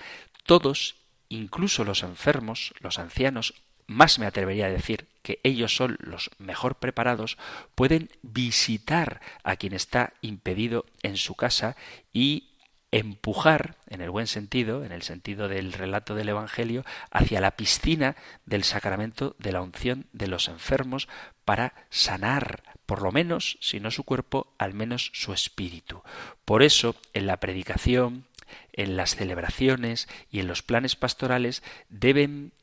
Todos, 0.45 0.95
incluso 1.29 1.83
los 1.83 2.03
enfermos, 2.03 2.73
los 2.79 2.99
ancianos, 2.99 3.53
más 3.87 4.17
me 4.19 4.25
atrevería 4.25 4.65
a 4.65 4.71
decir 4.71 5.07
que 5.25 5.39
ellos 5.41 5.75
son 5.75 5.97
los 6.01 6.29
mejor 6.37 6.75
preparados, 6.75 7.39
pueden 7.73 8.11
visitar 8.21 9.21
a 9.43 9.55
quien 9.55 9.73
está 9.73 10.13
impedido 10.21 10.85
en 11.01 11.17
su 11.17 11.33
casa 11.33 11.75
y 12.13 12.51
empujar, 12.91 13.75
en 13.87 14.01
el 14.01 14.11
buen 14.11 14.27
sentido, 14.27 14.85
en 14.85 14.91
el 14.91 15.01
sentido 15.01 15.47
del 15.47 15.73
relato 15.73 16.13
del 16.13 16.29
Evangelio, 16.29 16.85
hacia 17.09 17.41
la 17.41 17.55
piscina 17.57 18.15
del 18.45 18.63
sacramento 18.63 19.35
de 19.39 19.51
la 19.51 19.63
unción 19.63 20.05
de 20.13 20.27
los 20.27 20.47
enfermos 20.47 21.09
para 21.43 21.73
sanar, 21.89 22.61
por 22.85 23.01
lo 23.01 23.11
menos, 23.11 23.57
si 23.61 23.79
no 23.79 23.89
su 23.89 24.03
cuerpo, 24.03 24.53
al 24.59 24.75
menos 24.75 25.09
su 25.15 25.33
espíritu. 25.33 26.03
Por 26.45 26.61
eso, 26.61 26.95
en 27.13 27.25
la 27.25 27.37
predicación, 27.37 28.27
en 28.73 28.95
las 28.95 29.15
celebraciones 29.15 30.07
y 30.29 30.39
en 30.39 30.47
los 30.47 30.61
planes 30.61 30.95
pastorales 30.95 31.63
deben 31.89 32.53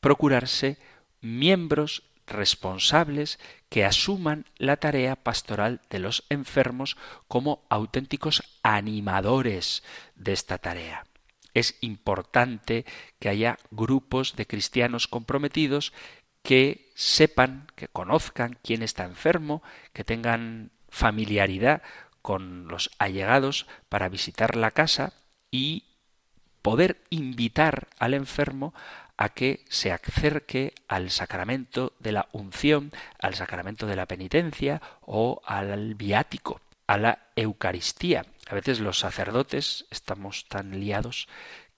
procurarse 0.00 0.76
miembros 1.20 2.02
responsables 2.26 3.38
que 3.68 3.84
asuman 3.84 4.46
la 4.56 4.76
tarea 4.76 5.16
pastoral 5.16 5.80
de 5.90 6.00
los 6.00 6.24
enfermos 6.28 6.96
como 7.28 7.64
auténticos 7.70 8.42
animadores 8.62 9.82
de 10.14 10.32
esta 10.32 10.58
tarea. 10.58 11.06
Es 11.54 11.78
importante 11.80 12.84
que 13.18 13.28
haya 13.28 13.58
grupos 13.70 14.36
de 14.36 14.46
cristianos 14.46 15.08
comprometidos 15.08 15.92
que 16.42 16.92
sepan, 16.94 17.66
que 17.74 17.88
conozcan 17.88 18.58
quién 18.62 18.82
está 18.82 19.04
enfermo, 19.04 19.62
que 19.92 20.04
tengan 20.04 20.70
familiaridad 20.88 21.82
con 22.22 22.68
los 22.68 22.90
allegados 22.98 23.66
para 23.88 24.08
visitar 24.08 24.56
la 24.56 24.70
casa 24.70 25.12
y 25.50 25.84
poder 26.62 27.02
invitar 27.10 27.88
al 27.98 28.14
enfermo 28.14 28.74
a 29.16 29.30
que 29.30 29.64
se 29.68 29.92
acerque 29.92 30.74
al 30.88 31.10
sacramento 31.10 31.92
de 31.98 32.12
la 32.12 32.28
unción, 32.32 32.92
al 33.18 33.34
sacramento 33.34 33.86
de 33.86 33.96
la 33.96 34.06
penitencia 34.06 34.82
o 35.00 35.40
al 35.44 35.94
viático, 35.94 36.60
a 36.86 36.98
la 36.98 37.18
Eucaristía. 37.36 38.26
A 38.48 38.54
veces 38.54 38.80
los 38.80 38.98
sacerdotes 38.98 39.86
estamos 39.90 40.46
tan 40.48 40.78
liados 40.78 41.28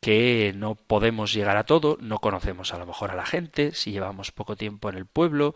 que 0.00 0.52
no 0.54 0.74
podemos 0.74 1.32
llegar 1.32 1.56
a 1.56 1.64
todo, 1.64 1.98
no 2.00 2.18
conocemos 2.18 2.72
a 2.72 2.78
lo 2.78 2.86
mejor 2.86 3.10
a 3.10 3.16
la 3.16 3.26
gente, 3.26 3.72
si 3.74 3.90
llevamos 3.90 4.30
poco 4.30 4.56
tiempo 4.56 4.88
en 4.88 4.96
el 4.96 5.06
pueblo, 5.06 5.54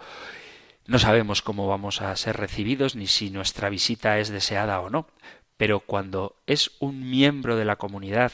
no 0.86 0.98
sabemos 0.98 1.42
cómo 1.42 1.68
vamos 1.68 2.02
a 2.02 2.14
ser 2.16 2.36
recibidos 2.36 2.96
ni 2.96 3.06
si 3.06 3.30
nuestra 3.30 3.68
visita 3.68 4.18
es 4.18 4.30
deseada 4.30 4.80
o 4.80 4.90
no. 4.90 5.06
Pero 5.56 5.78
cuando 5.80 6.34
es 6.46 6.72
un 6.80 7.08
miembro 7.08 7.56
de 7.56 7.64
la 7.64 7.76
comunidad 7.76 8.32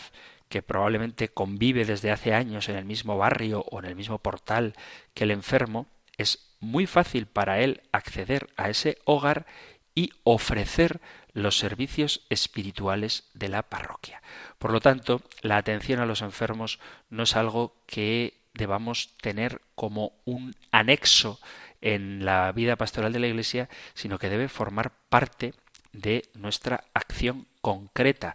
que 0.48 0.62
probablemente 0.62 1.28
convive 1.28 1.84
desde 1.84 2.10
hace 2.10 2.34
años 2.34 2.68
en 2.68 2.76
el 2.76 2.84
mismo 2.84 3.16
barrio 3.18 3.64
o 3.70 3.78
en 3.78 3.84
el 3.84 3.96
mismo 3.96 4.18
portal 4.18 4.74
que 5.14 5.24
el 5.24 5.30
enfermo, 5.30 5.86
es 6.16 6.54
muy 6.60 6.86
fácil 6.86 7.26
para 7.26 7.60
él 7.60 7.82
acceder 7.92 8.48
a 8.56 8.68
ese 8.68 8.98
hogar 9.04 9.46
y 9.94 10.12
ofrecer 10.24 11.00
los 11.32 11.58
servicios 11.58 12.26
espirituales 12.30 13.30
de 13.34 13.48
la 13.48 13.62
parroquia. 13.62 14.22
Por 14.58 14.72
lo 14.72 14.80
tanto, 14.80 15.22
la 15.42 15.56
atención 15.56 16.00
a 16.00 16.06
los 16.06 16.22
enfermos 16.22 16.80
no 17.10 17.24
es 17.24 17.36
algo 17.36 17.76
que 17.86 18.38
debamos 18.54 19.16
tener 19.20 19.60
como 19.74 20.12
un 20.24 20.54
anexo 20.72 21.38
en 21.80 22.24
la 22.24 22.50
vida 22.52 22.76
pastoral 22.76 23.12
de 23.12 23.20
la 23.20 23.28
Iglesia, 23.28 23.68
sino 23.94 24.18
que 24.18 24.28
debe 24.28 24.48
formar 24.48 24.92
parte 25.08 25.54
de 25.92 26.28
nuestra 26.34 26.84
acción 26.94 27.46
concreta. 27.60 28.34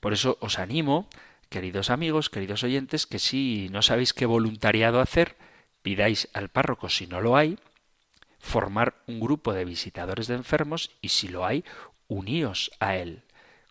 Por 0.00 0.12
eso 0.12 0.38
os 0.40 0.58
animo 0.58 1.08
queridos 1.54 1.90
amigos, 1.90 2.30
queridos 2.30 2.64
oyentes, 2.64 3.06
que 3.06 3.20
si 3.20 3.68
no 3.70 3.80
sabéis 3.80 4.12
qué 4.12 4.26
voluntariado 4.26 5.00
hacer, 5.00 5.36
pidáis 5.82 6.28
al 6.32 6.48
párroco, 6.48 6.88
si 6.88 7.06
no 7.06 7.20
lo 7.20 7.36
hay, 7.36 7.60
formar 8.40 8.96
un 9.06 9.20
grupo 9.20 9.52
de 9.52 9.64
visitadores 9.64 10.26
de 10.26 10.34
enfermos 10.34 10.90
y 11.00 11.10
si 11.10 11.28
lo 11.28 11.46
hay, 11.46 11.64
uníos 12.08 12.72
a 12.80 12.96
él. 12.96 13.22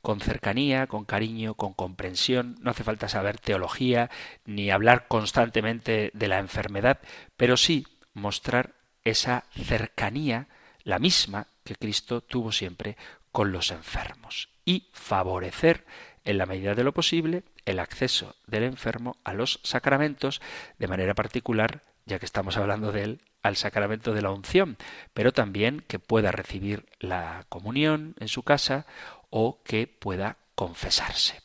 Con 0.02 0.22
cercanía, 0.22 0.88
con 0.88 1.04
cariño, 1.04 1.56
con 1.56 1.74
comprensión, 1.74 2.56
no 2.62 2.72
hace 2.72 2.86
falta 2.86 3.10
saber 3.10 3.38
teología 3.38 4.10
ni 4.46 4.72
hablar 4.72 5.10
constantemente 5.10 6.10
de 6.14 6.28
la 6.30 6.40
enfermedad, 6.40 7.02
pero 7.36 7.58
sí 7.58 7.86
mostrar 8.14 8.76
esa 9.04 9.44
cercanía, 9.52 10.48
la 10.86 11.00
misma 11.00 11.48
que 11.66 11.76
Cristo 11.76 12.22
tuvo 12.22 12.54
siempre 12.54 12.96
con 13.34 13.52
los 13.52 13.72
enfermos, 13.72 14.48
y 14.64 14.88
favorecer, 14.94 15.84
en 16.26 16.38
la 16.38 16.46
medida 16.46 16.76
de 16.76 16.84
lo 16.84 16.94
posible, 16.94 17.44
el 17.66 17.80
acceso 17.80 18.36
del 18.48 18.64
enfermo 18.64 19.18
a 19.24 19.34
los 19.34 19.60
sacramentos, 19.64 20.42
de 20.80 20.88
manera 20.88 21.14
particular, 21.14 21.82
ya 22.06 22.20
que 22.20 22.26
estamos 22.26 22.58
hablando 22.58 22.92
de 22.92 23.04
él, 23.04 23.22
al 23.42 23.58
sacramento 23.58 24.14
de 24.14 24.22
la 24.22 24.32
unción, 24.32 24.78
pero 25.14 25.34
también 25.34 25.84
que 25.88 26.00
pueda 26.00 26.32
recibir 26.32 26.86
la 27.00 27.46
comunión 27.50 28.16
en 28.20 28.30
su 28.30 28.44
casa 28.44 28.86
o 29.30 29.62
que 29.64 29.88
pueda 29.88 30.38
confesarse. 30.56 31.42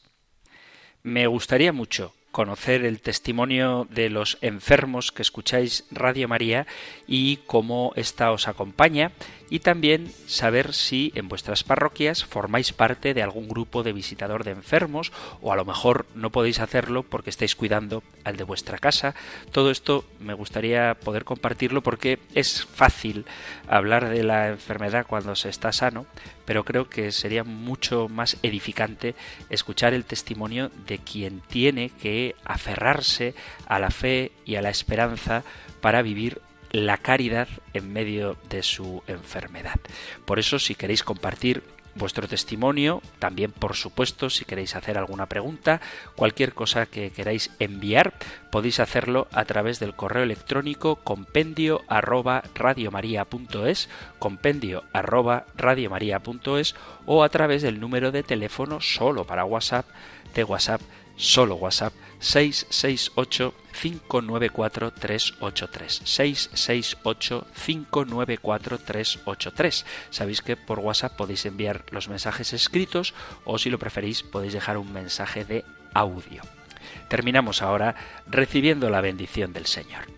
Me 1.02 1.26
gustaría 1.26 1.72
mucho 1.72 2.14
conocer 2.30 2.84
el 2.84 3.00
testimonio 3.00 3.86
de 3.90 4.10
los 4.10 4.38
enfermos 4.42 5.10
que 5.10 5.22
escucháis 5.22 5.86
Radio 5.90 6.28
María 6.28 6.66
y 7.06 7.38
cómo 7.46 7.92
ésta 7.96 8.30
os 8.30 8.46
acompaña 8.46 9.12
y 9.50 9.60
también 9.60 10.12
saber 10.26 10.74
si 10.74 11.12
en 11.14 11.28
vuestras 11.28 11.64
parroquias 11.64 12.24
formáis 12.24 12.72
parte 12.72 13.14
de 13.14 13.22
algún 13.22 13.48
grupo 13.48 13.82
de 13.82 13.92
visitador 13.92 14.44
de 14.44 14.52
enfermos 14.52 15.12
o 15.40 15.52
a 15.52 15.56
lo 15.56 15.64
mejor 15.64 16.06
no 16.14 16.30
podéis 16.30 16.60
hacerlo 16.60 17.02
porque 17.02 17.30
estáis 17.30 17.54
cuidando 17.54 18.02
al 18.24 18.36
de 18.36 18.44
vuestra 18.44 18.78
casa. 18.78 19.14
Todo 19.52 19.70
esto 19.70 20.04
me 20.20 20.34
gustaría 20.34 20.94
poder 20.94 21.24
compartirlo 21.24 21.82
porque 21.82 22.18
es 22.34 22.64
fácil 22.64 23.24
hablar 23.68 24.08
de 24.08 24.22
la 24.22 24.48
enfermedad 24.48 25.06
cuando 25.06 25.34
se 25.36 25.48
está 25.48 25.72
sano, 25.72 26.06
pero 26.44 26.64
creo 26.64 26.88
que 26.88 27.12
sería 27.12 27.44
mucho 27.44 28.08
más 28.08 28.36
edificante 28.42 29.14
escuchar 29.50 29.94
el 29.94 30.04
testimonio 30.04 30.70
de 30.86 30.98
quien 30.98 31.40
tiene 31.40 31.90
que 31.90 32.34
aferrarse 32.44 33.34
a 33.66 33.78
la 33.78 33.90
fe 33.90 34.32
y 34.44 34.56
a 34.56 34.62
la 34.62 34.70
esperanza 34.70 35.44
para 35.80 36.02
vivir 36.02 36.40
la 36.70 36.98
caridad 36.98 37.48
en 37.74 37.92
medio 37.92 38.36
de 38.48 38.62
su 38.62 39.02
enfermedad. 39.06 39.80
Por 40.24 40.38
eso, 40.38 40.58
si 40.58 40.74
queréis 40.74 41.02
compartir 41.02 41.62
vuestro 41.98 42.28
testimonio, 42.28 43.02
también 43.18 43.52
por 43.52 43.74
supuesto 43.74 44.30
si 44.30 44.44
queréis 44.44 44.76
hacer 44.76 44.96
alguna 44.96 45.26
pregunta, 45.26 45.80
cualquier 46.14 46.54
cosa 46.54 46.86
que 46.86 47.10
queráis 47.10 47.50
enviar, 47.58 48.14
podéis 48.50 48.80
hacerlo 48.80 49.26
a 49.32 49.44
través 49.44 49.80
del 49.80 49.94
correo 49.94 50.22
electrónico 50.22 50.96
compendio 50.96 51.82
arroba 51.88 52.44
radiomaria.es, 52.54 53.88
compendio 54.18 54.84
arroba 54.92 55.46
radiomaria.es 55.56 56.74
o 57.04 57.24
a 57.24 57.28
través 57.28 57.62
del 57.62 57.80
número 57.80 58.12
de 58.12 58.22
teléfono 58.22 58.80
solo 58.80 59.24
para 59.24 59.44
WhatsApp 59.44 59.86
de 60.34 60.44
WhatsApp 60.44 60.80
solo 61.18 61.56
WhatsApp 61.56 61.92
668 62.20 63.54
594 63.72 64.92
383 64.92 66.02
668 66.04 67.46
594 67.66 68.78
383 68.78 69.86
sabéis 70.10 70.40
que 70.40 70.56
por 70.56 70.78
WhatsApp 70.78 71.16
podéis 71.16 71.44
enviar 71.44 71.84
los 71.90 72.08
mensajes 72.08 72.52
escritos 72.52 73.12
o 73.44 73.58
si 73.58 73.68
lo 73.68 73.78
preferís 73.78 74.22
podéis 74.22 74.54
dejar 74.54 74.78
un 74.78 74.92
mensaje 74.92 75.44
de 75.44 75.64
audio. 75.92 76.42
Terminamos 77.08 77.60
ahora 77.62 77.94
recibiendo 78.26 78.88
la 78.88 79.00
bendición 79.00 79.52
del 79.52 79.66
Señor 79.66 80.17